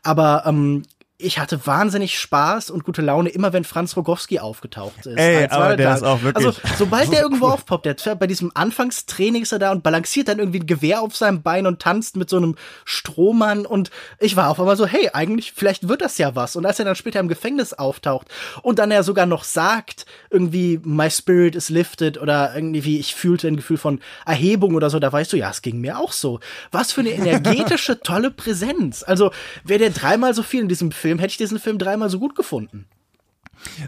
aber 0.03 0.45
ähm, 0.47 0.83
ich 1.21 1.41
hatte 1.41 1.67
wahnsinnig 1.67 2.17
Spaß 2.17 2.71
und 2.71 2.85
gute 2.85 3.03
Laune, 3.03 3.29
immer 3.31 3.53
wenn 3.53 3.65
Franz 3.65 3.97
Rogowski 3.97 4.39
aufgetaucht 4.39 5.05
ist. 5.05 5.17
Ey, 5.17 5.49
aber 5.49 5.77
der 5.77 5.97
ist 5.97 6.05
auch 6.05 6.23
wirklich. 6.23 6.47
Also, 6.47 6.61
sobald 6.77 7.13
der 7.13 7.23
irgendwo 7.23 7.49
aufpoppt, 7.49 7.87
der 7.87 8.15
bei 8.15 8.29
diesem 8.29 8.53
Anfangstraining 8.55 9.43
ist 9.43 9.51
er 9.51 9.59
da 9.59 9.73
und 9.73 9.83
balanciert 9.83 10.29
dann 10.29 10.39
irgendwie 10.39 10.61
ein 10.61 10.67
Gewehr 10.69 11.03
auf 11.03 11.17
seinem 11.17 11.43
Bein 11.43 11.67
und 11.67 11.83
tanzt 11.83 12.17
mit 12.17 12.31
so 12.31 12.37
einem 12.37 12.55
Strohmann 12.85 13.67
und 13.67 13.91
ich 14.21 14.37
war 14.37 14.49
auf 14.49 14.61
einmal 14.61 14.77
so, 14.77 14.87
hey, 14.87 15.11
eigentlich, 15.13 15.53
vielleicht 15.53 15.89
wird 15.89 16.03
das 16.03 16.19
ja 16.19 16.37
was. 16.37 16.55
Und 16.55 16.65
als 16.65 16.79
er 16.79 16.85
dann 16.85 16.95
später 16.95 17.19
im 17.19 17.27
Gefängnis 17.27 17.73
auftaucht 17.73 18.29
und 18.63 18.79
dann 18.79 18.93
er 18.93 19.03
sogar 19.03 19.27
noch 19.27 19.43
sagt, 19.43 20.07
irgendwie, 20.31 20.81
my 20.85 21.11
spirit 21.11 21.57
is 21.57 21.69
lifted 21.69 22.17
oder 22.23 22.55
irgendwie, 22.55 23.01
ich 23.01 23.17
fühlte 23.17 23.49
ein 23.49 23.57
Gefühl 23.57 23.77
von 23.79 23.99
Erhebung 24.25 24.77
oder 24.77 24.89
so, 24.89 25.01
da 25.01 25.13
weißt 25.13 25.33
du, 25.33 25.37
ja, 25.37 25.51
es 25.51 25.63
ging 25.63 25.81
mir 25.81 25.99
auch 25.99 26.13
so. 26.13 26.39
Was 26.71 26.93
für 26.93 27.01
eine 27.01 27.11
energetische, 27.11 27.99
tolle 27.99 28.31
Präsenz. 28.31 29.03
Also, 29.03 29.33
wäre 29.65 29.81
der 29.81 29.91
dreimal 29.91 30.33
so 30.33 30.45
viel 30.45 30.61
in 30.61 30.69
diesem 30.69 30.93
Film 30.93 31.08
Film 31.09 31.19
hätte 31.19 31.31
ich 31.31 31.37
diesen 31.39 31.59
Film 31.59 31.79
dreimal 31.79 32.11
so 32.11 32.19
gut 32.19 32.35
gefunden. 32.35 32.87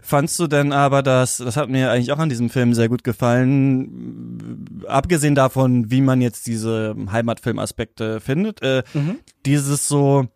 Fandst 0.03 0.39
du 0.39 0.47
denn 0.47 0.73
aber, 0.73 1.03
dass, 1.03 1.37
das 1.37 1.57
hat 1.57 1.69
mir 1.69 1.91
eigentlich 1.91 2.11
auch 2.13 2.19
an 2.19 2.31
diesem 2.31 2.49
Film 2.49 2.73
sehr 2.75 2.89
gut 2.89 3.05
gefallen, 3.05 4.85
abgesehen 4.89 5.35
davon, 5.35 5.91
wie 5.91 6.01
man 6.01 6.21
jetzt 6.21 6.47
diese 6.47 6.97
Heimatfilmaspekte 7.13 8.21
findet, 8.21 8.63
äh, 8.63 8.83
mhm. 8.95 9.19
dieses 9.45 9.87
so, 9.87 10.27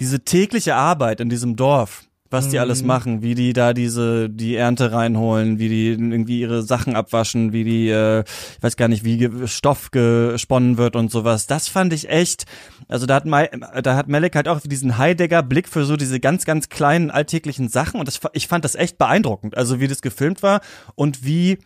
diese 0.00 0.20
tägliche 0.20 0.74
Arbeit 0.74 1.20
in 1.20 1.28
diesem 1.28 1.54
Dorf, 1.54 2.04
was 2.30 2.48
die 2.48 2.58
alles 2.58 2.82
mhm. 2.82 2.86
machen, 2.88 3.22
wie 3.22 3.34
die 3.34 3.52
da 3.52 3.72
diese 3.72 4.28
die 4.28 4.56
Ernte 4.56 4.92
reinholen, 4.92 5.58
wie 5.58 5.68
die 5.68 5.88
irgendwie 5.88 6.40
ihre 6.40 6.62
Sachen 6.62 6.96
abwaschen, 6.96 7.52
wie 7.52 7.64
die 7.64 7.88
äh, 7.88 8.20
ich 8.20 8.62
weiß 8.62 8.76
gar 8.76 8.88
nicht, 8.88 9.04
wie 9.04 9.30
Stoff 9.46 9.90
gesponnen 9.90 10.78
wird 10.78 10.96
und 10.96 11.10
sowas. 11.10 11.46
Das 11.46 11.68
fand 11.68 11.92
ich 11.92 12.08
echt, 12.08 12.44
also 12.88 13.06
da 13.06 13.14
hat 13.16 13.26
Mai, 13.26 13.50
da 13.82 13.96
hat 13.96 14.08
Melek 14.08 14.34
halt 14.36 14.48
auch 14.48 14.60
diesen 14.60 14.98
Heidegger 14.98 15.42
Blick 15.42 15.68
für 15.68 15.84
so 15.84 15.96
diese 15.96 16.20
ganz 16.20 16.44
ganz 16.44 16.68
kleinen 16.68 17.10
alltäglichen 17.10 17.68
Sachen 17.68 18.00
und 18.00 18.08
das 18.08 18.20
ich 18.32 18.48
fand 18.48 18.64
das 18.64 18.74
echt 18.74 18.98
beeindruckend, 18.98 19.56
also 19.56 19.80
wie 19.80 19.88
das 19.88 20.02
gefilmt 20.02 20.42
war 20.42 20.60
und 20.94 21.24
wie 21.24 21.58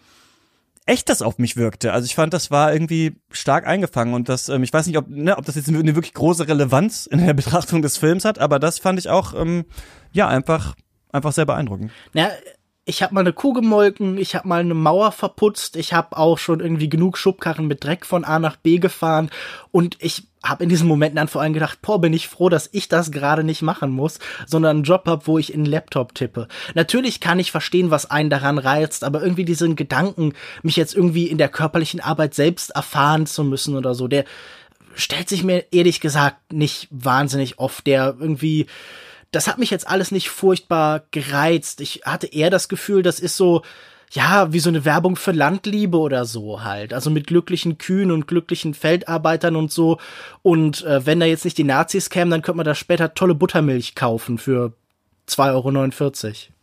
echt 0.87 1.09
das 1.09 1.23
auf 1.23 1.39
mich 1.39 1.57
wirkte. 1.57 1.93
Also 1.93 2.07
ich 2.07 2.15
fand, 2.15 2.33
das 2.33 2.51
war 2.51 2.73
irgendwie 2.73 3.17
stark 3.31 3.67
eingefangen 3.67 4.15
und 4.15 4.29
das, 4.29 4.49
ähm, 4.49 4.63
ich 4.63 4.73
weiß 4.73 4.87
nicht, 4.87 4.99
ob, 4.99 5.09
ne, 5.09 5.37
ob 5.37 5.45
das 5.45 5.55
jetzt 5.55 5.69
eine 5.69 5.95
wirklich 5.95 6.15
große 6.15 6.49
Relevanz 6.49 7.07
in 7.07 7.25
der 7.25 7.35
Betrachtung 7.35 7.83
des 7.83 7.97
Films 7.97 8.25
hat, 8.25 8.39
aber 8.39 8.59
das 8.59 8.79
fand 8.79 8.99
ich 8.99 9.09
auch, 9.09 9.35
ähm, 9.35 9.65
ja, 10.13 10.29
einfach, 10.29 10.75
einfach 11.13 11.33
sehr 11.33 11.47
beeindruckend. 11.47 11.93
Ja, 12.13 12.31
ich 12.85 13.03
habe 13.03 13.15
mal 13.15 13.21
eine 13.21 13.33
Kuh 13.33 13.53
gemolken, 13.53 14.19
ich 14.19 14.35
habe 14.35 14.49
mal 14.49 14.61
eine 14.61 14.75
Mauer 14.75 15.13
verputzt, 15.13 15.77
ich 15.77 15.93
habe 15.93 16.17
auch 16.17 16.39
schon 16.39 16.61
irgendwie 16.61 16.89
genug 16.89 17.19
Schubkarren 17.19 17.67
mit 17.67 17.85
Dreck 17.85 18.07
von 18.07 18.25
A 18.25 18.39
nach 18.39 18.57
B 18.57 18.79
gefahren 18.79 19.31
und 19.71 19.97
ich 20.01 20.29
habe 20.43 20.63
in 20.63 20.71
diesen 20.71 20.89
Momenten 20.89 21.17
dann 21.17 21.29
vor 21.29 21.43
allem 21.43 21.53
gedacht, 21.53 21.81
boah, 21.83 22.01
bin 22.01 22.15
ich 22.15 22.27
froh, 22.27 22.49
dass 22.49 22.71
ich 22.73 22.89
das 22.89 23.13
gerade 23.13 23.45
nicht 23.45 23.61
machen 23.61 23.91
muss, 23.91 24.19
sondern 24.47 24.79
einen 24.79 24.85
Job 24.85 25.05
habe, 25.07 25.27
wo 25.27 25.37
ich 25.37 25.53
in 25.53 25.65
den 25.65 25.71
Laptop 25.71 26.15
tippe. 26.15 26.49
Natürlich 26.75 27.21
kann 27.21 27.39
ich 27.39 27.51
verstehen, 27.51 27.91
was 27.91 28.11
einen 28.11 28.31
daran 28.31 28.57
reizt, 28.57 29.05
aber 29.05 29.23
irgendwie 29.23 29.45
diesen 29.45 29.77
Gedanken, 29.77 30.33
mich 30.63 30.77
jetzt 30.77 30.95
irgendwie 30.95 31.27
in 31.27 31.37
der 31.37 31.51
körperlichen 31.51 32.01
Arbeit 32.01 32.35
selbst 32.35 32.71
erfahren 32.71 33.27
zu 33.27 33.45
müssen 33.45 33.77
oder 33.77 33.95
so, 33.95 34.09
der 34.09 34.25
stellt 34.95 35.29
sich 35.29 35.45
mir 35.45 35.67
ehrlich 35.73 36.01
gesagt 36.01 36.53
nicht 36.53 36.89
wahnsinnig 36.91 37.59
oft, 37.59 37.87
der 37.87 38.17
irgendwie 38.19 38.67
das 39.31 39.47
hat 39.47 39.59
mich 39.59 39.71
jetzt 39.71 39.87
alles 39.87 40.11
nicht 40.11 40.31
furchtbar 40.31 41.03
gereizt. 41.11 41.81
Ich 41.81 42.03
hatte 42.05 42.27
eher 42.27 42.51
das 42.51 42.69
Gefühl, 42.69 43.03
das 43.03 43.21
ist 43.21 43.37
so, 43.37 43.63
ja, 44.11 44.53
wie 44.53 44.59
so 44.59 44.71
eine 44.71 44.85
Werbung 44.85 45.17
für 45.17 45.33
Landliebe 45.33 45.97
oder 45.97 46.25
so 46.25 46.65
halt. 46.65 46.93
Also 46.93 47.11
mit 47.11 47.27
glücklichen 47.29 47.79
Kühen 47.79 48.11
und 48.11 48.27
glücklichen 48.27 48.75
Feldarbeitern 48.75 49.55
und 49.55 49.71
so. 49.71 49.99
Und 50.43 50.85
äh, 50.85 51.07
wenn 51.07 51.21
da 51.21 51.27
jetzt 51.27 51.45
nicht 51.45 51.59
die 51.59 51.65
Nazis 51.65 52.11
kämen, 52.11 52.31
dann 52.31 52.43
könnte 52.43 52.57
man 52.57 52.67
da 52.67 52.75
später 52.75 53.15
tolle 53.15 53.35
Buttermilch 53.35 53.95
kaufen 53.95 54.39
für 54.39 54.73
2,49 55.29 56.27
Euro. 56.27 56.55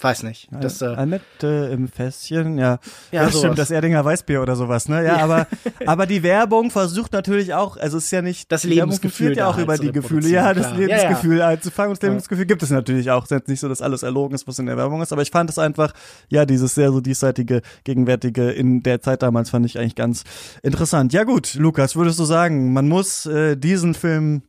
Weiß 0.00 0.22
nicht. 0.22 0.48
Das, 0.52 0.80
äh, 0.80 0.86
Annette 0.86 1.70
im 1.72 1.88
Fässchen, 1.88 2.56
ja. 2.56 2.78
Ja, 3.10 3.24
ja 3.24 3.32
stimmt, 3.32 3.58
das 3.58 3.72
Erdinger 3.72 4.04
Weißbier 4.04 4.40
oder 4.40 4.54
sowas, 4.54 4.88
ne? 4.88 4.98
Ja, 4.98 5.02
ja, 5.02 5.16
aber, 5.16 5.48
aber 5.86 6.06
die 6.06 6.22
Werbung 6.22 6.70
versucht 6.70 7.12
natürlich 7.12 7.52
auch, 7.52 7.76
also 7.76 7.98
es 7.98 8.04
ist 8.04 8.10
ja 8.12 8.22
nicht, 8.22 8.52
das 8.52 8.62
Lebensgefühl 8.62 9.36
ja 9.36 9.48
auch 9.48 9.56
halt 9.56 9.64
über 9.64 9.76
die 9.76 9.90
Gefühle, 9.90 10.28
ja, 10.28 10.54
das 10.54 10.68
klar. 10.68 10.78
Lebensgefühl 10.78 11.38
ja, 11.38 11.48
einzufangen. 11.48 11.90
Und 11.90 12.00
das 12.00 12.08
Lebensgefühl 12.08 12.46
gibt 12.46 12.62
es 12.62 12.70
natürlich 12.70 13.10
auch. 13.10 13.24
Es 13.24 13.32
ist 13.32 13.48
nicht 13.48 13.58
so, 13.58 13.68
dass 13.68 13.82
alles 13.82 14.04
erlogen 14.04 14.36
ist, 14.36 14.46
was 14.46 14.60
in 14.60 14.66
der 14.66 14.76
Werbung 14.76 15.02
ist, 15.02 15.12
aber 15.12 15.22
ich 15.22 15.32
fand 15.32 15.50
es 15.50 15.58
einfach, 15.58 15.92
ja, 16.28 16.46
dieses 16.46 16.76
sehr 16.76 16.92
so 16.92 17.00
diesseitige, 17.00 17.62
gegenwärtige 17.82 18.52
in 18.52 18.84
der 18.84 19.00
Zeit 19.00 19.22
damals 19.22 19.50
fand 19.50 19.66
ich 19.66 19.80
eigentlich 19.80 19.96
ganz 19.96 20.22
interessant. 20.62 21.12
Ja 21.12 21.24
gut, 21.24 21.54
Lukas, 21.54 21.96
würdest 21.96 22.20
du 22.20 22.24
sagen, 22.24 22.72
man 22.72 22.86
muss 22.86 23.26
äh, 23.26 23.56
diesen 23.56 23.94
Film 23.94 24.42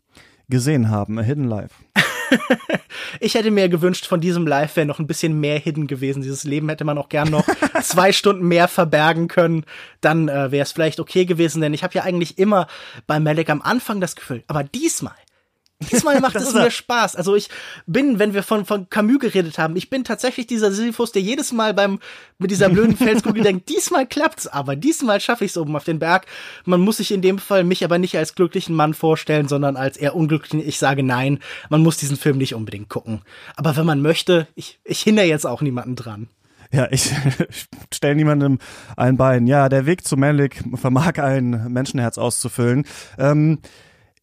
gesehen 0.48 0.92
haben, 0.92 1.18
A 1.18 1.24
Hidden 1.24 1.46
Life? 1.46 1.74
ich 3.20 3.36
hätte 3.36 3.52
mir 3.52 3.70
gewünscht, 3.70 4.06
von 4.06 4.22
diesem 4.22 4.48
Live 4.48 4.76
wäre 4.76 4.86
noch 4.86 5.00
ein 5.00 5.08
bisschen 5.08 5.40
mehr 5.40 5.60
hidden 5.60 5.88
gewesen. 5.88 6.22
Dieses 6.22 6.44
Leben 6.44 6.70
hätte 6.70 6.86
man 6.86 6.98
auch 6.98 7.10
gern 7.10 7.30
noch 7.30 7.46
zwei 7.82 8.12
Stunden 8.12 8.48
mehr 8.48 8.68
verbergen 8.68 9.28
können. 9.28 9.66
Dann 10.02 10.30
äh, 10.30 10.52
wäre 10.52 10.64
es 10.64 10.72
vielleicht 10.72 11.00
okay 11.00 11.26
gewesen, 11.26 11.62
denn 11.62 11.74
ich 11.74 11.84
habe 11.84 11.94
ja 11.94 12.04
eigentlich 12.04 12.38
immer 12.38 12.68
bei 13.08 13.20
Malek 13.20 13.50
am 13.50 13.62
Anfang 13.62 14.02
das 14.02 14.16
Gefühl, 14.16 14.44
aber 14.48 14.64
diesmal 14.64 15.16
Diesmal 15.80 16.20
macht 16.22 16.36
es 16.36 16.54
mir 16.54 16.70
Spaß. 16.70 17.16
Also 17.16 17.36
ich 17.36 17.50
bin, 17.88 18.20
wenn 18.20 18.34
wir 18.34 18.44
von, 18.44 18.66
von 18.66 18.90
Camus 18.90 19.20
geredet 19.20 19.58
haben, 19.58 19.76
ich 19.76 19.90
bin 19.90 20.04
tatsächlich 20.04 20.46
dieser 20.48 20.72
Sisyphus, 20.72 21.12
der 21.12 21.22
jedes 21.22 21.54
Mal 21.54 21.74
beim, 21.74 22.00
mit 22.38 22.52
dieser 22.52 22.70
blöden 22.70 22.98
Felskugel 22.98 23.44
denkt, 23.44 23.70
diesmal 23.70 24.06
klappt's 24.06 24.48
aber, 24.48 24.76
diesmal 24.76 25.22
schaffe 25.22 25.46
ich 25.46 25.52
es 25.52 25.58
oben 25.58 25.76
auf 25.76 25.86
den 25.86 26.00
Berg. 26.00 26.26
Man 26.66 26.82
muss 26.82 26.98
sich 26.98 27.12
in 27.12 27.22
dem 27.22 27.40
Fall 27.40 27.64
mich 27.64 27.84
aber 27.84 27.98
nicht 27.98 28.18
als 28.18 28.36
glücklichen 28.36 28.76
Mann 28.76 28.94
vorstellen, 28.94 29.48
sondern 29.48 29.78
als 29.78 29.98
eher 29.98 30.16
unglücklichen. 30.16 30.68
Ich 30.68 30.80
sage 30.80 31.04
nein, 31.04 31.40
man 31.70 31.82
muss 31.82 31.98
diesen 31.98 32.18
Film 32.18 32.38
nicht 32.38 32.56
unbedingt 32.56 32.90
gucken. 32.90 33.22
Aber 33.56 33.78
wenn 33.78 33.86
man 33.86 34.02
möchte, 34.02 34.48
ich, 34.56 34.80
ich 34.84 35.02
hindere 35.02 35.28
jetzt 35.28 35.46
auch 35.46 35.62
niemanden 35.62 35.96
dran. 35.96 36.28
Ja, 36.72 36.88
ich 36.92 37.12
stelle 37.94 38.16
niemandem 38.16 38.60
ein 38.96 39.18
Bein. 39.18 39.48
Ja, 39.48 39.70
der 39.70 39.86
Weg 39.86 40.06
zu 40.06 40.18
Malik 40.18 40.64
vermag 40.76 41.18
ein 41.18 41.72
Menschenherz 41.72 42.18
auszufüllen. 42.18 42.86
Ähm, 43.18 43.60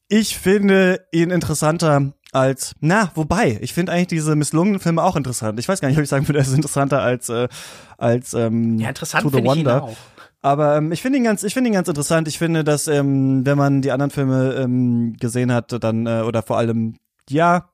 ich 0.09 0.39
finde 0.39 1.07
ihn 1.13 1.31
interessanter 1.31 2.13
als, 2.33 2.75
na, 2.81 3.11
wobei, 3.15 3.59
ich 3.63 3.73
finde 3.73 3.93
eigentlich 3.93 4.09
diese 4.09 4.37
misslungenen 4.37 4.81
Filme 4.81 5.03
auch 5.03 5.17
interessant. 5.17 5.59
Ich 5.59 5.69
weiß 5.69 5.81
gar 5.81 5.89
nicht, 5.89 5.97
ob 5.97 6.05
ich 6.05 6.11
sagen 6.11 6.29
würde, 6.29 6.39
er 6.39 6.45
ist 6.45 6.55
interessanter 6.55 7.01
als, 7.01 7.29
äh, 7.29 7.49
als 7.97 8.35
ähm, 8.35 8.79
ja, 8.79 8.89
interessant 8.89 9.23
To 9.23 9.31
the 9.31 9.45
Wonder. 9.45 9.77
Ich 9.79 9.83
ihn 9.83 9.91
auch. 9.91 9.97
Aber 10.43 10.77
ähm, 10.77 10.93
ich 10.93 11.03
finde 11.03 11.19
ihn 11.19 11.25
ganz, 11.25 11.43
ich 11.43 11.55
finde 11.55 11.71
ihn 11.71 11.75
ganz 11.75 11.89
interessant. 11.89 12.29
Ich 12.29 12.39
finde, 12.39 12.63
dass 12.63 12.89
ähm, 12.89 13.45
wenn 13.45 13.59
man 13.59 13.83
die 13.83 13.91
anderen 13.91 14.11
Filme 14.11 14.55
ähm, 14.55 15.17
gesehen 15.19 15.51
hat, 15.51 15.75
dann 15.83 16.07
äh, 16.07 16.21
oder 16.21 16.43
vor 16.43 16.59
allem 16.59 16.97
ja, 17.29 17.71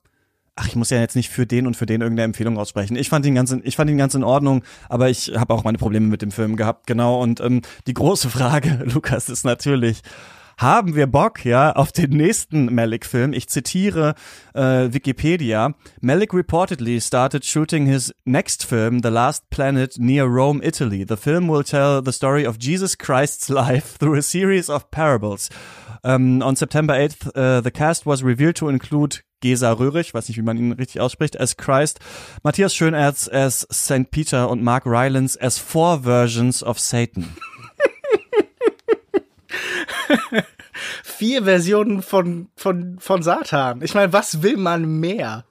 ach, 0.57 0.69
ich 0.69 0.77
muss 0.77 0.91
ja 0.91 1.01
jetzt 1.01 1.17
nicht 1.17 1.31
für 1.31 1.47
den 1.47 1.67
und 1.67 1.77
für 1.77 1.87
den 1.87 2.01
irgendeine 2.01 2.25
Empfehlung 2.25 2.59
aussprechen. 2.59 2.97
Ich 2.97 3.09
fand 3.09 3.27
ihn 3.27 3.35
ganz, 3.35 3.51
in, 3.51 3.63
ich 3.65 3.77
fand 3.77 3.91
ihn 3.91 3.99
ganz 3.99 4.15
in 4.15 4.25
Ordnung, 4.25 4.63
aber 4.89 5.11
ich 5.11 5.33
habe 5.37 5.53
auch 5.55 5.65
meine 5.65 5.79
Probleme 5.79 6.07
mit 6.07 6.23
dem 6.23 6.31
Film 6.31 6.57
gehabt, 6.57 6.87
genau. 6.87 7.21
Und 7.21 7.41
ähm, 7.41 7.63
die 7.87 7.95
große 7.95 8.31
Frage, 8.31 8.85
Lukas, 8.87 9.29
ist 9.29 9.45
natürlich, 9.45 10.03
haben 10.63 10.95
wir 10.95 11.09
Bock, 11.09 11.45
ja, 11.45 11.73
auf 11.73 11.91
den 11.91 12.11
nächsten 12.11 12.73
Malick-Film. 12.73 13.33
Ich 13.33 13.49
zitiere 13.49 14.15
äh, 14.55 14.93
Wikipedia. 14.93 15.75
Malick 16.01 16.33
reportedly 16.33 17.01
started 17.01 17.45
shooting 17.45 17.87
his 17.87 18.15
next 18.25 18.65
film, 18.65 19.01
The 19.03 19.09
Last 19.09 19.51
Planet, 19.51 19.99
near 19.99 20.25
Rome, 20.25 20.63
Italy. 20.63 21.05
The 21.07 21.17
film 21.17 21.49
will 21.49 21.65
tell 21.65 22.01
the 22.01 22.13
story 22.13 22.47
of 22.47 22.59
Jesus 22.61 22.97
Christ's 22.97 23.49
life 23.49 23.99
through 23.99 24.17
a 24.17 24.23
series 24.23 24.71
of 24.71 24.91
parables. 24.93 25.51
Um, 26.05 26.43
on 26.43 26.55
September 26.55 26.95
8th, 26.95 27.37
uh, 27.37 27.61
the 27.61 27.73
cast 27.73 28.07
was 28.07 28.23
revealed 28.23 28.57
to 28.57 28.69
include 28.69 29.23
Gesa 29.43 29.73
Röhrig, 29.73 30.15
weiß 30.15 30.29
nicht, 30.29 30.39
wie 30.39 30.43
man 30.43 30.57
ihn 30.57 30.73
richtig 30.73 31.01
ausspricht, 31.01 31.39
as 31.41 31.57
Christ, 31.57 31.99
Matthias 32.45 32.73
Schönerz 32.73 33.29
as 33.29 33.67
St. 33.73 34.13
Peter 34.13 34.49
und 34.49 34.63
Mark 34.63 34.87
Rylance 34.87 35.37
as 35.37 35.59
four 35.59 36.05
versions 36.05 36.63
of 36.63 36.79
Satan. 36.79 37.37
Vier 41.05 41.45
Versionen 41.45 42.03
von, 42.03 42.49
von, 42.57 42.99
von 42.99 43.23
Satan. 43.23 43.83
Ich 43.83 43.95
meine, 43.95 44.13
was 44.13 44.43
will 44.43 44.57
man 44.57 45.01
mehr? 45.01 45.45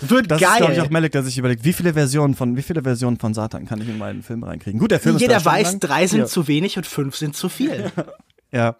Wird 0.00 0.28
Das 0.30 0.40
geil. 0.40 0.50
ist, 0.50 0.56
glaube 0.58 0.72
ich, 0.72 0.80
auch 0.80 0.90
Malik, 0.90 1.12
der 1.12 1.22
sich 1.22 1.38
überlegt, 1.38 1.64
wie 1.64 1.72
viele 1.72 1.92
Versionen 1.94 2.34
von, 2.34 2.56
wie 2.56 2.62
viele 2.62 2.82
Versionen 2.82 3.18
von 3.18 3.32
Satan 3.32 3.64
kann 3.64 3.80
ich 3.80 3.88
in 3.88 3.98
meinen 3.98 4.22
Film 4.24 4.42
reinkriegen? 4.42 4.80
Gut, 4.80 4.90
der 4.90 4.98
Film 4.98 5.14
ist 5.16 5.22
Jeder 5.22 5.38
drei 5.38 5.64
Stunden 5.64 5.82
weiß, 5.82 5.88
drei 5.88 6.06
sind 6.08 6.20
Ja. 6.20 6.26
zu 6.26 6.48
wenig 6.48 6.76
und 6.76 6.86
fünf 6.86 7.16
sind 7.16 7.36
zu 7.36 7.48
viel. 7.48 7.90
Ja. 8.50 8.76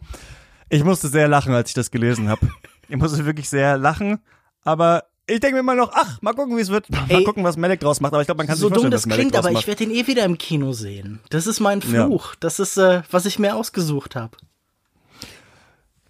Ich 0.69 0.85
musste 0.85 1.09
sehr 1.09 1.27
lachen, 1.27 1.53
als 1.53 1.71
ich 1.71 1.75
das 1.75 1.91
gelesen 1.91 2.29
habe. 2.29 2.49
Ich 2.89 2.97
musste 2.97 3.25
wirklich 3.27 3.49
sehr 3.49 3.77
lachen, 3.77 4.21
aber 4.63 5.03
ich 5.27 5.41
denke 5.41 5.57
mir 5.57 5.63
mal 5.65 5.75
noch, 5.75 5.91
ach, 5.95 6.23
mal 6.23 6.33
gucken, 6.33 6.57
wie 6.57 6.61
es 6.61 6.69
wird. 6.69 6.89
Mal 6.91 7.07
Ey, 7.09 7.25
gucken, 7.25 7.43
was 7.43 7.57
Malik 7.57 7.81
draus 7.81 8.01
macht. 8.01 8.13
Aber 8.13 8.21
ich 8.23 8.27
glaube, 8.27 8.39
man 8.39 8.47
kann 8.47 8.57
so 8.57 8.69
sich 8.69 8.77
dumm 8.77 8.91
das 8.93 9.09
klingt, 9.09 9.35
aber 9.35 9.51
macht. 9.51 9.63
ich 9.63 9.67
werde 9.67 9.85
den 9.85 9.93
eh 9.95 10.07
wieder 10.07 10.25
im 10.25 10.39
Kino 10.39 10.73
sehen. 10.75 11.19
Das 11.31 11.49
ist 11.49 11.59
mein 11.59 11.83
Fluch. 11.83 12.35
Das 12.37 12.61
ist, 12.61 12.77
äh, 12.77 13.03
was 13.11 13.27
ich 13.27 13.39
mir 13.41 13.57
ausgesucht 13.57 14.15
habe. 14.15 14.37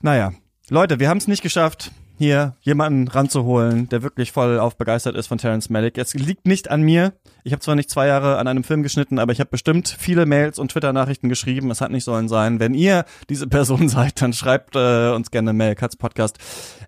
Naja, 0.05 0.35
Leute, 0.69 1.01
wir 1.01 1.09
haben 1.09 1.17
es 1.17 1.29
nicht 1.29 1.43
geschafft, 1.43 1.91
hier 2.19 2.57
jemanden 2.61 3.09
ranzuholen, 3.09 3.89
der 3.89 4.03
wirklich 4.03 4.33
voll 4.33 4.59
auf 4.59 4.77
begeistert 4.77 5.17
ist 5.17 5.29
von 5.29 5.39
Terrence 5.39 5.71
Malick. 5.71 5.97
Es 5.97 6.13
liegt 6.13 6.47
nicht 6.47 6.71
an 6.71 6.83
mir. 6.83 7.15
Ich 7.43 7.53
habe 7.53 7.63
zwar 7.63 7.75
nicht 7.75 7.89
zwei 7.89 8.07
Jahre 8.09 8.37
an 8.37 8.47
einem 8.47 8.65
Film 8.65 8.83
geschnitten, 8.83 9.19
aber 9.19 9.33
ich 9.33 9.41
habe 9.41 9.49
bestimmt 9.49 9.89
viele 9.99 10.27
Mails 10.27 10.59
und 10.59 10.71
Twitter-Nachrichten 10.71 11.31
geschrieben. 11.31 11.71
Es 11.71 11.81
hat 11.81 11.91
nicht 11.91 12.05
sollen 12.05 12.29
sein. 12.29 12.61
Wenn 12.61 12.75
ihr 12.75 13.07
diese 13.31 13.47
Person 13.47 13.89
seid, 13.89 14.21
dann 14.21 14.35
schreibt 14.35 14.77
äh, 14.77 15.09
uns 15.13 15.31
gerne 15.31 15.55
Mail, 15.55 15.75
katzpodcast 15.75 16.37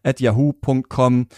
at 0.02 0.20
yahoo.com 0.20 1.28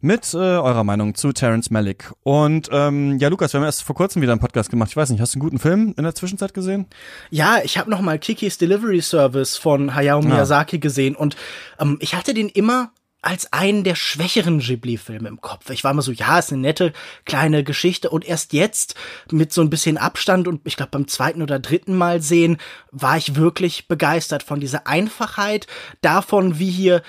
mit 0.00 0.34
äh, 0.34 0.36
eurer 0.36 0.84
Meinung 0.84 1.14
zu 1.14 1.32
Terrence 1.32 1.70
Malick. 1.70 2.12
Und 2.22 2.68
ähm, 2.72 3.18
ja, 3.18 3.28
Lukas, 3.28 3.52
wir 3.52 3.60
haben 3.60 3.64
erst 3.64 3.82
vor 3.82 3.96
kurzem 3.96 4.22
wieder 4.22 4.32
einen 4.32 4.40
Podcast 4.40 4.70
gemacht. 4.70 4.90
Ich 4.90 4.96
weiß 4.96 5.10
nicht, 5.10 5.20
hast 5.20 5.34
du 5.34 5.38
einen 5.38 5.48
guten 5.48 5.58
Film 5.58 5.94
in 5.96 6.04
der 6.04 6.14
Zwischenzeit 6.14 6.54
gesehen? 6.54 6.86
Ja, 7.30 7.58
ich 7.62 7.78
habe 7.78 7.90
noch 7.90 8.00
mal 8.00 8.18
Kikis 8.18 8.58
Delivery 8.58 9.02
Service 9.02 9.56
von 9.56 9.94
Hayao 9.94 10.20
Miyazaki 10.22 10.78
gesehen 10.78 11.16
und 11.16 11.36
ähm, 11.78 11.98
ich 12.00 12.14
hatte 12.14 12.34
den 12.34 12.48
immer 12.48 12.92
als 13.26 13.52
einen 13.52 13.82
der 13.82 13.96
schwächeren 13.96 14.60
Ghibli-Filme 14.60 15.28
im 15.28 15.40
Kopf. 15.40 15.70
Ich 15.70 15.82
war 15.82 15.90
immer 15.90 16.02
so, 16.02 16.12
ja, 16.12 16.38
ist 16.38 16.52
eine 16.52 16.62
nette 16.62 16.92
kleine 17.24 17.64
Geschichte 17.64 18.08
und 18.08 18.24
erst 18.24 18.52
jetzt 18.52 18.94
mit 19.32 19.52
so 19.52 19.62
ein 19.62 19.70
bisschen 19.70 19.98
Abstand 19.98 20.46
und 20.46 20.60
ich 20.64 20.76
glaube 20.76 20.92
beim 20.92 21.08
zweiten 21.08 21.42
oder 21.42 21.58
dritten 21.58 21.96
Mal 21.96 22.22
sehen, 22.22 22.58
war 22.92 23.16
ich 23.16 23.34
wirklich 23.34 23.88
begeistert 23.88 24.44
von 24.44 24.60
dieser 24.60 24.86
Einfachheit, 24.86 25.66
davon, 26.02 26.60
wie 26.60 26.70
hier 26.70 27.02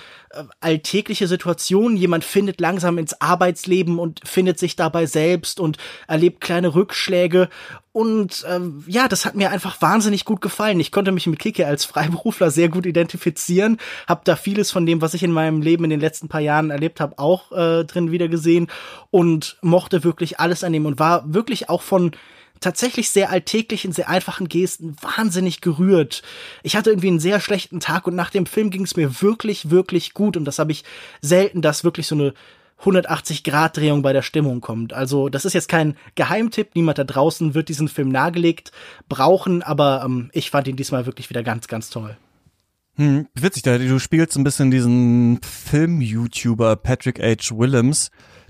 alltägliche 0.60 1.28
Situationen, 1.28 1.98
jemand 1.98 2.24
findet 2.24 2.60
langsam 2.60 2.98
ins 2.98 3.20
Arbeitsleben 3.20 4.00
und 4.00 4.22
findet 4.24 4.60
sich 4.60 4.76
dabei 4.76 5.06
selbst 5.06 5.60
und 5.60 5.78
erlebt 6.08 6.42
kleine 6.42 6.76
Rückschläge. 6.76 7.50
Und 7.92 8.46
ähm, 8.48 8.84
ja, 8.88 9.08
das 9.08 9.26
hat 9.26 9.36
mir 9.36 9.50
einfach 9.50 9.82
wahnsinnig 9.82 10.24
gut 10.24 10.42
gefallen. 10.42 10.80
Ich 10.80 10.92
konnte 10.92 11.12
mich 11.12 11.26
mit 11.26 11.40
Kike 11.40 11.66
als 11.66 11.84
Freiberufler 11.86 12.52
sehr 12.52 12.70
gut 12.70 12.86
identifizieren, 12.86 13.78
habe 14.08 14.22
da 14.24 14.36
vieles 14.36 14.72
von 14.72 14.86
dem, 14.86 15.02
was 15.02 15.14
ich 15.14 15.24
in 15.24 15.32
meinem 15.32 15.62
Leben 15.62 15.84
in 15.84 15.90
den 15.90 16.00
letzten 16.00 16.28
paar 16.28 16.42
Jahren 16.42 16.70
erlebt 16.70 17.00
habe, 17.00 17.18
auch 17.18 17.52
äh, 17.52 17.86
drin 17.86 18.12
wieder 18.12 18.28
gesehen 18.28 18.68
und 19.10 19.58
mochte 19.62 20.04
wirklich 20.04 20.40
alles 20.40 20.64
an 20.64 20.74
dem 20.74 20.86
und 20.86 21.00
war 21.00 21.34
wirklich 21.34 21.70
auch 21.70 21.82
von 21.82 22.12
tatsächlich 22.60 23.10
sehr 23.10 23.30
alltäglichen, 23.30 23.92
sehr 23.92 24.10
einfachen 24.10 24.48
Gesten 24.50 24.96
wahnsinnig 25.02 25.62
gerührt. 25.62 26.24
Ich 26.64 26.76
hatte 26.76 26.90
irgendwie 26.90 27.10
einen 27.10 27.20
sehr 27.20 27.40
schlechten 27.40 27.80
Tag 27.80 28.08
und 28.08 28.16
nach 28.16 28.30
dem 28.30 28.46
Film 28.46 28.70
ging 28.70 28.84
es 28.84 28.96
mir 28.96 29.22
wirklich, 29.22 29.70
wirklich 29.70 30.14
gut 30.14 30.38
und 30.38 30.46
das 30.46 30.60
habe 30.60 30.72
ich 30.72 30.84
selten, 31.22 31.62
dass 31.62 31.84
wirklich 31.84 32.08
so 32.08 32.16
eine 32.16 32.34
180-Grad-Drehung 32.84 34.02
bei 34.02 34.14
der 34.14 34.22
Stimmung 34.22 34.62
kommt. 34.62 34.94
Also 34.94 35.30
das 35.30 35.46
ist 35.46 35.54
jetzt 35.54 35.70
kein 35.70 35.96
Geheimtipp, 36.16 36.76
niemand 36.76 37.00
da 37.00 37.04
draußen 37.04 37.56
wird 37.56 37.70
diesen 37.70 37.88
Film 37.88 38.10
nahegelegt 38.10 38.72
brauchen, 39.10 39.64
aber 39.64 40.04
ähm, 40.06 40.30
ich 40.34 40.52
fand 40.52 40.68
ihn 40.68 40.76
diesmal 40.76 41.06
wirklich 41.06 41.30
wieder 41.30 41.44
ganz, 41.44 41.68
ganz 41.68 41.90
toll. 41.90 42.18
Hm, 42.96 43.28
witzig, 43.36 43.64
du 43.64 44.00
spielst 44.00 44.36
ein 44.38 44.44
bisschen 44.44 44.72
diesen 44.72 45.40
Film-YouTuber 45.42 46.76
Patrick 46.78 47.20
H. 47.20 47.56
Willems, 47.56 48.10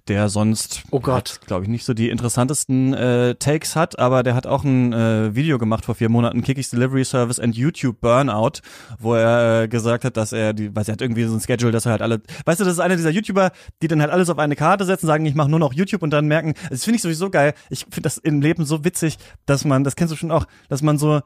der 0.09 0.29
sonst, 0.29 0.83
Oh 0.91 0.99
Gott. 0.99 1.39
glaube 1.45 1.63
ich, 1.63 1.69
nicht 1.69 1.85
so 1.85 1.93
die 1.93 2.09
interessantesten 2.09 2.93
äh, 2.93 3.35
Takes 3.35 3.75
hat, 3.75 3.99
aber 3.99 4.23
der 4.23 4.35
hat 4.35 4.47
auch 4.47 4.63
ein 4.63 4.93
äh, 4.93 5.35
Video 5.35 5.57
gemacht 5.57 5.85
vor 5.85 5.95
vier 5.95 6.09
Monaten, 6.09 6.41
Kikis 6.43 6.69
Delivery 6.69 7.05
Service 7.05 7.39
and 7.39 7.55
YouTube 7.55 7.99
Burnout, 8.01 8.61
wo 8.99 9.13
er 9.15 9.63
äh, 9.63 9.67
gesagt 9.67 10.05
hat, 10.05 10.17
dass 10.17 10.31
er, 10.33 10.53
die, 10.53 10.75
weil 10.75 10.83
er 10.87 10.93
hat 10.93 11.01
irgendwie 11.01 11.23
so 11.25 11.33
ein 11.33 11.39
Schedule, 11.41 11.71
dass 11.71 11.85
er 11.85 11.91
halt 11.93 12.01
alle, 12.01 12.21
weißt 12.45 12.59
du, 12.59 12.63
das 12.63 12.73
ist 12.73 12.79
einer 12.79 12.95
dieser 12.95 13.09
YouTuber, 13.09 13.51
die 13.81 13.87
dann 13.87 14.01
halt 14.01 14.11
alles 14.11 14.29
auf 14.29 14.39
eine 14.39 14.55
Karte 14.55 14.85
setzen, 14.85 15.07
sagen, 15.07 15.25
ich 15.25 15.35
mache 15.35 15.49
nur 15.49 15.59
noch 15.59 15.73
YouTube 15.73 16.03
und 16.03 16.11
dann 16.11 16.27
merken, 16.27 16.53
das 16.69 16.83
finde 16.83 16.97
ich 16.97 17.01
sowieso 17.01 17.29
geil, 17.29 17.53
ich 17.69 17.81
finde 17.81 18.01
das 18.01 18.17
im 18.17 18.41
Leben 18.41 18.65
so 18.65 18.83
witzig, 18.83 19.17
dass 19.45 19.65
man, 19.65 19.83
das 19.83 19.95
kennst 19.95 20.11
du 20.11 20.17
schon 20.17 20.31
auch, 20.31 20.45
dass 20.69 20.81
man 20.81 20.97
so 20.97 21.21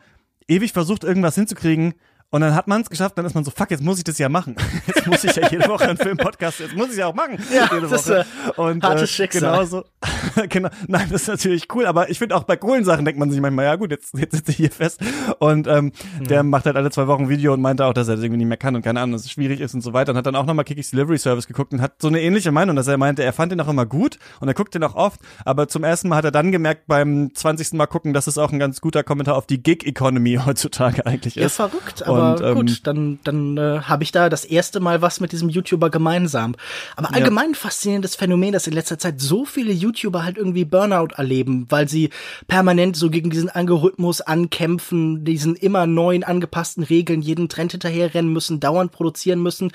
ewig 0.48 0.74
versucht, 0.74 1.04
irgendwas 1.04 1.36
hinzukriegen 1.36 1.94
und 2.32 2.42
dann 2.42 2.56
hat 2.56 2.68
man 2.68 2.82
es 2.82 2.90
geschafft, 2.90 3.18
dann 3.18 3.26
ist 3.26 3.36
man 3.36 3.44
so, 3.44 3.52
fuck, 3.52 3.70
jetzt 3.72 3.84
muss 3.84 3.98
ich 4.00 4.04
das 4.04 4.18
ja 4.18 4.30
machen. 4.30 4.56
Jetzt 4.88 5.06
muss 5.08 5.24
ich 5.24 5.36
ja 5.36 5.48
jede 5.50 5.68
Woche 5.68 5.88
einen 5.88 5.98
Film-Podcast, 5.98 6.60
jetzt 6.60 6.76
muss 6.76 6.92
ich 6.92 6.98
ja 6.98 7.08
auch 7.08 7.14
machen. 7.14 7.38
Ja, 7.54 7.70
jede 7.72 7.88
das 7.88 8.08
Woche. 8.08 8.26
ist, 8.48 8.48
äh, 8.58 8.62
Und 8.62 8.84
hartes 8.84 9.04
äh, 9.04 9.08
Schicksal. 9.08 9.42
Genauso, 9.52 9.84
genau, 10.50 10.70
nein, 10.88 11.08
das 11.12 11.24
ist 11.24 11.28
natürlich 11.28 11.68
cool, 11.76 11.86
aber 11.86 12.10
ich 12.10 12.18
finde 12.20 12.36
auch 12.36 12.44
bei 12.44 12.56
coolen 12.58 12.84
Sachen 12.86 13.06
denkt 13.06 13.20
man 13.20 13.30
sich 13.32 13.40
manchmal, 13.42 13.66
ja 13.66 13.76
gut, 13.76 13.92
jetzt, 13.92 14.14
jetzt 14.18 14.36
sitze 14.36 14.52
ich 14.52 14.58
hier 14.58 14.72
fest. 14.72 15.00
Und 15.40 15.68
ähm, 15.68 15.92
der 16.22 16.44
macht 16.44 16.66
halt 16.66 16.76
alle 16.76 16.90
zwei 16.92 17.08
Wochen 17.08 17.24
ein 17.24 17.30
Video 17.30 17.54
und 17.54 17.62
meinte 17.62 17.86
auch, 17.86 17.94
dass 17.94 18.08
er 18.08 18.16
das 18.16 18.24
irgendwie 18.24 18.38
nicht 18.40 18.48
mehr 18.48 18.58
kann 18.58 18.76
und 18.76 18.82
keine 18.82 19.00
Ahnung, 19.02 19.14
dass 19.14 19.26
es 19.26 19.32
schwierig 19.32 19.60
ist 19.60 19.74
und 19.74 19.82
so 19.82 19.94
weiter. 19.94 20.12
Und 20.12 20.18
hat 20.18 20.26
dann 20.26 20.36
auch 20.36 20.46
nochmal 20.46 20.66
Kikis 20.66 20.92
Delivery 20.92 21.18
Service 21.18 21.48
geguckt 21.48 21.74
und 21.74 21.82
hat 21.82 21.94
so 22.02 22.08
eine 22.08 22.22
ähnliche 22.22 22.52
Meinung, 22.52 22.76
dass 22.76 22.88
er 22.88 22.98
meinte, 22.98 23.24
er 23.24 23.34
fand 23.34 23.52
den 23.52 23.60
auch 23.62 23.68
immer 23.68 23.86
gut 23.86 24.18
und 24.40 24.48
er 24.48 24.54
guckt 24.54 24.74
den 24.74 24.84
auch 24.84 24.96
oft, 24.96 25.20
aber 25.46 25.68
zum 25.68 25.84
ersten 25.84 26.08
Mal 26.10 26.18
hat 26.18 26.26
er 26.26 26.32
dann 26.32 26.52
gemerkt 26.52 26.88
beim 26.88 27.34
20. 27.34 27.74
Mal 27.74 27.88
gucken, 27.88 28.14
dass 28.14 28.28
es 28.28 28.38
auch 28.38 28.52
ein 28.52 28.60
ganz 28.60 28.80
guter 28.82 29.04
Kommentar 29.04 29.36
auf 29.36 29.46
die 29.48 29.62
Gig-Economy 29.62 30.40
heutzutage 30.46 31.06
eigentlich 31.06 31.36
Ja, 31.36 31.46
ist. 31.48 31.56
verrückt, 31.56 32.04
aber 32.04 32.14
Und, 32.14 32.21
ähm, 32.22 32.56
gut, 32.56 32.82
dann, 32.88 33.20
dann 33.24 33.58
äh, 33.58 33.82
habe 33.82 34.04
ich 34.04 34.12
da 34.12 34.30
das 34.30 34.46
erste 34.46 34.80
Mal 34.80 35.02
was 35.02 35.20
mit 35.20 35.32
diesem 35.32 35.50
YouTuber 35.50 35.90
gemeinsam. 35.90 36.56
Aber 36.96 37.14
allgemein 37.14 37.50
ein 37.50 37.56
faszinierendes 37.56 38.16
Phänomen, 38.16 38.54
dass 38.54 38.68
in 38.68 38.74
letzter 38.74 38.98
Zeit 38.98 39.20
so 39.22 39.46
viele 39.46 39.72
YouTuber 39.72 40.24
halt 40.24 40.38
irgendwie 40.38 40.66
Burnout 40.66 41.16
erleben, 41.16 41.66
weil 41.70 41.88
sie 41.88 42.10
permanent 42.48 42.96
so 42.96 43.10
gegen 43.10 43.30
diesen 43.30 43.50
Algorithmus 43.50 44.22
ankämpfen, 44.22 45.24
diesen 45.26 45.56
immer 45.56 45.86
neuen 45.88 46.24
angepassten 46.24 46.84
Regeln, 46.84 47.22
jeden 47.22 47.50
Trend 47.50 47.72
hinterherrennen 47.72 48.32
müssen, 48.32 48.60
dauernd 48.60 48.92
produzieren 48.92 49.42
müssen. 49.42 49.72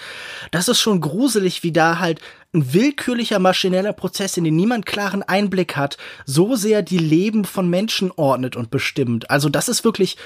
Das 0.50 0.68
ist 0.68 0.80
schon 0.80 1.00
gruselig, 1.00 1.62
wie 1.62 1.72
da 1.72 1.98
halt 1.98 2.20
ein 2.54 2.72
willkürlicher 2.72 3.38
maschineller 3.38 3.92
Prozess, 3.92 4.36
in 4.36 4.44
den 4.44 4.56
niemand 4.56 4.86
klaren 4.86 5.22
Einblick 5.22 5.76
hat, 5.76 5.98
so 6.24 6.56
sehr 6.56 6.82
die 6.82 6.98
Leben 6.98 7.44
von 7.44 7.68
Menschen 7.68 8.10
ordnet 8.14 8.56
und 8.56 8.70
bestimmt. 8.70 9.30
Also 9.30 9.48
das 9.48 9.68
ist 9.68 9.84
wirklich 9.84 10.16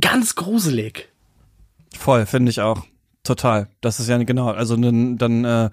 ganz 0.00 0.34
gruselig. 0.34 1.08
Voll, 1.98 2.26
finde 2.26 2.50
ich 2.50 2.60
auch. 2.60 2.82
Total. 3.22 3.68
Das 3.80 4.00
ist 4.00 4.08
ja 4.08 4.18
genau, 4.18 4.50
also 4.50 4.76
dann, 4.76 5.44
äh, 5.44 5.70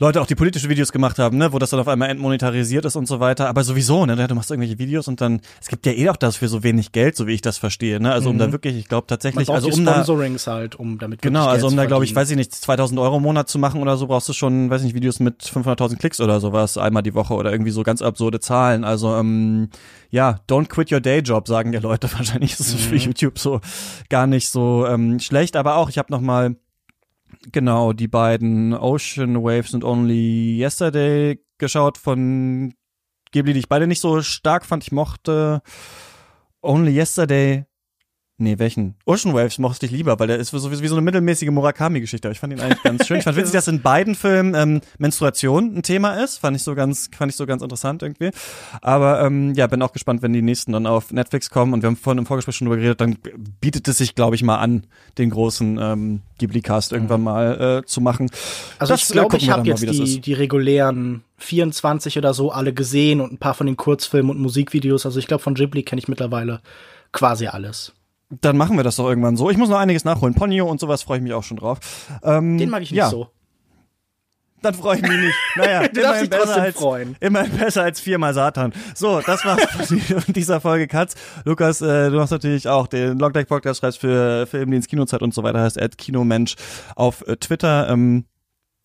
Leute 0.00 0.20
auch 0.20 0.26
die 0.26 0.34
politische 0.34 0.68
Videos 0.68 0.90
gemacht 0.90 1.18
haben, 1.18 1.38
ne, 1.38 1.52
wo 1.52 1.58
das 1.58 1.70
dann 1.70 1.78
auf 1.80 1.86
einmal 1.88 2.10
entmonetarisiert 2.10 2.84
ist 2.84 2.96
und 2.96 3.06
so 3.06 3.20
weiter. 3.20 3.48
Aber 3.48 3.62
sowieso, 3.62 4.04
ne, 4.06 4.16
du 4.26 4.34
machst 4.34 4.50
irgendwelche 4.50 4.78
Videos 4.78 5.06
und 5.06 5.20
dann, 5.20 5.40
es 5.60 5.68
gibt 5.68 5.86
ja 5.86 5.92
eh 5.92 6.08
auch 6.10 6.16
das 6.16 6.36
für 6.36 6.48
so 6.48 6.62
wenig 6.64 6.90
Geld, 6.92 7.16
so 7.16 7.26
wie 7.28 7.32
ich 7.32 7.42
das 7.42 7.58
verstehe, 7.58 8.00
ne, 8.00 8.12
also 8.12 8.30
um 8.30 8.38
da 8.38 8.50
wirklich, 8.52 8.76
ich 8.76 8.88
glaube 8.88 9.04
Mhm. 9.04 9.08
Tatsächlich, 9.08 9.48
also 9.50 9.68
um 9.68 9.84
da, 9.84 9.94
Sponsorings 10.04 10.46
halt, 10.46 10.74
um 10.76 10.98
damit 10.98 11.22
genau, 11.22 11.46
also 11.46 11.68
um 11.68 11.76
da 11.76 11.84
glaube 11.86 12.04
ich, 12.04 12.14
weiß 12.14 12.30
ich 12.30 12.36
nicht, 12.36 12.52
2000 12.54 12.98
Euro 12.98 13.18
im 13.18 13.22
Monat 13.22 13.48
zu 13.48 13.58
machen 13.58 13.80
oder 13.82 13.96
so, 13.96 14.06
brauchst 14.06 14.28
du 14.28 14.32
schon, 14.32 14.70
weiß 14.70 14.82
nicht, 14.82 14.94
Videos 14.94 15.20
mit 15.20 15.42
500.000 15.42 15.96
Klicks 15.98 16.20
oder 16.20 16.40
sowas 16.40 16.76
einmal 16.78 17.02
die 17.02 17.14
Woche 17.14 17.34
oder 17.34 17.52
irgendwie 17.52 17.70
so 17.70 17.82
ganz 17.82 18.02
absurde 18.02 18.40
Zahlen. 18.40 18.82
Also 18.84 19.14
ähm, 19.14 19.68
ja, 20.10 20.40
don't 20.48 20.68
quit 20.68 20.90
your 20.90 21.00
day 21.00 21.20
job, 21.20 21.46
sagen 21.48 21.70
die 21.72 21.78
Leute. 21.78 22.08
Wahrscheinlich 22.16 22.52
ist 22.52 22.60
es 22.60 22.74
für 22.74 22.94
Mhm. 22.94 23.00
YouTube 23.00 23.38
so 23.38 23.60
gar 24.08 24.26
nicht 24.26 24.48
so 24.48 24.86
ähm, 24.86 25.20
schlecht, 25.20 25.54
aber 25.56 25.76
auch, 25.76 25.88
ich 25.88 25.98
habe 25.98 26.10
noch 26.12 26.20
mal 26.20 26.56
Genau, 27.52 27.92
die 27.92 28.08
beiden 28.08 28.72
Ocean 28.74 29.42
Waves 29.42 29.74
und 29.74 29.84
Only 29.84 30.58
Yesterday 30.58 31.38
geschaut 31.58 31.98
von 31.98 32.74
Ghibli, 33.32 33.52
die 33.52 33.58
ich 33.58 33.68
beide 33.68 33.86
nicht 33.86 34.00
so 34.00 34.22
stark 34.22 34.64
fand. 34.64 34.82
Ich 34.84 34.92
mochte 34.92 35.60
Only 36.62 36.96
Yesterday 36.96 37.66
Nee, 38.36 38.58
welchen? 38.58 38.96
Ocean 39.04 39.32
Waves 39.32 39.58
mochte 39.58 39.86
ich 39.86 39.92
lieber, 39.92 40.18
weil 40.18 40.26
der 40.26 40.38
ist 40.38 40.50
so 40.50 40.70
wie, 40.72 40.86
so 40.88 40.94
eine 40.96 41.02
mittelmäßige 41.02 41.50
Murakami-Geschichte. 41.50 42.26
Aber 42.26 42.32
ich 42.32 42.40
fand 42.40 42.52
ihn 42.52 42.58
eigentlich 42.58 42.82
ganz 42.82 43.06
schön. 43.06 43.18
Ich 43.18 43.24
fand 43.24 43.36
witzig, 43.36 43.52
dass 43.52 43.68
in 43.68 43.80
beiden 43.80 44.16
Filmen 44.16 44.56
ähm, 44.56 44.80
Menstruation 44.98 45.76
ein 45.76 45.82
Thema 45.84 46.14
ist. 46.14 46.38
Fand 46.38 46.56
ich 46.56 46.64
so 46.64 46.74
ganz, 46.74 47.08
fand 47.16 47.30
ich 47.30 47.36
so 47.36 47.46
ganz 47.46 47.62
interessant 47.62 48.02
irgendwie. 48.02 48.30
Aber 48.82 49.22
ähm, 49.24 49.54
ja, 49.54 49.68
bin 49.68 49.80
auch 49.82 49.92
gespannt, 49.92 50.22
wenn 50.22 50.32
die 50.32 50.42
nächsten 50.42 50.72
dann 50.72 50.84
auf 50.86 51.12
Netflix 51.12 51.48
kommen. 51.48 51.72
Und 51.72 51.82
wir 51.82 51.86
haben 51.86 51.96
vorhin 51.96 52.18
im 52.18 52.26
Vorgespräch 52.26 52.56
schon 52.56 52.66
drüber 52.66 52.78
geredet, 52.78 53.00
dann 53.00 53.18
bietet 53.60 53.86
es 53.86 53.98
sich, 53.98 54.16
glaube 54.16 54.34
ich, 54.34 54.42
mal 54.42 54.58
an, 54.58 54.84
den 55.16 55.30
großen 55.30 55.78
ähm, 55.80 56.20
Ghibli-Cast 56.38 56.90
irgendwann 56.90 57.22
mal 57.22 57.82
äh, 57.82 57.86
zu 57.86 58.00
machen. 58.00 58.30
Also 58.80 58.94
Das, 58.94 59.02
ich 59.02 59.08
glaube, 59.10 59.36
ich 59.36 59.48
habe 59.48 59.68
jetzt 59.68 59.88
die, 59.88 60.20
die 60.20 60.32
regulären 60.32 61.22
24 61.36 62.18
oder 62.18 62.34
so 62.34 62.50
alle 62.50 62.74
gesehen 62.74 63.20
und 63.20 63.32
ein 63.32 63.38
paar 63.38 63.54
von 63.54 63.68
den 63.68 63.76
Kurzfilmen 63.76 64.32
und 64.32 64.40
Musikvideos. 64.40 65.06
Also 65.06 65.20
ich 65.20 65.28
glaube, 65.28 65.44
von 65.44 65.54
Ghibli 65.54 65.84
kenne 65.84 66.00
ich 66.00 66.08
mittlerweile 66.08 66.60
quasi 67.12 67.46
alles. 67.46 67.92
Dann 68.40 68.56
machen 68.56 68.76
wir 68.76 68.84
das 68.84 68.96
doch 68.96 69.08
irgendwann 69.08 69.36
so. 69.36 69.50
Ich 69.50 69.56
muss 69.56 69.68
noch 69.68 69.78
einiges 69.78 70.04
nachholen. 70.04 70.34
Ponyo 70.34 70.66
und 70.66 70.80
sowas 70.80 71.02
freue 71.02 71.18
ich 71.18 71.22
mich 71.22 71.32
auch 71.32 71.42
schon 71.42 71.56
drauf. 71.56 71.78
Ähm, 72.22 72.58
Den 72.58 72.70
mag 72.70 72.82
ich 72.82 72.90
nicht 72.90 72.98
ja, 72.98 73.10
so. 73.10 73.28
Dann 74.64 74.74
freue 74.74 74.96
ich 74.96 75.02
mich 75.02 75.10
nicht. 75.10 75.34
Naja, 75.56 75.82
immerhin 75.94 76.30
besser 76.30 76.62
als, 76.62 76.76
freuen. 76.76 77.16
immerhin 77.20 77.56
besser 77.58 77.82
als 77.82 78.00
viermal 78.00 78.32
Satan. 78.32 78.72
So, 78.94 79.20
das 79.20 79.44
war's 79.44 79.62
von 79.62 80.00
dieser 80.34 80.60
Folge 80.60 80.88
Katz. 80.88 81.14
Lukas, 81.44 81.82
äh, 81.82 82.10
du 82.10 82.18
hast 82.18 82.30
natürlich 82.30 82.66
auch 82.66 82.86
den 82.86 83.18
Logdeck 83.18 83.46
Podcast, 83.46 83.80
schreibst 83.80 84.00
für 84.00 84.46
Filmdienst 84.46 84.88
Kinozeit 84.88 85.20
und 85.22 85.34
so 85.34 85.42
weiter, 85.42 85.60
heißt 85.60 85.78
Kinomensch 85.98 86.54
auf 86.96 87.26
äh, 87.28 87.36
Twitter. 87.36 87.90
Ähm, 87.90 88.24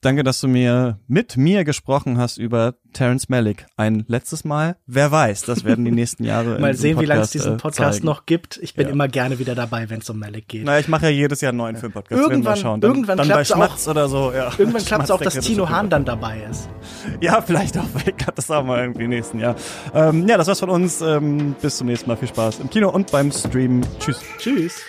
danke, 0.01 0.23
dass 0.23 0.39
du 0.41 0.47
mir 0.47 0.99
mit 1.07 1.37
mir 1.37 1.63
gesprochen 1.63 2.17
hast 2.17 2.37
über 2.37 2.75
Terence 2.93 3.29
Malick. 3.29 3.65
Ein 3.77 4.05
letztes 4.07 4.43
Mal. 4.43 4.77
Wer 4.87 5.11
weiß, 5.11 5.43
das 5.43 5.63
werden 5.63 5.85
die 5.85 5.91
nächsten 5.91 6.23
Jahre 6.23 6.57
Mal 6.59 6.73
sehen, 6.73 6.99
wie 6.99 7.05
lange 7.05 7.21
es 7.21 7.27
Podcast, 7.29 7.33
diesen 7.35 7.53
äh, 7.53 7.57
Podcast 7.57 7.93
zeigen. 7.95 8.05
noch 8.05 8.25
gibt. 8.25 8.57
Ich 8.61 8.73
bin 8.73 8.87
Ja. 8.87 8.93
immer 8.93 9.07
gerne 9.07 9.39
wieder 9.39 9.55
dabei, 9.55 9.89
wenn 9.89 9.99
es 9.99 10.09
um 10.09 10.17
Malik 10.19 10.47
geht. 10.47 10.63
Na, 10.65 10.79
ich 10.79 10.87
mache 10.87 11.05
ja 11.05 11.09
jedes 11.11 11.41
Jahr 11.41 11.49
einen 11.49 11.57
neuen 11.57 11.75
Filmpodcast. 11.75 12.11
Werden 12.19 12.29
wir 12.29 12.33
Irgendwann- 12.35 12.57
schauen. 12.57 12.81
Dann, 12.81 12.91
irgendwann 12.91 13.17
dann 13.17 13.27
bei 13.27 13.33
klappt's 13.43 13.51
auch- 13.51 13.55
Schmatz 13.57 13.87
oder 13.87 14.07
so. 14.09 14.31
Ja. 14.33 14.51
Irgendwann 14.57 14.83
klappt 14.85 15.03
es 15.03 15.07
Schmatz, 15.07 15.11
auch, 15.11 15.21
dass 15.21 15.33
Tino 15.39 15.69
Hahn 15.69 15.89
dann 15.89 16.05
dabei 16.05 16.41
ist. 16.49 16.69
Ja, 17.21 17.41
vielleicht 17.41 17.77
auch. 17.77 17.85
Vielleicht 17.95 18.17
klappt 18.19 18.37
das 18.37 18.49
auch 18.51 18.63
mal 18.63 18.79
irgendwie 18.79 19.03
im 19.03 19.09
nächsten 19.09 19.39
Jahr. 19.39 19.55
Ähm, 19.93 20.27
ja, 20.27 20.37
das 20.37 20.47
war's 20.47 20.59
von 20.59 20.69
uns. 20.69 21.01
Ähm, 21.01 21.55
bis 21.61 21.77
zum 21.77 21.87
nächsten 21.87 22.07
Mal. 22.09 22.15
Viel 22.17 22.27
Spaß 22.29 22.59
im 22.59 22.69
Kino 22.69 22.89
und 22.89 23.11
beim 23.11 23.31
Stream. 23.31 23.81
Tschüss. 23.99 24.21
Tschüss. 24.37 24.81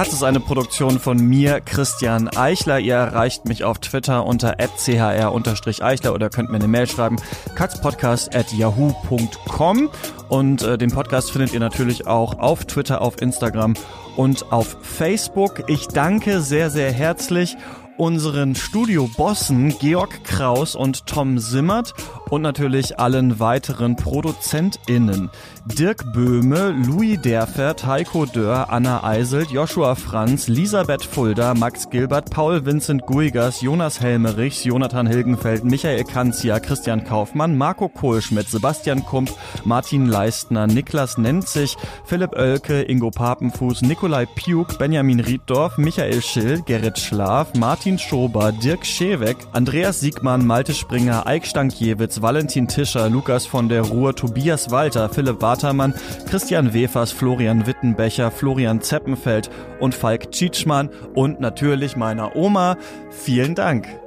Katz 0.00 0.14
ist 0.14 0.22
eine 0.22 0.40
Produktion 0.40 0.98
von 0.98 1.18
mir, 1.18 1.60
Christian 1.60 2.34
Eichler. 2.34 2.80
Ihr 2.80 2.94
erreicht 2.94 3.44
mich 3.44 3.64
auf 3.64 3.80
Twitter 3.80 4.24
unter 4.24 4.56
@chr_eichler 4.58 6.14
oder 6.14 6.30
könnt 6.30 6.48
mir 6.48 6.56
eine 6.56 6.68
Mail 6.68 6.86
schreiben 6.86 7.16
katzpodcast@yahoo.com 7.54 9.90
und 10.30 10.62
äh, 10.62 10.78
den 10.78 10.90
Podcast 10.90 11.32
findet 11.32 11.52
ihr 11.52 11.60
natürlich 11.60 12.06
auch 12.06 12.38
auf 12.38 12.64
Twitter, 12.64 13.02
auf 13.02 13.20
Instagram 13.20 13.74
und 14.16 14.50
auf 14.50 14.78
Facebook. 14.80 15.64
Ich 15.68 15.88
danke 15.88 16.40
sehr 16.40 16.70
sehr 16.70 16.92
herzlich 16.92 17.58
unseren 17.98 18.54
Studiobossen 18.54 19.76
Georg 19.80 20.24
Kraus 20.24 20.74
und 20.74 21.04
Tom 21.04 21.38
Simmert 21.38 21.92
und 22.30 22.42
natürlich 22.42 22.98
allen 22.98 23.40
weiteren 23.40 23.96
ProduzentInnen. 23.96 25.30
Dirk 25.66 26.12
Böhme, 26.12 26.70
Louis 26.70 27.20
Derfert, 27.20 27.86
Heiko 27.86 28.24
Dörr, 28.24 28.70
Anna 28.70 29.04
Eiselt, 29.04 29.50
Joshua 29.50 29.94
Franz, 29.94 30.48
Elisabeth 30.48 31.04
Fulda, 31.04 31.54
Max 31.54 31.90
Gilbert, 31.90 32.30
Paul 32.30 32.64
Vincent 32.64 33.06
Guigas, 33.06 33.60
Jonas 33.60 34.00
Helmerichs, 34.00 34.64
Jonathan 34.64 35.06
Hilgenfeld, 35.06 35.64
Michael 35.64 36.04
Kanzia, 36.04 36.60
Christian 36.60 37.04
Kaufmann, 37.04 37.58
Marco 37.58 37.88
Kohlschmidt, 37.88 38.48
Sebastian 38.48 39.04
Kump, 39.04 39.30
Martin 39.64 40.06
Leistner, 40.06 40.66
Niklas 40.66 41.18
Nenzig, 41.18 41.76
Philipp 42.04 42.32
Oelke, 42.32 42.82
Ingo 42.82 43.10
Papenfuß, 43.10 43.82
Nikolai 43.82 44.26
Piuk, 44.26 44.78
Benjamin 44.78 45.20
Rieddorf, 45.20 45.76
Michael 45.78 46.22
Schill, 46.22 46.62
Gerrit 46.62 46.98
Schlaf, 46.98 47.54
Martin 47.54 47.98
Schober, 47.98 48.52
Dirk 48.52 48.86
Scheweck, 48.86 49.36
Andreas 49.52 50.00
Siegmann, 50.00 50.46
Malte 50.46 50.72
Springer, 50.72 51.26
Eik 51.26 51.46
Stankiewicz, 51.46 52.19
Valentin 52.22 52.66
Tischer, 52.66 53.10
Lukas 53.10 53.46
von 53.46 53.68
der 53.68 53.82
Ruhr, 53.82 54.16
Tobias 54.16 54.70
Walter, 54.70 55.08
Philipp 55.08 55.42
Watermann, 55.42 55.94
Christian 56.28 56.72
Wefers, 56.72 57.12
Florian 57.12 57.66
Wittenbecher, 57.66 58.30
Florian 58.30 58.80
Zeppenfeld 58.80 59.50
und 59.78 59.94
Falk 59.94 60.32
Tschitschmann 60.32 60.88
und 61.14 61.40
natürlich 61.40 61.96
meiner 61.96 62.34
Oma. 62.34 62.76
Vielen 63.10 63.54
Dank. 63.54 63.99